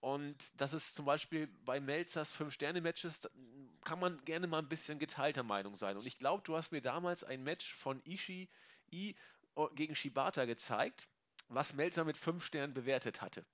[0.00, 3.30] Und das ist zum Beispiel bei Melzers Fünf-Sterne-Matches, da
[3.84, 5.96] kann man gerne mal ein bisschen geteilter Meinung sein.
[5.96, 8.48] Und ich glaube, du hast mir damals ein Match von Ishii
[9.56, 11.08] o- gegen Shibata gezeigt,
[11.48, 13.44] was Melzer mit fünf Sternen bewertet hatte.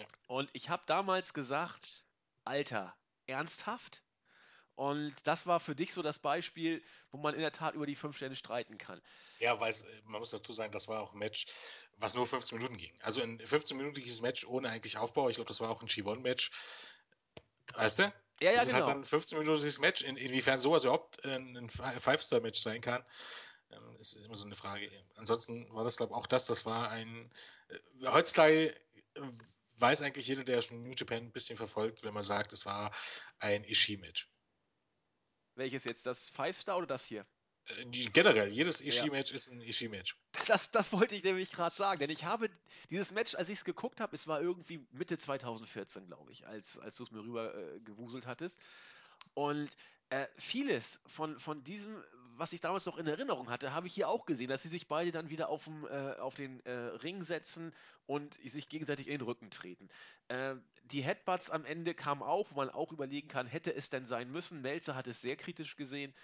[0.00, 0.06] Ja.
[0.28, 2.04] Und ich habe damals gesagt,
[2.44, 2.94] Alter,
[3.26, 4.02] ernsthaft?
[4.74, 7.94] Und das war für dich so das Beispiel, wo man in der Tat über die
[7.94, 8.98] fünf Sterne streiten kann.
[9.38, 9.74] Ja, weil
[10.04, 11.46] man muss dazu sagen, das war auch ein Match,
[11.98, 12.92] was nur 15 Minuten ging.
[13.02, 15.28] Also ein 15-minütiges Match ohne eigentlich Aufbau.
[15.28, 16.50] Ich glaube, das war auch ein G1-Match.
[17.74, 18.02] Weißt du?
[18.40, 18.94] Ja, ja, das ist halt genau.
[18.94, 20.00] dann ein 15-minütiges Match.
[20.00, 23.04] In, inwiefern sowas überhaupt ein Five-Star-Match sein kann,
[23.70, 24.90] ähm, ist immer so eine Frage.
[25.16, 26.46] Ansonsten war das, glaube ich, auch das.
[26.46, 27.30] Das war ein.
[27.68, 28.74] Äh, heutzutage
[29.14, 29.20] äh,
[29.80, 32.92] weiß eigentlich jeder, der schon New Japan ein bisschen verfolgt, wenn man sagt, es war
[33.38, 34.28] ein Ishii-Match.
[35.54, 37.26] Welches jetzt, das Five-Star oder das hier?
[37.66, 40.16] Äh, generell, jedes Ishii-Match ist ein Ishii-Match.
[40.46, 42.50] Das, das wollte ich nämlich gerade sagen, denn ich habe
[42.90, 46.78] dieses Match, als ich es geguckt habe, es war irgendwie Mitte 2014, glaube ich, als,
[46.78, 48.58] als du es mir rüber äh, gewuselt hattest.
[49.34, 49.76] Und
[50.08, 52.02] äh, vieles von, von diesem,
[52.40, 54.88] was ich damals noch in Erinnerung hatte, habe ich hier auch gesehen, dass sie sich
[54.88, 57.74] beide dann wieder auf, äh, auf den äh, Ring setzen
[58.06, 59.90] und sich gegenseitig in den Rücken treten.
[60.28, 64.06] Äh, die Headbutts am Ende kamen auch, wo man auch überlegen kann, hätte es denn
[64.06, 64.62] sein müssen.
[64.62, 66.14] Melzer hat es sehr kritisch gesehen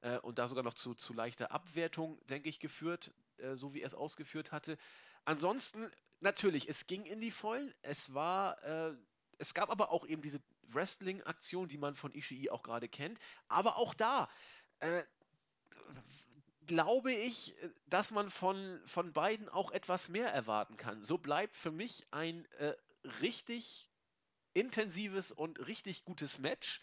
[0.00, 3.82] äh, und da sogar noch zu, zu leichter Abwertung, denke ich, geführt, äh, so wie
[3.82, 4.78] er es ausgeführt hatte.
[5.26, 7.74] Ansonsten, natürlich, es ging in die Vollen.
[7.82, 8.96] Es war, äh,
[9.36, 13.18] es gab aber auch eben diese Wrestling-Aktion, die man von Ishii auch gerade kennt.
[13.48, 14.30] Aber auch da,
[14.80, 15.02] äh,
[16.66, 17.54] glaube ich,
[17.86, 21.00] dass man von, von beiden auch etwas mehr erwarten kann.
[21.00, 22.74] So bleibt für mich ein äh,
[23.22, 23.88] richtig
[24.54, 26.80] intensives und richtig gutes Match,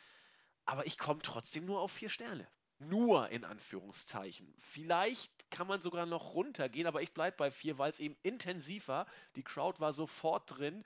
[0.66, 2.48] aber ich komme trotzdem nur auf vier Sterne.
[2.80, 4.54] Nur in Anführungszeichen.
[4.60, 8.88] Vielleicht kann man sogar noch runtergehen, aber ich bleibe bei vier, weil es eben intensiv
[8.88, 9.06] war.
[9.36, 10.84] Die Crowd war sofort drin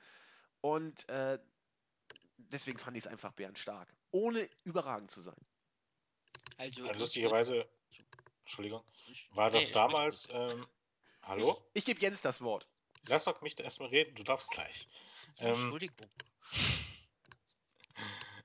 [0.61, 1.39] und äh,
[2.37, 3.87] deswegen fand ich es einfach bärenstark.
[4.11, 5.39] Ohne überragend zu sein.
[6.57, 7.67] Also, lustigerweise,
[8.47, 8.81] Entschuldigung,
[9.31, 10.29] war das nee, damals.
[10.31, 10.65] Ähm,
[11.23, 11.61] hallo?
[11.73, 12.65] Ich, ich gebe Jens das Wort.
[13.05, 14.87] Lass doch mich erstmal reden, du darfst gleich.
[15.39, 15.95] ähm, Entschuldigung.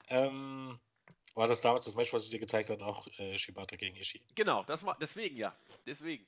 [0.08, 0.78] Ähm,
[1.34, 4.20] war das damals das Match, was ich dir gezeigt habe, auch äh, Shibata gegen Ishii?
[4.34, 5.56] Genau, das war, deswegen ja.
[5.86, 6.26] Deswegen.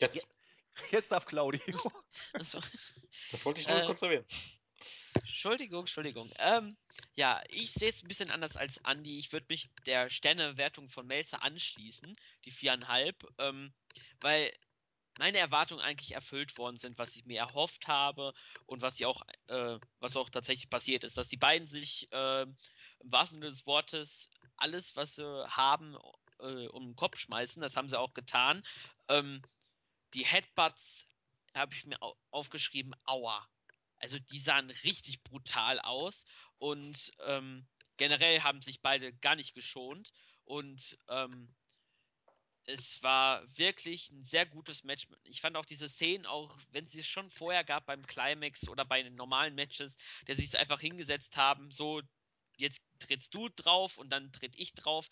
[0.00, 0.22] Jetzt, Ja.
[0.90, 1.92] Jetzt darf Claudio.
[2.32, 2.62] Das war-
[3.30, 4.26] das wollte ich nur Äh, kurz erwähnen.
[5.22, 6.30] Entschuldigung, Entschuldigung.
[6.38, 6.76] Ähm,
[7.14, 9.18] ja, ich sehe es ein bisschen anders als Andi.
[9.18, 13.72] Ich würde mich der Sternewertung von Melzer anschließen, die viereinhalb, ähm,
[14.20, 14.52] weil
[15.18, 18.34] meine Erwartungen eigentlich erfüllt worden sind, was ich mir erhofft habe
[18.66, 22.42] und was ja auch, äh, was auch tatsächlich passiert ist, dass die beiden sich äh,
[22.42, 22.56] im
[23.12, 25.96] wahrsten Sinne des Wortes alles, was sie haben,
[26.40, 27.62] äh, um den Kopf schmeißen.
[27.62, 28.64] Das haben sie auch getan.
[29.08, 29.42] Ähm,
[30.14, 31.06] die Headbutts
[31.54, 31.98] habe ich mir
[32.30, 33.46] aufgeschrieben, aua.
[34.02, 36.24] Also die sahen richtig brutal aus
[36.58, 37.66] und ähm,
[37.96, 40.12] generell haben sich beide gar nicht geschont
[40.44, 41.54] und ähm,
[42.64, 45.06] es war wirklich ein sehr gutes Match.
[45.24, 48.84] Ich fand auch diese Szenen, auch wenn sie es schon vorher gab beim Climax oder
[48.84, 49.96] bei den normalen Matches,
[50.26, 52.02] der sich einfach hingesetzt haben, so
[52.56, 55.08] jetzt trittst du drauf und dann tritt ich drauf.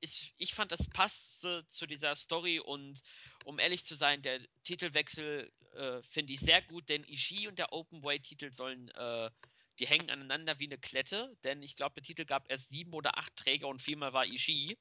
[0.00, 3.02] Ich, ich fand, das passte zu dieser Story und
[3.44, 7.72] um ehrlich zu sein, der Titelwechsel äh, finde ich sehr gut, denn Ishii und der
[7.72, 9.30] Openweight-Titel sollen, äh,
[9.78, 13.18] die hängen aneinander wie eine Klette, denn ich glaube, der Titel gab erst sieben oder
[13.18, 14.78] acht Träger und viermal war Ishii.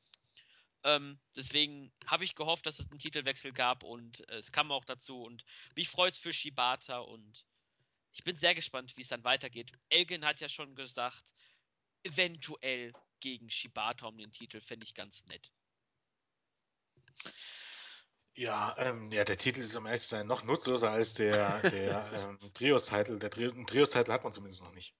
[0.83, 4.85] Ähm, deswegen habe ich gehofft, dass es einen Titelwechsel gab und äh, es kam auch
[4.85, 5.45] dazu und
[5.75, 7.45] mich freut es für Shibata und
[8.11, 9.71] ich bin sehr gespannt, wie es dann weitergeht.
[9.89, 11.23] Elgin hat ja schon gesagt,
[12.03, 15.51] eventuell gegen Shibata um den Titel fände ich ganz nett.
[18.35, 22.11] Ja, ähm, ja, der Titel ist um ehrlich zu sein noch nutzloser als der, der
[22.41, 23.19] ähm, Trios-Titel.
[23.19, 24.95] Der Tri Trios-Titel hat man zumindest noch nicht.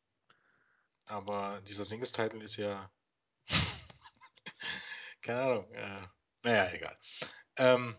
[1.05, 2.91] Aber dieser Singles-Titel ist ja.
[5.21, 5.73] Keine Ahnung.
[5.73, 6.07] Äh,
[6.43, 6.99] naja, egal.
[7.57, 7.97] Ähm,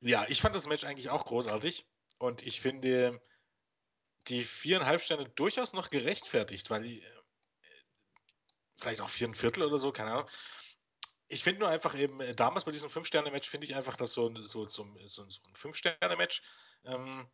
[0.00, 1.86] ja, ich fand das Match eigentlich auch großartig.
[2.18, 3.20] Und ich finde
[4.26, 7.22] die viereinhalb Sterne durchaus noch gerechtfertigt, weil die, äh,
[8.76, 10.28] vielleicht auch vier Viertel oder so, keine Ahnung
[11.28, 14.34] ich finde nur einfach eben, äh, damals bei diesem Fünf-Sterne-Match finde ich einfach, dass so,
[14.36, 16.42] so, so, so, so ein Fünf-Sterne-Match,
[16.84, 17.28] ähm,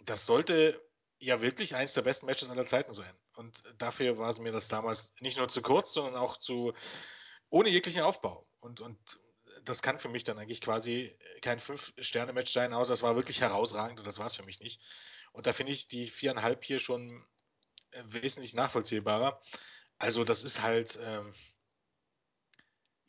[0.00, 0.82] das sollte
[1.18, 3.14] ja wirklich eins der besten Matches aller Zeiten sein.
[3.36, 6.72] Und dafür war es mir das damals nicht nur zu kurz, sondern auch zu
[7.48, 8.46] ohne jeglichen Aufbau.
[8.60, 9.20] Und, und
[9.64, 13.98] das kann für mich dann eigentlich quasi kein Fünf-Sterne-Match sein, außer es war wirklich herausragend
[14.00, 14.82] und das war es für mich nicht.
[15.32, 17.24] Und da finde ich die viereinhalb hier schon
[17.92, 19.40] äh, wesentlich nachvollziehbarer.
[19.98, 21.32] Also das ist halt, ähm,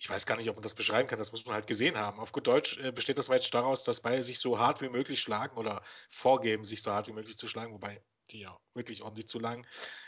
[0.04, 2.20] ich weiß gar nicht, ob man das beschreiben kann, das muss man halt gesehen haben.
[2.20, 5.22] Auf gut Deutsch äh, besteht das Match daraus, dass beide sich so hart wie möglich
[5.22, 9.30] schlagen oder vorgeben, sich so hart wie möglich zu schlagen, wobei die ja wirklich ordentlich
[9.30, 9.66] zu lang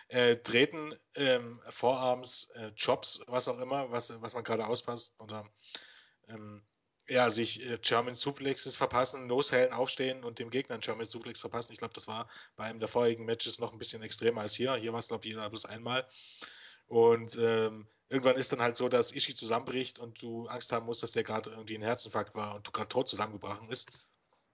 [0.09, 5.49] äh, treten, ähm, Vorarms, äh, Chops, was auch immer, was, was man gerade auspasst oder
[6.27, 6.65] ähm,
[7.07, 11.71] ja, sich äh, German Suplexes verpassen, Nosellen aufstehen und dem Gegner einen German Suplex verpassen.
[11.71, 14.75] Ich glaube, das war bei einem der vorherigen Matches noch ein bisschen extremer als hier.
[14.75, 16.05] Hier war es, glaube ich, jeder bloß einmal.
[16.87, 21.03] Und ähm, irgendwann ist dann halt so, dass Ishii zusammenbricht und du Angst haben musst,
[21.03, 23.91] dass der gerade irgendwie ein Herzinfarkt war und du gerade tot zusammengebrochen ist.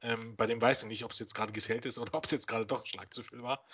[0.04, 2.32] Ähm, bei dem weißt du nicht, ob es jetzt gerade gesellt ist oder ob es
[2.32, 3.66] jetzt gerade doch ein Schlag zu viel war.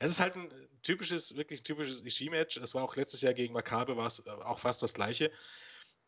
[0.00, 0.52] Es ist halt ein
[0.82, 2.56] typisches, wirklich typisches Ishii-Match.
[2.56, 5.30] Es war auch letztes Jahr gegen Makabe, war es äh, auch fast das gleiche.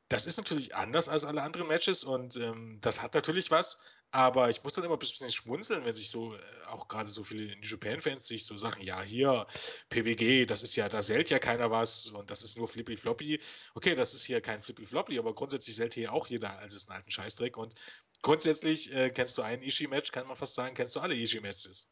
[0.09, 3.78] Das ist natürlich anders als alle anderen Matches und ähm, das hat natürlich was,
[4.10, 7.22] aber ich muss dann immer ein bisschen schmunzeln, wenn sich so, äh, auch gerade so
[7.22, 9.47] viele New Japan-Fans sich so sagen, ja, hier,
[9.90, 13.40] PWG, das ist ja, da sellt ja keiner was und das ist nur Flippy Floppy.
[13.74, 16.89] Okay, das ist hier kein Flippy Floppy, aber grundsätzlich sellt hier auch jeder als ist
[16.89, 17.74] ein alten Scheißdreck und
[18.22, 21.90] grundsätzlich äh, kennst du ein Ishii-Match, kann man fast sagen, kennst du alle Ishii-Matches.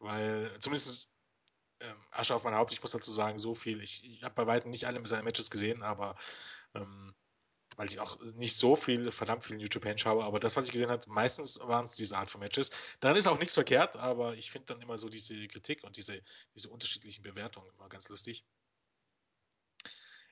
[0.00, 1.16] Weil zumindest
[1.80, 3.82] ähm, Asche auf mein Haupt, ich muss dazu sagen, so viel.
[3.82, 6.16] Ich, ich habe bei weitem nicht alle seine Matches gesehen, aber
[6.74, 7.14] ähm,
[7.78, 10.90] weil ich auch nicht so viel, verdammt viel Japan schaue, aber das, was ich gesehen
[10.90, 12.72] habe, meistens waren es diese Art von Matches.
[13.00, 16.20] Dann ist auch nichts verkehrt, aber ich finde dann immer so diese Kritik und diese,
[16.56, 18.44] diese unterschiedlichen Bewertungen immer ganz lustig.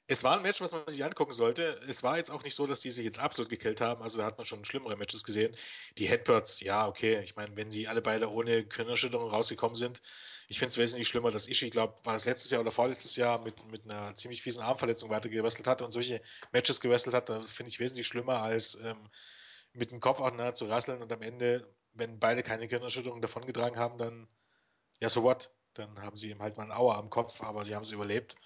[0.08, 1.80] Es war ein Match, was man sich angucken sollte.
[1.88, 4.02] Es war jetzt auch nicht so, dass die sich jetzt absolut gekillt haben.
[4.02, 5.56] Also da hat man schon schlimmere Matches gesehen.
[5.98, 7.20] Die Headbirds, ja, okay.
[7.22, 10.00] Ich meine, wenn sie alle beide ohne Körnerschütterung rausgekommen sind,
[10.46, 13.40] ich finde es wesentlich schlimmer, dass Ishii, glaube war es letztes Jahr oder vorletztes Jahr
[13.40, 16.22] mit, mit einer ziemlich fiesen Armverletzung weitergewesselt hat und solche
[16.52, 17.28] Matches gewesselt hat.
[17.28, 19.08] Das finde ich wesentlich schlimmer, als ähm,
[19.72, 23.98] mit dem Kopf auseinander zu rasseln und am Ende, wenn beide keine Gehirnerschütterung davongetragen haben,
[23.98, 24.28] dann,
[25.00, 25.52] ja, so what?
[25.74, 28.36] Dann haben sie ihm halt mal einen Auer am Kopf, aber sie haben es überlebt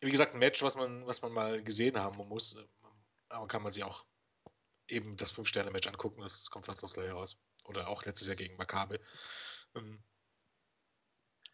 [0.00, 2.56] wie gesagt, ein Match, was man, was man mal gesehen haben muss.
[3.28, 4.04] Aber kann man sich auch
[4.88, 7.40] eben das Fünf-Sterne-Match angucken, das kommt fast aufs Gleiche raus.
[7.64, 9.00] Oder auch letztes Jahr gegen Makabe.
[9.74, 10.02] Ähm,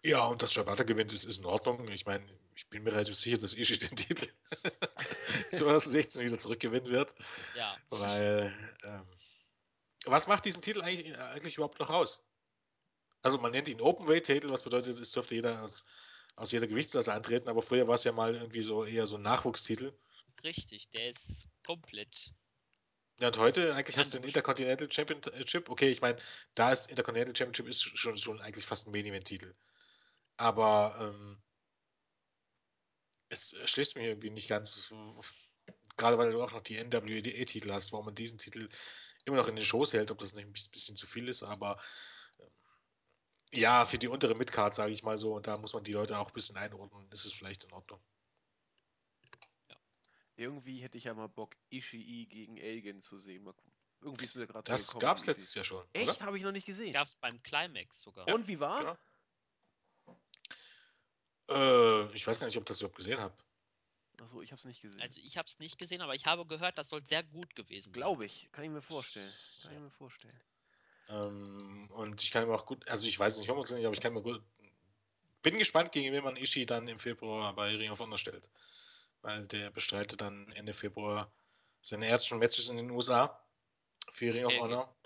[0.02, 1.88] ja, und dass Shibata gewinnt, ist, ist in Ordnung.
[1.88, 2.24] Ich meine,
[2.54, 4.28] ich bin mir relativ sicher, dass Ishii den Titel
[5.50, 7.14] 2016 wieder zurückgewinnen wird.
[7.56, 7.76] Ja.
[7.90, 8.54] Weil,
[8.84, 9.06] ähm,
[10.06, 12.24] was macht diesen Titel eigentlich, eigentlich überhaupt noch aus?
[13.22, 15.84] Also man nennt ihn Openweight-Titel, was bedeutet, es dürfte jeder aus
[16.36, 19.22] aus jeder Gewichtsklasse antreten, aber früher war es ja mal irgendwie so eher so ein
[19.22, 19.92] Nachwuchstitel.
[20.44, 22.32] Richtig, der ist komplett.
[23.18, 25.70] Ja, und heute eigentlich hast du den Intercontinental Championship.
[25.70, 26.18] Okay, ich meine,
[26.54, 29.54] da ist Intercontinental Championship ist schon, schon eigentlich fast ein Main Event Titel.
[30.36, 31.42] Aber ähm,
[33.30, 34.92] es schließt mir irgendwie nicht ganz,
[35.96, 38.68] gerade weil du auch noch die NWDA-Titel hast, warum man diesen Titel
[39.24, 41.80] immer noch in den Shows hält, ob das nicht ein bisschen zu viel ist, aber
[43.52, 46.18] ja, für die untere Midcard, sage ich mal so, und da muss man die Leute
[46.18, 48.00] auch ein bisschen einordnen, ist es vielleicht in Ordnung.
[49.70, 49.76] Ja.
[50.36, 53.44] Irgendwie hätte ich ja mal Bock, Ishii gegen Elgin zu sehen.
[53.44, 53.72] Mal gucken.
[54.00, 55.06] Irgendwie ist mir gerade Das die Idee.
[55.06, 56.20] letztes Jahr schon, Echt?
[56.20, 56.92] Habe ich noch nicht gesehen.
[56.92, 58.28] Gab es beim Climax sogar.
[58.28, 58.80] Und wie war?
[58.80, 58.96] Genau.
[61.48, 63.34] Äh, ich weiß gar nicht, ob ich das überhaupt gesehen habe.
[64.20, 65.00] Achso, ich habe es nicht gesehen.
[65.00, 67.84] Also ich habe es nicht gesehen, aber ich habe gehört, das soll sehr gut gewesen
[67.84, 67.92] sein.
[67.92, 68.48] Glaube ich.
[68.52, 69.32] Kann ich mir vorstellen.
[69.62, 70.40] Kann ich mir vorstellen.
[71.08, 74.00] Ähm, und ich kann mir auch gut, also ich weiß nicht, ob nicht, aber ich
[74.00, 74.42] kann mir gut.
[75.42, 78.50] Bin gespannt, gegen wen man Ishii dann im Februar bei Ring of Honor stellt.
[79.22, 81.30] Weil der bestreitet dann Ende Februar
[81.82, 83.40] seine ersten Matches in den USA
[84.12, 84.64] für Ring of Elgin.
[84.64, 84.96] Honor.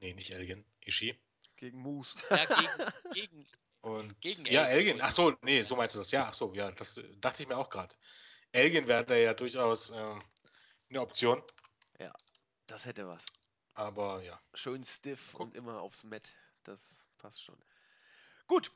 [0.00, 1.18] nee, nicht Elgin, Ishii.
[1.56, 2.18] Gegen Moose.
[2.30, 3.46] Ja, gegen, gegen
[3.82, 5.00] Und Gegen ja, Elgin?
[5.00, 6.10] Ach so, nee, so meinst du das.
[6.10, 7.94] Ja, ach so, ja, das dachte ich mir auch gerade.
[8.52, 10.22] Elgin wäre da ja durchaus ähm,
[10.90, 11.42] eine Option,
[12.70, 13.26] Das hätte was.
[13.80, 14.38] Aber ja.
[14.54, 15.40] Schön stiff Guck.
[15.40, 16.34] und immer aufs Met.
[16.64, 17.56] Das passt schon.
[18.46, 18.70] Gut,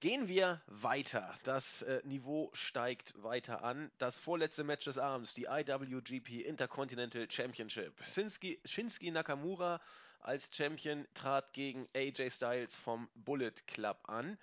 [0.00, 1.34] gehen wir weiter.
[1.44, 3.90] Das äh, Niveau steigt weiter an.
[3.98, 7.94] Das vorletzte Match des Abends, die IWGP Intercontinental Championship.
[8.04, 9.80] Shinsuke, Shinsuke Nakamura
[10.20, 14.38] als Champion trat gegen AJ Styles vom Bullet Club an.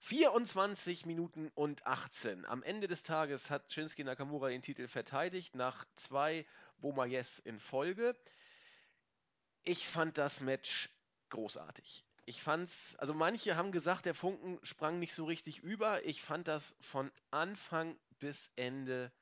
[0.00, 2.44] 24 Minuten und 18.
[2.44, 6.44] Am Ende des Tages hat Shinsuke Nakamura den Titel verteidigt nach zwei
[6.80, 8.16] Bomayes in Folge.
[9.68, 10.88] Ich fand das Match
[11.28, 12.02] großartig.
[12.24, 16.02] Ich fand's, also manche haben gesagt, der Funken sprang nicht so richtig über.
[16.06, 19.12] Ich fand das von Anfang bis Ende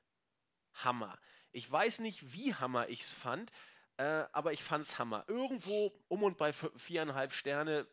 [0.74, 1.18] Hammer.
[1.51, 3.51] Ich weiß nicht, wie Hammer ich's fand,
[3.97, 5.24] äh, aber ich fand's Hammer.
[5.27, 7.85] Irgendwo um und bei vi- viereinhalb Sterne.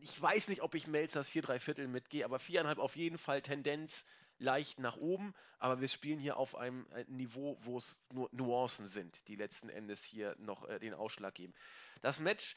[0.00, 3.40] Ich weiß nicht, ob ich Melzers vier, drei Viertel mitgehe, aber viereinhalb auf jeden Fall
[3.40, 4.04] Tendenz
[4.44, 5.34] leicht nach oben.
[5.58, 9.68] Aber wir spielen hier auf einem äh, Niveau, wo es nur Nuancen sind, die letzten
[9.68, 11.54] Endes hier noch äh, den Ausschlag geben.
[12.02, 12.56] Das Match,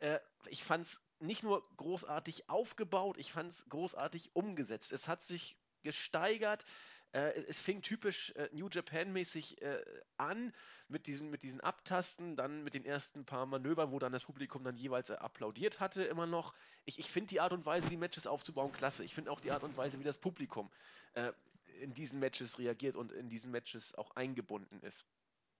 [0.00, 4.92] äh, ich fand es nicht nur großartig aufgebaut, ich fand es großartig umgesetzt.
[4.92, 6.64] Es hat sich gesteigert.
[7.12, 9.82] Äh, es fing typisch äh, New Japan-mäßig äh,
[10.16, 10.52] an
[10.88, 14.64] mit diesen, mit diesen Abtasten, dann mit den ersten paar Manövern, wo dann das Publikum
[14.64, 16.54] dann jeweils äh, applaudiert hatte, immer noch.
[16.84, 19.04] Ich, ich finde die Art und Weise, die Matches aufzubauen, klasse.
[19.04, 20.70] Ich finde auch die Art und Weise, wie das Publikum
[21.14, 21.32] äh,
[21.80, 25.04] in diesen Matches reagiert und in diesen Matches auch eingebunden ist.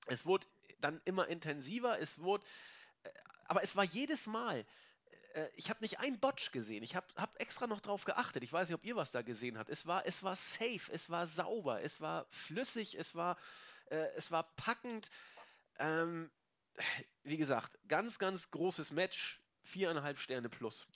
[0.07, 0.47] Es wurde
[0.81, 2.45] dann immer intensiver, es wurde
[3.49, 4.65] aber es war jedes Mal.
[5.35, 6.83] Äh, Ich habe nicht einen Botch gesehen.
[6.83, 8.43] Ich habe hab extra noch drauf geachtet.
[8.43, 9.71] Ich weiß nicht, ob ihr was da gesehen habt.
[9.71, 13.37] Es war, es war safe, es war sauber, es war flüssig, es war,
[13.91, 15.11] äh, es war packend.
[15.79, 16.31] Ähm,
[17.25, 19.41] wie gesagt, ganz, ganz großes Match.
[19.63, 20.87] Viereinhalb Sterne plus.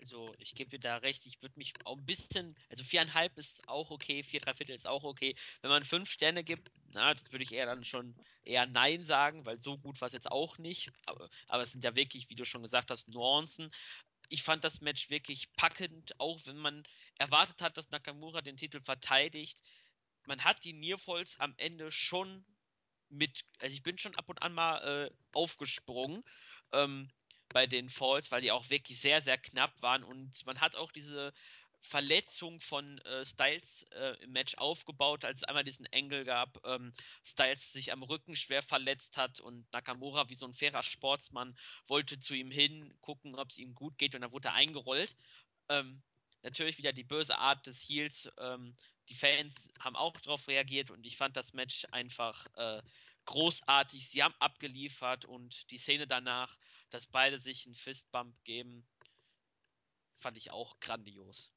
[0.00, 3.66] Also, ich gebe dir da recht, ich würde mich auch ein bisschen, also viereinhalb ist
[3.68, 5.34] auch okay, vier, drei Viertel ist auch okay.
[5.62, 8.14] Wenn man fünf Sterne gibt, na, das würde ich eher dann schon
[8.44, 10.90] eher Nein sagen, weil so gut war es jetzt auch nicht.
[11.04, 13.70] Aber, aber es sind ja wirklich, wie du schon gesagt hast, Nuancen.
[14.28, 16.84] Ich fand das Match wirklich packend, auch wenn man
[17.16, 19.58] erwartet hat, dass Nakamura den Titel verteidigt.
[20.26, 22.44] Man hat die Nearfalls am Ende schon
[23.08, 26.22] mit, also ich bin schon ab und an mal äh, aufgesprungen.
[26.72, 27.10] Ähm,
[27.50, 30.90] bei den Falls, weil die auch wirklich sehr, sehr knapp waren und man hat auch
[30.90, 31.32] diese
[31.80, 36.92] Verletzung von äh, Styles äh, im Match aufgebaut, als es einmal diesen Engel gab, ähm,
[37.24, 42.18] Styles sich am Rücken schwer verletzt hat und Nakamura wie so ein fairer Sportsmann wollte
[42.18, 45.16] zu ihm hin, gucken, ob es ihm gut geht und dann wurde er eingerollt.
[45.68, 46.02] Ähm,
[46.42, 48.30] natürlich wieder die böse Art des Heels.
[48.38, 48.76] Ähm,
[49.08, 52.82] die Fans haben auch darauf reagiert und ich fand das Match einfach äh,
[53.26, 54.08] großartig.
[54.08, 56.58] Sie haben abgeliefert und die Szene danach,
[56.90, 58.86] dass beide sich einen Fistbump geben,
[60.18, 61.52] fand ich auch grandios.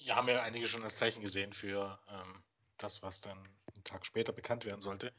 [0.00, 2.42] Ja, haben ja einige schon als Zeichen gesehen für ähm,
[2.78, 3.38] das, was dann
[3.74, 5.12] einen Tag später bekannt werden sollte.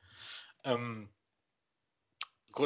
[0.63, 1.09] Ähm,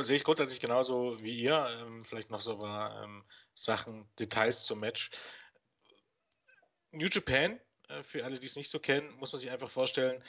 [0.01, 1.67] sehe ich grundsätzlich genauso wie ihr.
[1.79, 3.23] Ähm, vielleicht noch so ein paar ähm,
[3.53, 5.11] Sachen, Details zum Match.
[6.91, 7.59] New Japan,
[7.89, 10.23] äh, für alle, die es nicht so kennen, muss man sich einfach vorstellen,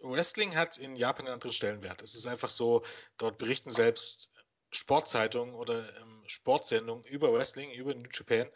[0.00, 2.02] Wrestling hat in Japan einen anderen Stellenwert.
[2.02, 2.84] Es ist einfach so,
[3.18, 4.30] dort berichten selbst
[4.70, 8.50] Sportzeitungen oder ähm, Sportsendungen über Wrestling, über New Japan.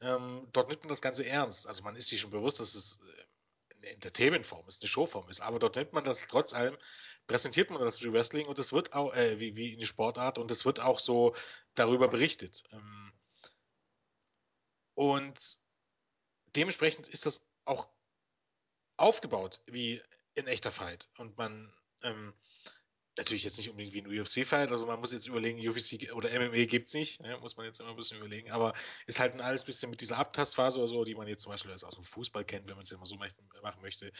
[0.00, 1.66] Ähm, dort nimmt man das Ganze ernst.
[1.68, 5.40] Also man ist sich schon bewusst, dass es äh, eine Entertainment-Form ist, eine Showform ist.
[5.40, 6.76] Aber dort nimmt man das trotz allem,
[7.26, 10.50] präsentiert man das wie Wrestling und es wird auch, äh, wie, wie eine Sportart und
[10.50, 11.34] es wird auch so
[11.74, 12.62] darüber berichtet.
[12.72, 13.12] Ähm,
[14.94, 15.58] und
[16.56, 17.88] dementsprechend ist das auch
[18.96, 20.02] aufgebaut wie
[20.36, 21.08] ein echter Fight.
[21.18, 22.34] Und man, ähm,
[23.16, 26.66] natürlich jetzt nicht unbedingt wie ein UFC-Fight, also man muss jetzt überlegen, UFC oder MMA
[26.66, 28.74] gibt es nicht, ne, muss man jetzt immer ein bisschen überlegen, aber
[29.06, 31.72] ist halt ein alles bisschen mit dieser Abtastphase oder so, die man jetzt zum Beispiel
[31.72, 34.12] aus dem Fußball kennt, wenn man es immer so machen möchte,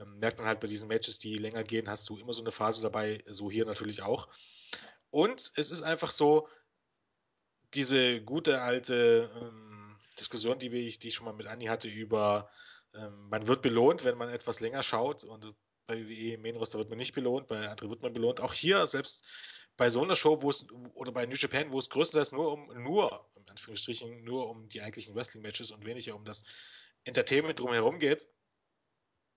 [0.00, 2.50] ähm, merkt man halt bei diesen Matches, die länger gehen, hast du immer so eine
[2.50, 4.28] Phase dabei, so hier natürlich auch.
[5.10, 6.48] Und es ist einfach so,
[7.74, 12.50] diese gute alte ähm, Diskussion, die, wir, die ich schon mal mit Anni hatte über
[12.94, 15.54] Ähm, man wird belohnt, wenn man etwas länger schaut und
[15.86, 18.40] bei WWE Main Roster wird man nicht belohnt, bei anderen wird man belohnt.
[18.40, 19.26] Auch hier, selbst
[19.76, 22.82] bei so einer Show, wo es, oder bei New Japan, wo es größtenteils nur um,
[22.82, 26.44] nur, in Anführungsstrichen, nur um die eigentlichen Wrestling-Matches und weniger um das
[27.04, 28.28] Entertainment drumherum geht,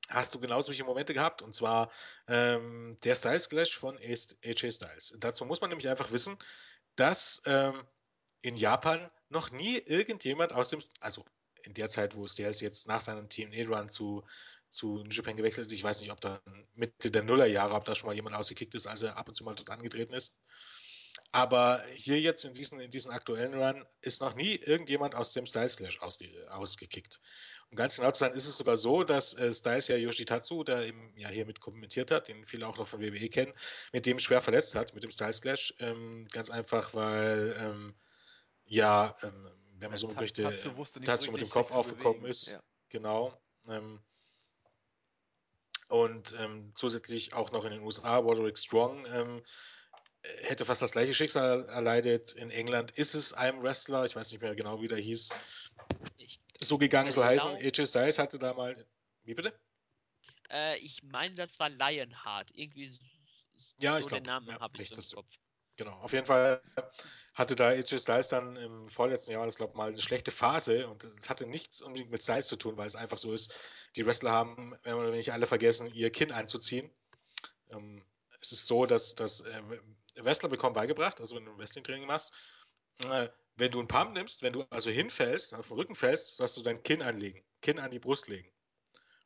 [0.10, 1.42] hast du genau solche Momente gehabt.
[1.42, 1.92] Und zwar
[2.28, 5.16] ähm, der Styles Clash von AJ Styles.
[5.20, 6.38] Dazu muss man nämlich einfach wissen,
[6.96, 7.84] dass ähm,
[8.42, 11.26] in Japan noch nie irgendjemand aus dem, also
[11.64, 14.24] in der Zeit, wo Styles jetzt nach seinem TNA-Run zu,
[14.76, 16.42] zu Japan gewechselt ist, ich weiß nicht, ob da
[16.76, 19.44] Mitte der Nullerjahre, ob da schon mal jemand ausgekickt ist, als er ab und zu
[19.44, 20.34] mal dort angetreten ist.
[21.32, 25.46] Aber hier jetzt in diesen, in diesen aktuellen Run ist noch nie irgendjemand aus dem
[25.46, 27.20] Styles Clash ausge, ausgekickt.
[27.70, 30.86] Um ganz genau zu sein, ist es sogar so, dass äh, Styles ja Yoshitatsu, der
[30.86, 33.54] eben ja hier mit kommentiert hat, den viele auch noch von WWE kennen,
[33.92, 35.74] mit dem schwer verletzt hat, mit dem Styles Clash.
[35.80, 37.96] Ähm, ganz einfach, weil ähm,
[38.64, 42.32] ja, ähm, wenn man so möchte, Tatsu, Tatsu mit dem Kopf aufgekommen bewegen.
[42.32, 42.52] ist.
[42.52, 42.64] Ja.
[42.90, 43.38] Genau.
[43.68, 44.00] Ähm,
[45.88, 49.44] und ähm, zusätzlich auch noch in den USA, Roderick Strong ähm,
[50.42, 52.34] hätte fast das gleiche Schicksal erleidet.
[52.34, 55.34] In England ist es einem Wrestler, ich weiß nicht mehr genau, wie der hieß,
[56.60, 57.58] so gegangen soll heißen.
[57.60, 58.86] glaub- AJ Styles hatte da mal.
[59.24, 59.54] Wie bitte?
[60.50, 62.52] äh, ich meine, das war Lionheart.
[62.54, 62.98] Irgendwie
[63.78, 65.28] Ja, so ich glaub, den Namen ja, habe ich im Kopf.
[65.78, 66.62] Genau, auf jeden Fall
[67.34, 70.88] hatte da AJ Styles dann im vorletzten Jahr, das glaube ich mal, eine schlechte Phase
[70.88, 73.60] und es hatte nichts unbedingt mit Styles zu tun, weil es einfach so ist,
[73.98, 76.90] die Wrestler haben, wenn wir nicht alle vergessen, ihr Kinn einzuziehen.
[77.72, 78.02] Ähm,
[78.40, 79.62] es ist so, dass, dass äh,
[80.16, 82.34] Wrestler bekommen beigebracht, also wenn du ein Wrestling-Training machst,
[83.04, 83.28] äh,
[83.58, 86.62] wenn du einen Pump nimmst, wenn du also hinfällst, auf den Rücken fällst, sollst du
[86.62, 88.50] dein Kinn anlegen, Kinn an die Brust legen.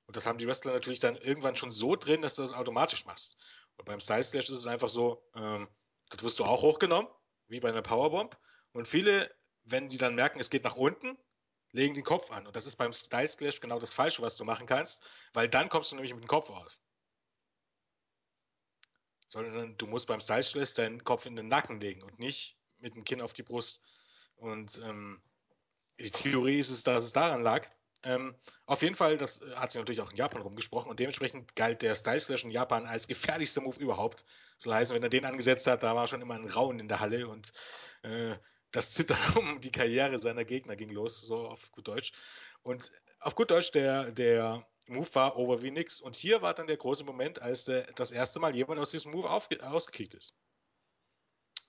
[0.08, 3.06] Und das haben die Wrestler natürlich dann irgendwann schon so drin, dass du das automatisch
[3.06, 3.38] machst.
[3.78, 5.68] Und beim Style Slash ist es einfach so, ähm,
[6.10, 7.10] das wirst du auch hochgenommen,
[7.48, 8.38] wie bei einer Powerbomb.
[8.72, 9.34] Und viele,
[9.64, 11.18] wenn sie dann merken, es geht nach unten,
[11.72, 12.48] legen den Kopf an.
[12.48, 15.70] Und das ist beim Style Slash genau das Falsche, was du machen kannst, weil dann
[15.70, 16.80] kommst du nämlich mit dem Kopf auf.
[19.28, 22.96] Sondern du musst beim Style Slash deinen Kopf in den Nacken legen und nicht mit
[22.96, 23.82] dem Kinn auf die Brust.
[24.36, 25.22] Und ähm,
[26.00, 27.70] die Theorie ist es, dass es daran lag.
[28.04, 28.34] Ähm,
[28.66, 31.82] auf jeden Fall, das äh, hat sich natürlich auch in Japan rumgesprochen und dementsprechend galt
[31.82, 34.24] der Style Slash in Japan als gefährlichster Move überhaupt.
[34.58, 37.02] So heißt, wenn er den angesetzt hat, da war schon immer ein Rauen in der
[37.02, 37.52] Halle und
[38.04, 38.38] äh,
[38.72, 42.14] das Zittern um die Karriere seiner Gegner ging los, so auf gut Deutsch.
[42.62, 46.00] Und auf gut Deutsch, der, der Move war over wie nix.
[46.00, 49.12] Und hier war dann der große Moment, als der, das erste Mal jemand aus diesem
[49.12, 50.36] Move aufge, ausgekickt ist.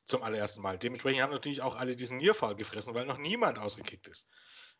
[0.05, 0.78] Zum allerersten Mal.
[0.78, 4.27] Dementsprechend haben natürlich auch alle diesen Nearfall gefressen, weil noch niemand ausgekickt ist.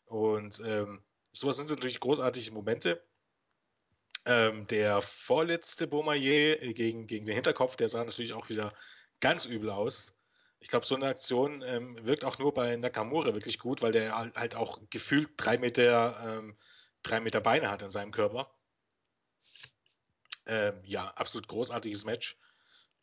[0.05, 3.03] Und ähm, sowas sind natürlich großartige Momente.
[4.25, 8.73] Ähm, der vorletzte Beaumarrier gegen, gegen den Hinterkopf, der sah natürlich auch wieder
[9.19, 10.15] ganz übel aus.
[10.59, 14.15] Ich glaube, so eine Aktion ähm, wirkt auch nur bei Nakamura wirklich gut, weil der
[14.15, 16.57] halt auch gefühlt drei Meter, ähm,
[17.01, 18.53] drei Meter Beine hat in seinem Körper.
[20.45, 22.37] Ähm, ja, absolut großartiges Match.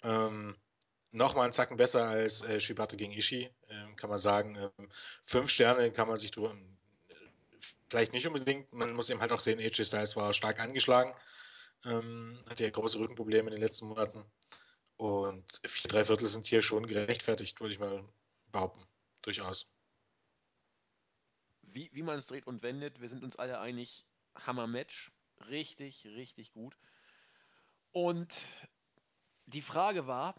[0.04, 0.56] Ähm,
[1.10, 4.70] Nochmal einen Zacken besser als äh, Shibata gegen Ishii, ähm, kann man sagen.
[5.22, 6.54] Fünf Sterne kann man sich drüber,
[7.88, 8.72] vielleicht nicht unbedingt.
[8.72, 11.14] Man muss eben halt auch sehen, AJ Styles war stark angeschlagen.
[11.84, 14.24] Ähm, hatte ja große Rückenprobleme in den letzten Monaten.
[14.96, 18.04] Und vier, drei Viertel sind hier schon gerechtfertigt, würde ich mal
[18.50, 18.84] behaupten.
[19.22, 19.66] Durchaus.
[21.62, 25.12] Wie, wie man es dreht und wendet, wir sind uns alle einig, Hammer-Match.
[25.48, 26.76] Richtig, richtig gut.
[27.92, 28.42] Und
[29.46, 30.34] die Frage war,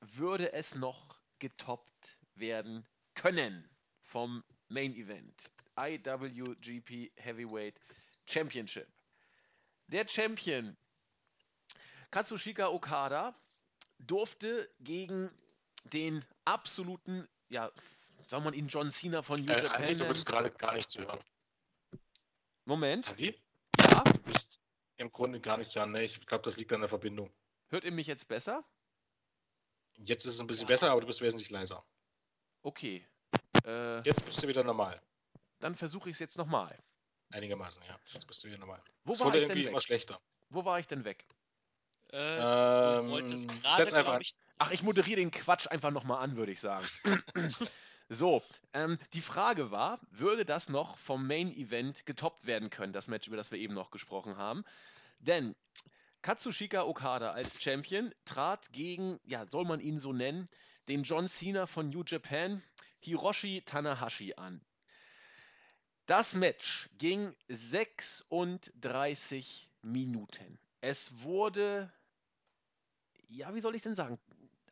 [0.00, 3.68] würde es noch getoppt werden können
[4.02, 5.50] vom Main Event?
[5.82, 7.80] IWGP Heavyweight
[8.26, 8.88] Championship.
[9.88, 10.76] Der Champion
[12.10, 13.34] Katsushika Okada
[13.98, 15.30] durfte gegen
[15.84, 17.70] den absoluten, ja,
[18.28, 20.90] soll man ihn John Cena von New Äh, Japan Andi, du bist gerade gar nicht
[20.90, 21.20] zu hören.
[22.64, 23.34] Moment, Andi?
[23.80, 24.46] ja, Du bist
[24.96, 25.92] im Grunde gar nicht zu hören.
[25.92, 27.32] Nee, ich glaube, das liegt an der Verbindung.
[27.70, 28.64] hört ihr mich jetzt besser?
[29.96, 30.74] Jetzt ist es ein bisschen Ja.
[30.74, 31.84] besser, aber du bist wesentlich leiser.
[32.62, 33.04] Okay,
[33.64, 35.02] äh, Jetzt bist du wieder normal.
[35.62, 36.78] Dann versuche ich es jetzt nochmal.
[37.30, 37.98] Einigermaßen, ja.
[38.12, 38.82] Jetzt bist du wieder normal.
[39.04, 39.70] Wo es war wurde ich denn irgendwie weg?
[39.70, 40.20] immer schlechter.
[40.50, 41.24] Wo war ich denn weg?
[42.12, 46.22] Äh, Ähm, du wolltest setz gerade, einfach ich, Ach, ich moderiere den Quatsch einfach nochmal
[46.22, 46.86] an, würde ich sagen.
[48.08, 48.42] so,
[48.74, 53.28] ähm, die Frage war, würde das noch vom Main Event getoppt werden können, das Match,
[53.28, 54.64] über das wir eben noch gesprochen haben?
[55.20, 55.56] Denn
[56.20, 60.46] Katsushika Okada als Champion trat gegen, ja, soll man ihn so nennen,
[60.88, 62.62] den John Cena von New Japan,
[63.00, 64.60] Hiroshi Tanahashi an.
[66.06, 70.58] Das Match ging 36 Minuten.
[70.80, 71.92] Es wurde,
[73.28, 74.18] ja, wie soll ich denn sagen,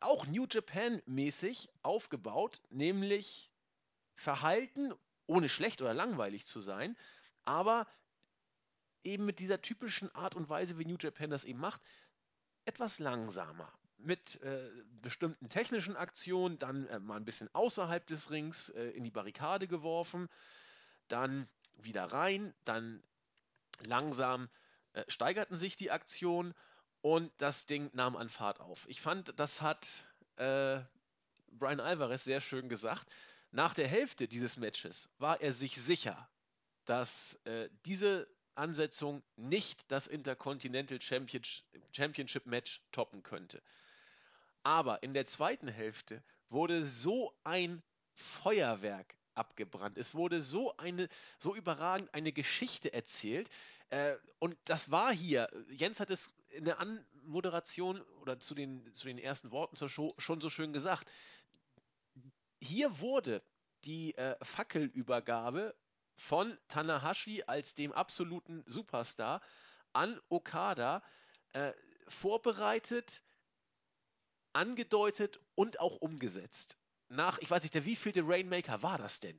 [0.01, 3.49] auch New Japan-mäßig aufgebaut, nämlich
[4.15, 4.93] verhalten,
[5.25, 6.97] ohne schlecht oder langweilig zu sein,
[7.45, 7.87] aber
[9.03, 11.81] eben mit dieser typischen Art und Weise, wie New Japan das eben macht,
[12.65, 13.71] etwas langsamer.
[13.97, 14.69] Mit äh,
[15.01, 19.67] bestimmten technischen Aktionen, dann äh, mal ein bisschen außerhalb des Rings äh, in die Barrikade
[19.67, 20.27] geworfen,
[21.11, 21.47] dann
[21.77, 23.03] wieder rein, dann
[23.79, 24.49] langsam
[24.93, 26.53] äh, steigerten sich die Aktionen
[27.01, 28.85] und das Ding nahm an Fahrt auf.
[28.87, 30.05] Ich fand, das hat
[30.37, 30.79] äh,
[31.51, 33.11] Brian Alvarez sehr schön gesagt.
[33.51, 36.29] Nach der Hälfte dieses Matches war er sich sicher,
[36.85, 43.61] dass äh, diese Ansetzung nicht das Intercontinental Championship Match toppen könnte.
[44.63, 47.81] Aber in der zweiten Hälfte wurde so ein
[48.13, 49.97] Feuerwerk abgebrannt.
[49.97, 51.09] Es wurde so eine,
[51.39, 53.49] so überragend eine Geschichte erzählt.
[53.89, 55.49] Äh, und das war hier.
[55.69, 60.13] Jens hat es in der Anmoderation oder zu den, zu den ersten Worten zur Show
[60.19, 61.09] schon so schön gesagt.
[62.59, 63.41] Hier wurde
[63.83, 65.75] die äh, Fackelübergabe
[66.15, 69.41] von Tanahashi als dem absoluten Superstar
[69.91, 71.01] an Okada
[71.53, 71.73] äh,
[72.07, 73.23] vorbereitet,
[74.53, 76.77] angedeutet und auch umgesetzt.
[77.11, 79.37] Nach, ich weiß nicht, der wievielte Rainmaker war das denn?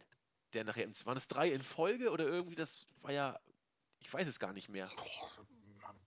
[0.52, 3.40] Der nachher, waren es drei in Folge oder irgendwie, das war ja,
[3.98, 4.90] ich weiß es gar nicht mehr.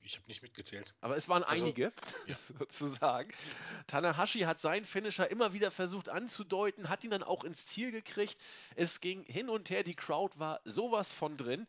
[0.02, 0.94] Ich habe nicht mitgezählt.
[1.02, 1.92] Aber es waren also, einige,
[2.28, 2.36] ja.
[2.60, 3.32] sozusagen.
[3.88, 8.38] Tanahashi hat seinen Finisher immer wieder versucht anzudeuten, hat ihn dann auch ins Ziel gekriegt.
[8.76, 11.66] Es ging hin und her, die Crowd war sowas von drin.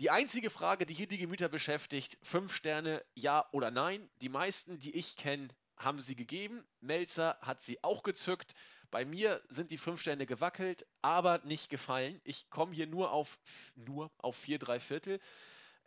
[0.00, 4.10] Die einzige Frage, die hier die Gemüter beschäftigt, fünf Sterne, ja oder nein.
[4.20, 6.64] Die meisten, die ich kenne, haben sie gegeben.
[6.80, 8.54] Melzer hat sie auch gezückt.
[8.92, 12.20] Bei mir sind die fünf Sterne gewackelt, aber nicht gefallen.
[12.24, 13.40] Ich komme hier nur auf
[13.74, 15.18] nur auf vier, drei Viertel.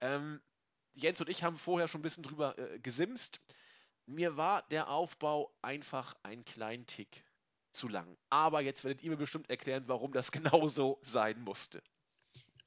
[0.01, 0.41] Ähm,
[0.95, 3.39] Jens und ich haben vorher schon ein bisschen drüber äh, gesimst.
[4.07, 7.23] Mir war der Aufbau einfach ein kleinen Tick
[7.73, 8.17] zu lang.
[8.31, 11.83] Aber jetzt werdet ihr mir bestimmt erklären, warum das genau so sein musste.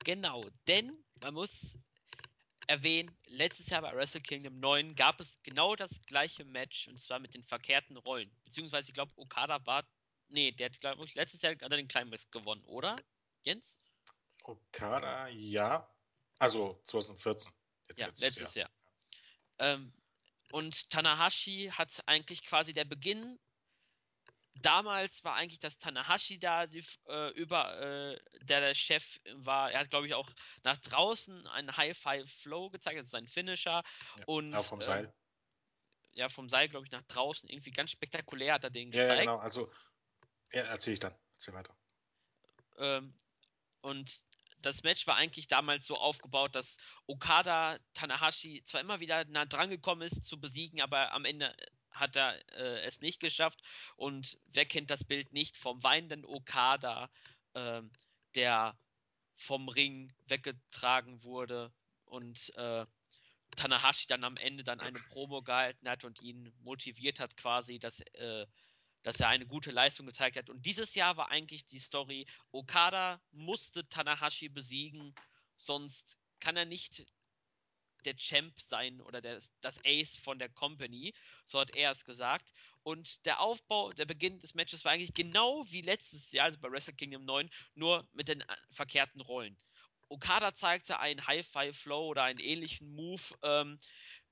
[0.04, 1.76] Genau, denn man muss
[2.68, 7.18] erwähnen, letztes Jahr bei Wrestle Kingdom 9 gab es genau das gleiche Match und zwar
[7.18, 8.30] mit den verkehrten Rollen.
[8.44, 9.84] Beziehungsweise, ich glaube, Okada war.
[10.28, 12.96] Nee, der hat, glaube ich, letztes Jahr hat er den Climax gewonnen, oder?
[13.42, 13.78] Jens?
[14.44, 15.88] Okada, ja.
[16.38, 17.52] Also 2014.
[17.96, 18.70] Ja, letztes, letztes Jahr.
[19.58, 19.74] Jahr.
[19.74, 19.92] Ähm,
[20.52, 23.38] und Tanahashi hat eigentlich quasi der Beginn.
[24.54, 29.70] Damals war eigentlich das Tanahashi da, die, äh, über, äh, der der Chef war.
[29.70, 30.28] Er hat, glaube ich, auch
[30.64, 33.82] nach draußen einen High-Five-Flow gezeigt, also seinen Finisher.
[34.16, 35.04] Ja, und, auch vom Seil.
[35.04, 35.12] Ähm,
[36.14, 37.48] ja, vom Seil, glaube ich, nach draußen.
[37.48, 39.10] Irgendwie ganz spektakulär hat er den gezeigt.
[39.10, 39.38] Ja, genau.
[39.38, 39.70] Also,
[40.52, 41.14] ja, erzähle ich dann.
[41.34, 41.74] Erzähl weiter.
[42.78, 43.14] Ähm,
[43.80, 44.22] und
[44.60, 46.76] das Match war eigentlich damals so aufgebaut, dass
[47.06, 51.54] Okada Tanahashi zwar immer wieder nah dran gekommen ist zu besiegen, aber am Ende
[51.92, 53.62] hat er äh, es nicht geschafft.
[53.96, 57.10] Und wer kennt das Bild nicht vom weinenden Okada,
[57.54, 57.82] äh,
[58.34, 58.78] der
[59.36, 61.72] vom Ring weggetragen wurde
[62.04, 62.84] und äh,
[63.56, 68.00] Tanahashi dann am Ende dann eine Promo gehalten hat und ihn motiviert hat quasi, dass
[68.14, 68.46] äh,
[69.08, 70.50] dass er eine gute Leistung gezeigt hat.
[70.50, 75.14] Und dieses Jahr war eigentlich die Story, Okada musste Tanahashi besiegen,
[75.56, 77.06] sonst kann er nicht
[78.04, 81.14] der Champ sein oder der, das Ace von der Company,
[81.46, 82.52] so hat er es gesagt.
[82.82, 86.70] Und der Aufbau, der Beginn des Matches war eigentlich genau wie letztes Jahr, also bei
[86.70, 89.56] Wrestle Kingdom 9, nur mit den äh, verkehrten Rollen.
[90.10, 93.80] Okada zeigte einen High-Five-Flow oder einen ähnlichen Move, ähm,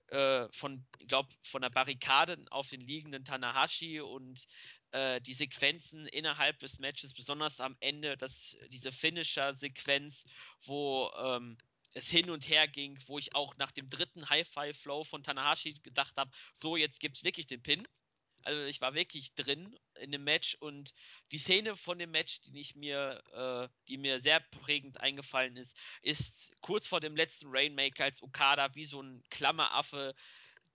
[0.09, 4.47] äh, von, ich glaube, von der Barrikade auf den liegenden Tanahashi und
[4.93, 10.25] äh, die Sequenzen innerhalb des Matches, besonders am Ende, das, diese Finisher-Sequenz,
[10.65, 11.59] wo ähm,
[11.95, 16.17] es hin und her ging, wo ich auch nach dem dritten High-Five-Flow von Tanahashi gedacht
[16.17, 17.87] habe, so, jetzt gibt es wirklich den Pin.
[18.47, 20.95] Also ich war wirklich drin in dem Match und
[21.33, 25.77] die Szene von dem Match, die ich mir, äh, die mir sehr prägend eingefallen ist,
[26.01, 30.15] ist kurz vor dem letzten Rainmaker, als Okada wie so ein Klammeraffe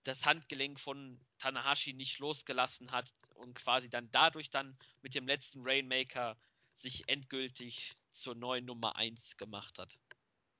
[0.04, 5.62] das Handgelenk von Tanahashi nicht losgelassen hat und quasi dann dadurch dann mit dem letzten
[5.64, 6.38] Rainmaker
[6.74, 9.98] sich endgültig zur neuen Nummer 1 gemacht hat.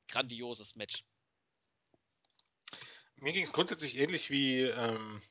[0.08, 1.04] Grandioses Match.
[3.18, 5.22] Mir ging es grundsätzlich ähnlich wie ähm,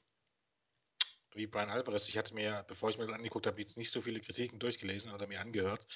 [1.34, 2.08] wie Brian Alvarez.
[2.08, 5.12] Ich hatte mir, bevor ich mir das angeguckt habe, jetzt nicht so viele Kritiken durchgelesen
[5.12, 5.86] oder mir angehört.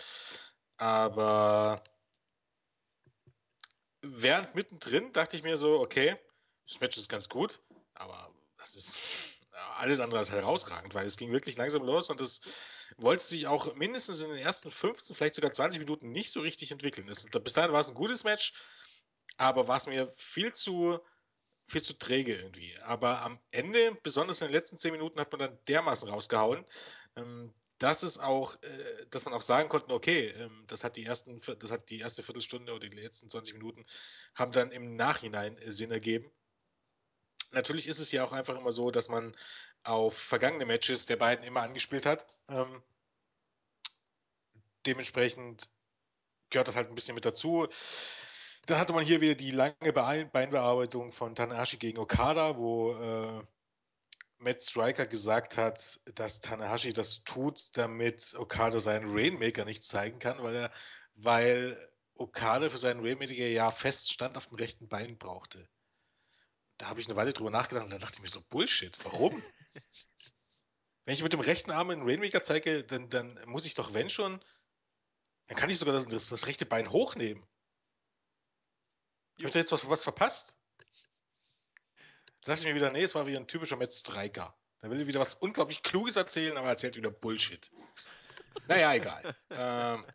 [0.79, 1.83] Aber
[4.03, 6.17] während mittendrin dachte ich mir so, okay,
[6.67, 7.61] das Match ist ganz gut,
[7.95, 8.97] aber das ist
[9.77, 12.41] alles andere als herausragend, weil es ging wirklich langsam los und es
[12.97, 16.71] wollte sich auch mindestens in den ersten 15, vielleicht sogar 20 Minuten nicht so richtig
[16.71, 17.07] entwickeln.
[17.07, 18.53] Das, bis dahin war es ein gutes Match,
[19.37, 21.01] aber war es mir viel zu
[21.67, 22.77] viel zu träge irgendwie.
[22.83, 26.65] Aber am Ende, besonders in den letzten zehn Minuten, hat man dann dermaßen rausgehauen.
[27.17, 31.05] Ähm, dass es auch, äh, dass man auch sagen konnte, okay, ähm, das hat die
[31.05, 33.85] ersten, das hat die erste Viertelstunde oder die letzten 20 Minuten
[34.35, 36.31] haben dann im Nachhinein Sinn ergeben.
[37.53, 39.35] Natürlich ist es ja auch einfach immer so, dass man
[39.83, 42.27] auf vergangene Matches der beiden immer angespielt hat.
[42.49, 42.83] Ähm,
[44.87, 45.69] dementsprechend
[46.51, 47.69] gehört das halt ein bisschen mit dazu.
[48.67, 53.45] Dann hatte man hier wieder die lange Beinbearbeitung von Tanahashi gegen Okada, wo äh,
[54.39, 60.43] Matt Striker gesagt hat, dass Tanahashi das tut, damit Okada seinen Rainmaker nicht zeigen kann,
[60.43, 60.73] weil er,
[61.15, 65.69] weil Okada für seinen Rainmaker ja fest stand auf dem rechten Bein brauchte.
[66.79, 69.43] Da habe ich eine Weile drüber nachgedacht und dann dachte ich mir so, Bullshit, warum?
[71.05, 74.09] wenn ich mit dem rechten Arm einen Rainmaker zeige, dann, dann muss ich doch, wenn
[74.09, 74.43] schon,
[75.49, 77.47] dann kann ich sogar das, das, das rechte Bein hochnehmen.
[79.39, 80.59] Habe ich da jetzt was, was verpasst?
[82.43, 84.57] Da dachte ich mir wieder, nee, es war wieder ein typischer Matt Striker.
[84.81, 87.71] Da will er wieder was unglaublich Kluges erzählen, aber er erzählt wieder Bullshit.
[88.69, 89.37] Naja, egal.
[89.51, 90.07] ähm,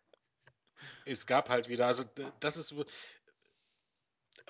[1.06, 2.04] es gab halt wieder, also
[2.40, 2.74] das ist.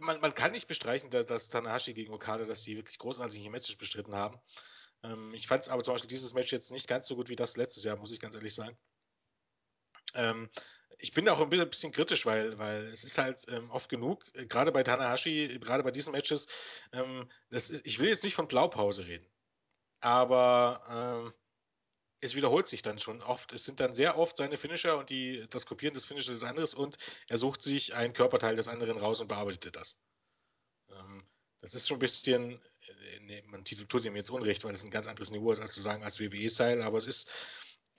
[0.01, 3.75] Man, man kann nicht bestreichen, dass, dass Tanahashi gegen Okada, dass sie wirklich großartige Matches
[3.75, 4.39] bestritten haben.
[5.03, 7.35] Ähm, ich fand es aber zum Beispiel dieses Match jetzt nicht ganz so gut wie
[7.35, 8.77] das letztes Jahr, muss ich ganz ehrlich sagen.
[10.13, 10.49] Ähm,
[10.97, 14.45] ich bin auch ein bisschen kritisch, weil, weil es ist halt ähm, oft genug, äh,
[14.45, 16.47] gerade bei Tanahashi, gerade bei diesen Matches,
[16.91, 19.25] ähm, ist, ich will jetzt nicht von Blaupause reden,
[20.01, 20.83] aber
[21.25, 21.33] ähm,
[22.21, 23.53] es wiederholt sich dann schon oft.
[23.53, 26.69] Es sind dann sehr oft seine Finisher und die, das Kopieren des Finishers des anderen
[26.77, 29.97] und er sucht sich ein Körperteil des anderen raus und bearbeitet das.
[30.89, 31.23] Ähm,
[31.59, 34.91] das ist schon ein bisschen, äh, nee, man tut ihm jetzt Unrecht, weil es ein
[34.91, 37.29] ganz anderes Niveau ist, als zu sagen als WWE-Style, aber es ist,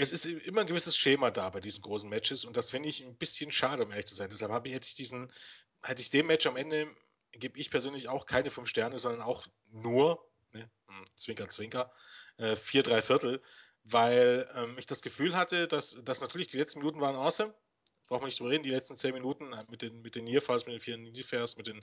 [0.00, 3.04] es ist immer ein gewisses Schema da bei diesen großen Matches und das finde ich
[3.04, 4.30] ein bisschen schade, um ehrlich zu sein.
[4.30, 5.30] Deshalb ich, hätte ich diesen,
[5.82, 6.88] hätte ich dem Match am Ende,
[7.32, 11.92] gebe ich persönlich auch keine fünf Sterne, sondern auch nur, ne, hm, Zwinker, Zwinker,
[12.38, 13.42] äh, vier, drei Viertel,
[13.84, 17.54] weil ähm, ich das Gefühl hatte, dass, dass natürlich die letzten Minuten waren awesome.
[18.08, 20.66] Braucht man nicht drüber reden, die letzten zehn Minuten äh, mit den, mit den Nearfalls,
[20.66, 21.82] mit den vier Nearfalls, mit den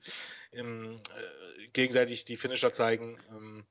[0.51, 3.19] ähm, äh, gegenseitig die Finisher zeigen.
[3.29, 3.65] Ähm,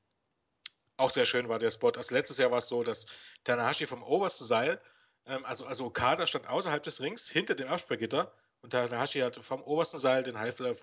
[0.97, 1.91] auch sehr schön war der Spot.
[1.91, 3.07] Also letztes Jahr war es so, dass
[3.45, 4.81] Tanahashi vom obersten Seil,
[5.27, 8.33] ähm, also, also Okada stand außerhalb des Rings, hinter dem Absperrgitter
[8.63, 10.75] und Tanahashi hat vom obersten Seil den Highflyer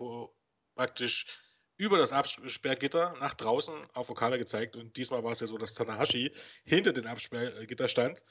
[0.76, 1.26] praktisch
[1.78, 4.76] über das Absperrgitter nach draußen auf Okada gezeigt.
[4.76, 6.32] Und diesmal war es ja so, dass Tanahashi
[6.64, 8.24] hinter dem Absperrgitter stand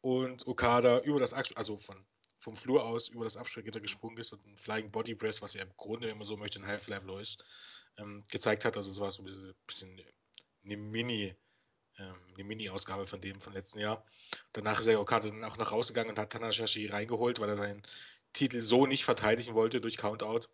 [0.00, 2.06] und Okada über das also von,
[2.38, 5.62] vom Flur aus über das Absperrgitter gesprungen ist und ein Flying Body Press, was er
[5.62, 7.44] im Grunde immer so möchte, ein Fly ist,
[7.98, 8.76] ähm, gezeigt hat.
[8.76, 10.00] Also es war so ein bisschen
[10.64, 11.34] eine Mini,
[11.98, 14.04] ähm, eine Mini-Ausgabe von dem von letzten Jahr.
[14.52, 17.56] Danach ist er Okada dann auch nach Hause gegangen und hat Tanahashi reingeholt, weil er
[17.56, 17.82] seinen
[18.32, 20.48] Titel so nicht verteidigen wollte durch Countout.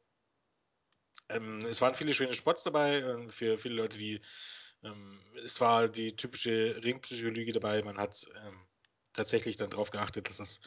[1.28, 4.20] Ähm, es waren viele schöne Spots dabei äh, für viele Leute, die
[4.82, 7.82] ähm, es war die typische Ringpsychologie dabei.
[7.82, 8.66] Man hat ähm,
[9.12, 10.61] tatsächlich dann darauf geachtet, dass das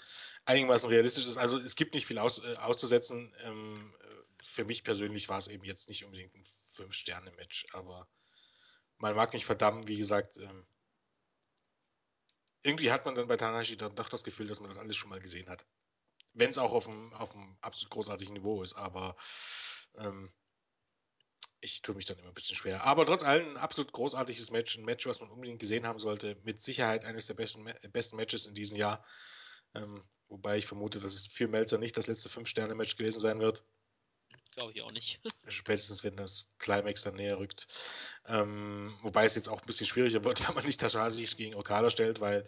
[0.46, 1.38] einigermaßen realistisch ist.
[1.38, 3.34] Also es gibt nicht viel aus, äh, auszusetzen.
[3.44, 3.94] Ähm,
[4.44, 6.44] für mich persönlich war es eben jetzt nicht unbedingt ein
[6.76, 8.08] Fünf-Sterne-Match, aber
[9.04, 10.38] man mag mich verdammen, wie gesagt.
[10.38, 10.66] Ähm,
[12.64, 15.10] irgendwie hat man dann bei Tanahashi dann doch das Gefühl, dass man das alles schon
[15.10, 15.68] mal gesehen hat.
[16.32, 19.18] Wenn es auch auf einem, auf einem absolut großartigen Niveau ist, aber
[19.98, 20.32] ähm,
[21.60, 22.86] ich tue mich dann immer ein bisschen schwer.
[22.86, 26.38] Aber trotz allem ein absolut großartiges Match, ein Match, was man unbedingt gesehen haben sollte.
[26.44, 29.06] Mit Sicherheit eines der besten, besten Matches in diesem Jahr.
[29.76, 33.66] Ähm, wobei ich vermute, dass es für Melzer nicht das letzte Fünf-Sterne-Match gewesen sein wird.
[34.56, 35.20] Glaube ich auch nicht.
[35.48, 37.68] Spätestens, wenn das Climax dann näher rückt.
[38.28, 41.90] Ähm, wobei es jetzt auch ein bisschen schwieriger wird, wenn man nicht Tanahashi gegen Okada
[41.90, 42.46] stellt, weil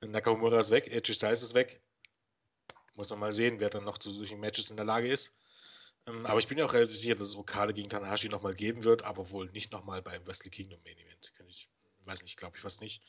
[0.00, 1.80] Nakamura ist weg, Edge Styles ist weg.
[2.94, 5.34] Muss man mal sehen, wer dann noch zu solchen Matches in der Lage ist.
[6.06, 8.84] Ähm, aber ich bin ja auch relativ sicher, dass es Okada gegen Tanahashi nochmal geben
[8.84, 11.32] wird, aber wohl nicht nochmal beim Wrestle Kingdom Main Event.
[11.48, 11.68] Ich
[12.04, 13.02] weiß nicht, glaube ich fast nicht.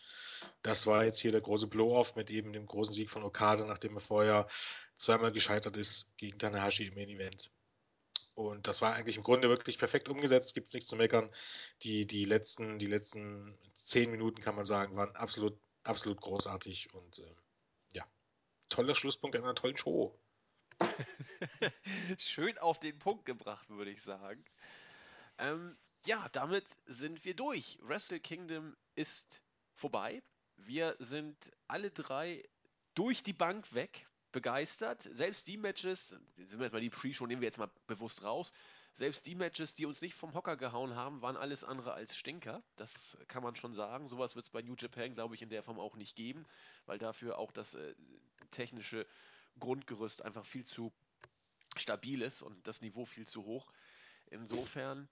[0.62, 3.96] Das war jetzt hier der große Blow-Off mit eben dem großen Sieg von Okada, nachdem
[3.96, 4.48] er vorher
[4.96, 7.52] zweimal gescheitert ist gegen Tanahashi im Main Event.
[8.40, 11.30] Und das war eigentlich im Grunde wirklich perfekt umgesetzt, gibt es nichts zu meckern.
[11.82, 17.20] Die, die, letzten, die letzten zehn Minuten, kann man sagen, waren absolut, absolut großartig und
[17.20, 17.36] äh,
[17.92, 18.06] ja,
[18.70, 20.18] toller Schlusspunkt einer tollen Show.
[22.18, 24.46] Schön auf den Punkt gebracht, würde ich sagen.
[25.38, 27.78] Ähm, ja, damit sind wir durch.
[27.82, 29.42] Wrestle Kingdom ist
[29.74, 30.24] vorbei.
[30.56, 31.36] Wir sind
[31.68, 32.48] alle drei
[32.94, 35.10] durch die Bank weg begeistert.
[35.14, 38.54] Selbst die Matches, sind wir jetzt mal die Pre-Show, nehmen wir jetzt mal bewusst raus.
[38.94, 42.64] Selbst die Matches, die uns nicht vom Hocker gehauen haben, waren alles andere als Stinker.
[42.76, 44.08] Das kann man schon sagen.
[44.08, 46.46] Sowas wird es bei New Japan, glaube ich, in der Form auch nicht geben,
[46.86, 47.96] weil dafür auch das äh,
[48.52, 49.06] technische
[49.60, 50.92] Grundgerüst einfach viel zu
[51.78, 53.72] stabil ist und das Niveau viel zu hoch.
[54.28, 55.08] Insofern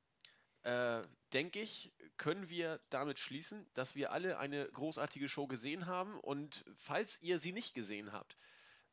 [0.64, 1.02] äh,
[1.34, 6.19] denke ich, können wir damit schließen, dass wir alle eine großartige Show gesehen haben.
[6.19, 8.38] Und falls ihr sie nicht gesehen habt,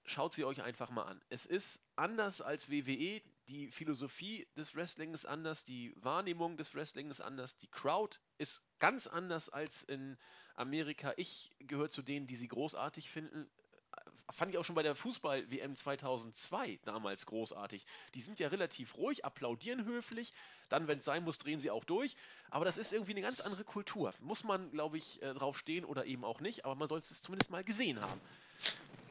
[0.06, 1.20] schaut sie euch einfach mal an.
[1.28, 3.22] Es ist anders als WWE.
[3.48, 8.62] Die Philosophie des Wrestling ist anders, die Wahrnehmung des Wrestling ist anders, die Crowd ist
[8.78, 10.16] ganz anders als in
[10.54, 11.12] Amerika.
[11.16, 13.50] Ich gehöre zu denen, die sie großartig finden
[14.30, 17.84] fand ich auch schon bei der Fußball-WM 2002 damals großartig.
[18.14, 20.32] Die sind ja relativ ruhig, applaudieren höflich,
[20.68, 22.16] dann, wenn es sein muss, drehen sie auch durch.
[22.50, 24.12] Aber das ist irgendwie eine ganz andere Kultur.
[24.20, 27.22] Muss man, glaube ich, äh, drauf stehen oder eben auch nicht, aber man sollte es
[27.22, 28.20] zumindest mal gesehen haben.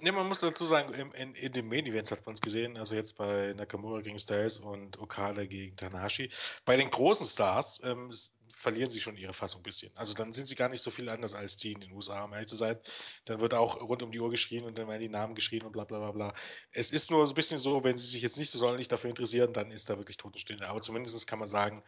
[0.04, 2.76] Ne, man muss dazu sagen, in, in, in den Main Events hat man es gesehen,
[2.76, 6.30] also jetzt bei Nakamura gegen Styles und Okada gegen Tanahashi.
[6.66, 8.12] Bei den großen Stars ähm,
[8.54, 9.96] verlieren sie schon ihre Fassung ein bisschen.
[9.96, 12.34] Also dann sind sie gar nicht so viel anders als die in den USA, um
[12.34, 12.78] ehrlich zu sein.
[13.24, 15.72] Dann wird auch rund um die Uhr geschrien und dann werden die Namen geschrien und
[15.72, 16.34] bla bla bla bla.
[16.74, 19.10] Es ist nur so ein bisschen so, wenn sie sich jetzt nicht so sonderlich dafür
[19.10, 20.68] interessieren, dann ist da wirklich Totenstille.
[20.68, 21.82] Aber zumindest kann man sagen,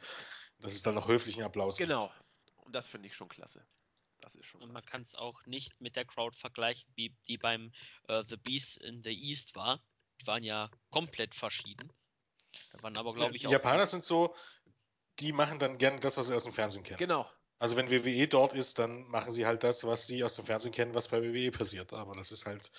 [0.62, 2.08] dass es dann noch höflichen Applaus genau.
[2.08, 2.14] gibt.
[2.14, 2.66] Genau.
[2.66, 3.66] Und das finde ich schon klasse.
[4.26, 4.64] Das ist schon.
[4.64, 7.72] Und man kann es auch nicht mit der Crowd vergleichen, wie die beim
[8.10, 9.80] uh, The Beast in the East war.
[10.20, 11.94] Die waren ja komplett verschieden.
[12.72, 13.52] Da waren aber, glaube ich, die auch.
[13.52, 14.36] Die Japaner sind so,
[15.20, 16.98] die machen dann gerne das, was sie aus dem Fernsehen kennen.
[16.98, 17.30] Genau.
[17.60, 20.72] Also wenn WWE dort ist, dann machen sie halt das, was sie aus dem Fernsehen
[20.72, 21.94] kennen, was bei WWE passiert.
[21.94, 22.72] Aber das ist halt,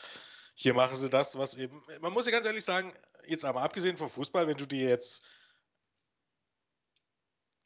[0.56, 2.92] hier machen sie das, was eben, man muss ja ganz ehrlich sagen,
[3.24, 5.24] jetzt aber abgesehen vom Fußball, wenn du dir jetzt,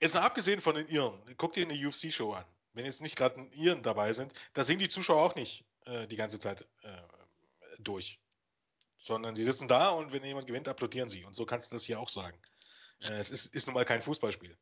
[0.00, 3.40] jetzt mal abgesehen von den Iren, guck dir eine UFC-Show an wenn jetzt nicht gerade
[3.52, 7.02] Iren dabei sind, da singen die Zuschauer auch nicht äh, die ganze Zeit äh,
[7.78, 8.20] durch.
[8.96, 11.24] Sondern sie sitzen da und wenn jemand gewinnt, applaudieren sie.
[11.24, 12.38] Und so kannst du das hier auch sagen.
[13.00, 14.56] Äh, es ist, ist nun mal kein Fußballspiel.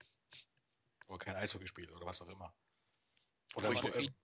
[1.09, 2.55] Oder kein Eishockeyspiel oder was auch immer.
[3.55, 4.15] Oder aber, es bietet,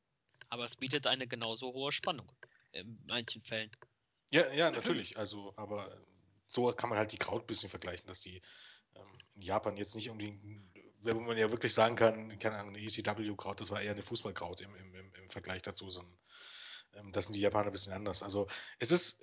[0.50, 2.30] aber es bietet eine genauso hohe Spannung.
[2.72, 3.70] In manchen Fällen.
[4.30, 5.16] Ja, ja, natürlich.
[5.16, 5.96] Also, aber
[6.46, 8.42] so kann man halt die Kraut ein bisschen vergleichen, dass die
[8.94, 10.73] ähm, in Japan jetzt nicht unbedingt
[11.04, 14.60] wo man ja wirklich sagen kann, keine Ahnung, eine ECW-Kraut, das war eher eine Fußballkraut
[14.60, 15.90] im, im, im, Vergleich dazu.
[15.90, 16.16] Sondern,
[16.94, 18.22] ähm, das sind die Japaner ein bisschen anders.
[18.22, 18.46] Also
[18.78, 19.22] es ist,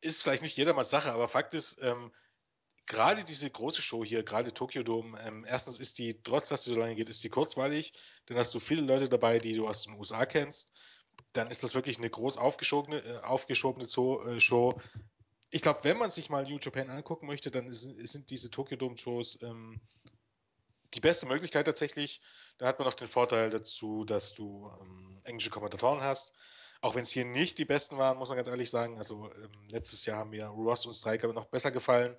[0.00, 2.12] ist vielleicht nicht jedermanns Sache, aber Fakt ist, ähm,
[2.86, 6.70] gerade diese große Show hier, gerade Tokyo Dome, ähm, erstens ist die, trotz dass sie
[6.70, 7.92] so lange geht, ist die kurzweilig.
[8.26, 10.72] Dann hast du viele Leute dabei, die du aus den USA kennst.
[11.32, 14.80] Dann ist das wirklich eine groß aufgeschobene, äh, aufgeschobene äh, Show.
[15.50, 18.76] Ich glaube, wenn man sich mal New Japan angucken möchte, dann ist, sind diese Tokyo
[18.76, 19.80] Dome Shows ähm,
[20.94, 22.20] die beste Möglichkeit tatsächlich.
[22.58, 26.34] Da hat man noch den Vorteil dazu, dass du ähm, englische Kommentatoren hast.
[26.80, 28.98] Auch wenn es hier nicht die besten waren, muss man ganz ehrlich sagen.
[28.98, 32.16] Also ähm, letztes Jahr haben mir Ross und Striker noch besser gefallen.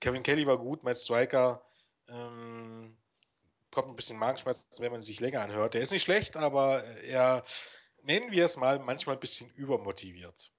[0.00, 1.64] Kevin Kelly war gut, Matt Striker
[2.08, 2.96] ähm,
[3.70, 5.74] kommt ein bisschen Magenschmerzen, wenn man sich länger anhört.
[5.74, 7.44] Der ist nicht schlecht, aber er,
[8.02, 10.52] nennen wir es mal, manchmal ein bisschen übermotiviert.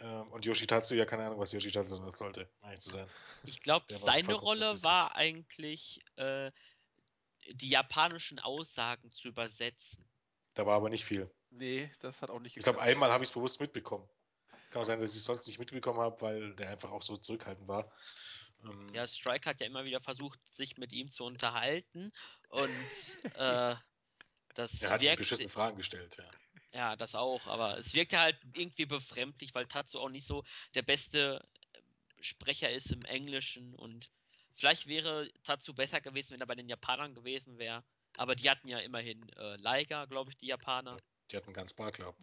[0.00, 3.08] Ähm, und Yoshitatsu, ja, keine Ahnung, was Yoshitatsu das sollte, eigentlich zu sein.
[3.44, 6.50] Ich glaube, seine Rolle war eigentlich äh,
[7.52, 10.04] die japanischen Aussagen zu übersetzen.
[10.54, 11.30] Da war aber nicht viel.
[11.50, 12.76] Nee, das hat auch nicht geklappt.
[12.76, 14.08] Ich glaube, einmal habe ich es bewusst mitbekommen.
[14.70, 17.16] Kann auch sein, dass ich es sonst nicht mitbekommen habe, weil der einfach auch so
[17.16, 17.92] zurückhaltend war.
[18.64, 22.12] Ähm ja, Strike hat ja immer wieder versucht, sich mit ihm zu unterhalten
[22.48, 22.68] und
[23.36, 23.76] äh,
[24.54, 26.30] das Er hat ihm beschissene Fragen gestellt, ja.
[26.72, 30.44] Ja, das auch, aber es wirkte halt irgendwie befremdlich, weil Tatsu auch nicht so
[30.74, 31.46] der beste
[32.20, 34.10] Sprecher ist im Englischen und
[34.56, 37.84] vielleicht wäre Tatsu besser gewesen, wenn er bei den Japanern gewesen wäre.
[38.16, 40.96] Aber die hatten ja immerhin äh, Liger, glaube ich, die Japaner.
[41.30, 42.16] Die hatten ganz Bar Club.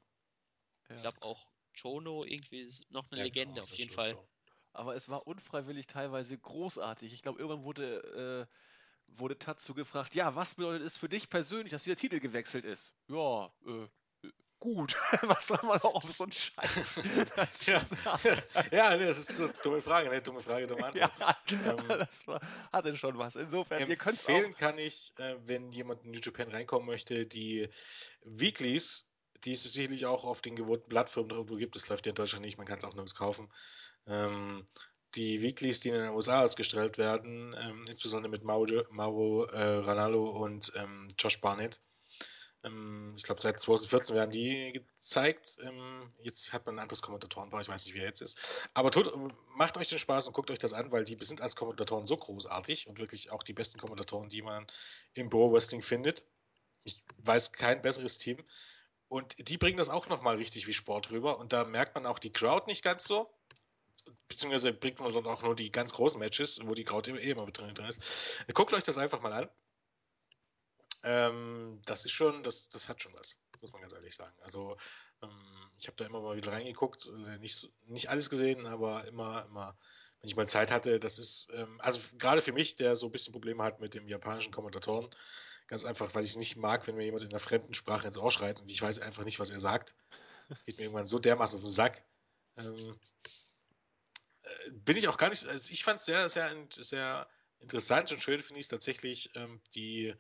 [0.89, 1.47] Ich glaube auch
[1.79, 4.09] Chono irgendwie ist noch eine ja, Legende genau, auf jeden Fall.
[4.09, 4.27] Show.
[4.73, 7.13] Aber es war unfreiwillig teilweise großartig.
[7.13, 11.71] Ich glaube, irgendwann wurde, äh, wurde Tatsu gefragt, ja, was bedeutet es für dich persönlich,
[11.71, 12.93] dass der Titel gewechselt ist?
[13.07, 13.87] Ja, äh,
[14.63, 14.95] gut.
[15.23, 17.81] Was soll man auch auf so einen Scheiß ja.
[18.71, 20.21] ja, nee, das ist so eine dumme Frage, ne?
[20.21, 21.11] Dumme Frage, dumme Antwort.
[21.19, 21.37] Ja,
[21.69, 22.39] ähm, das war,
[22.71, 23.35] hatte schon was.
[23.35, 27.67] Insofern, ihr könnt Empfehlen kann ich, äh, wenn jemand in New Japan reinkommen möchte, die
[28.23, 29.05] Weeklies,
[29.43, 31.75] die es sicherlich auch auf den gewohnten Plattformen irgendwo gibt.
[31.75, 33.51] Das läuft ja in Deutschland nicht, man kann es auch nirgends kaufen.
[34.07, 34.65] Ähm,
[35.15, 40.29] die Weeklies, die in den USA ausgestrahlt werden, ähm, insbesondere mit Mauro, Mauro äh, Ranallo
[40.29, 41.92] und ähm, Josh Barnett ähm,
[43.15, 45.57] ich glaube, seit 2014 werden die gezeigt.
[45.63, 48.69] Ähm, jetzt hat man ein anderes Kommentatorenpaar, ich weiß nicht, wer jetzt ist.
[48.73, 49.11] Aber tut,
[49.55, 52.15] macht euch den Spaß und guckt euch das an, weil die sind als Kommentatoren so
[52.15, 54.65] großartig und wirklich auch die besten Kommentatoren, die man
[55.13, 56.25] im Pro Wrestling findet.
[56.85, 58.43] Ich weiß kein besseres Team.
[59.09, 61.39] Und die bringen das auch nochmal richtig wie Sport rüber.
[61.39, 63.29] Und da merkt man auch die Crowd nicht ganz so.
[64.29, 67.45] Beziehungsweise bringt man dort auch nur die ganz großen Matches, wo die Crowd eh immer
[67.45, 68.39] drin ist.
[68.53, 69.49] Guckt euch das einfach mal an.
[71.03, 74.35] Ähm, das ist schon, das, das hat schon was, muss man ganz ehrlich sagen.
[74.41, 74.77] Also
[75.21, 75.29] ähm,
[75.77, 79.77] ich habe da immer mal wieder reingeguckt, äh, nicht, nicht alles gesehen, aber immer, immer
[80.21, 83.11] wenn ich mal Zeit hatte, das ist, ähm, also gerade für mich, der so ein
[83.11, 85.09] bisschen Probleme hat mit dem japanischen Kommentatoren,
[85.67, 88.17] ganz einfach, weil ich es nicht mag, wenn mir jemand in einer fremden Sprache ins
[88.17, 89.95] Ohr schreit und ich weiß einfach nicht, was er sagt.
[90.47, 92.05] Das geht mir irgendwann so dermaßen auf den Sack.
[92.55, 92.97] Ähm,
[94.43, 97.27] äh, bin ich auch gar nicht, also ich fand es sehr, sehr, sehr
[97.59, 100.13] interessant und schön finde ich es tatsächlich, ähm, die,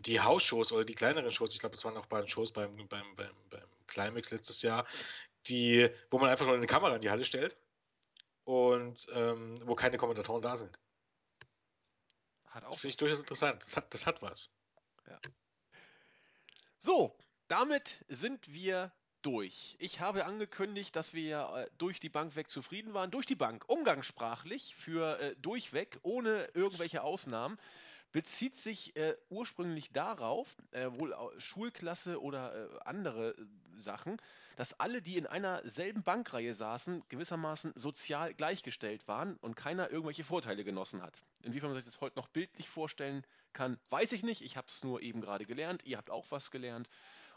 [0.00, 3.14] die Hausshows oder die kleineren Shows, ich glaube, es waren auch beide Shows beim, beim,
[3.16, 4.86] beim, beim Climax letztes Jahr,
[5.46, 7.56] die, wo man einfach nur eine Kamera in die Halle stellt
[8.44, 10.78] und ähm, wo keine Kommentatoren da sind.
[12.46, 13.64] Hat auch Das finde ich durchaus interessant.
[13.64, 14.50] Das hat, das hat was.
[16.78, 17.16] So,
[17.46, 18.92] damit sind wir
[19.22, 19.76] durch.
[19.78, 23.12] Ich habe angekündigt, dass wir äh, durch die Bank weg zufrieden waren.
[23.12, 27.56] Durch die Bank, umgangssprachlich, für äh, durchweg, ohne irgendwelche Ausnahmen,
[28.12, 33.44] bezieht sich äh, ursprünglich darauf, äh, wohl Schulklasse oder äh, andere äh,
[33.78, 34.18] Sachen,
[34.56, 40.24] dass alle, die in einer selben Bankreihe saßen, gewissermaßen sozial gleichgestellt waren und keiner irgendwelche
[40.24, 41.22] Vorteile genossen hat.
[41.42, 43.24] Inwiefern man sich das heute noch bildlich vorstellen
[43.54, 44.42] kann, weiß ich nicht.
[44.42, 45.84] Ich habe es nur eben gerade gelernt.
[45.84, 46.88] Ihr habt auch was gelernt.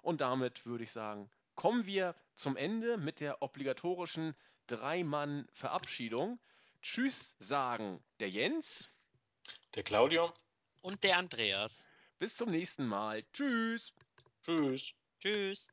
[0.01, 4.35] Und damit würde ich sagen, kommen wir zum Ende mit der obligatorischen
[4.67, 6.39] Drei-Mann-Verabschiedung.
[6.81, 8.89] Tschüss sagen der Jens.
[9.73, 10.33] Der Claudio.
[10.85, 11.89] Und der Andreas.
[12.19, 13.23] Bis zum nächsten Mal.
[13.33, 13.91] Tschüss.
[14.43, 14.93] Tschüss.
[15.19, 15.67] Tschüss.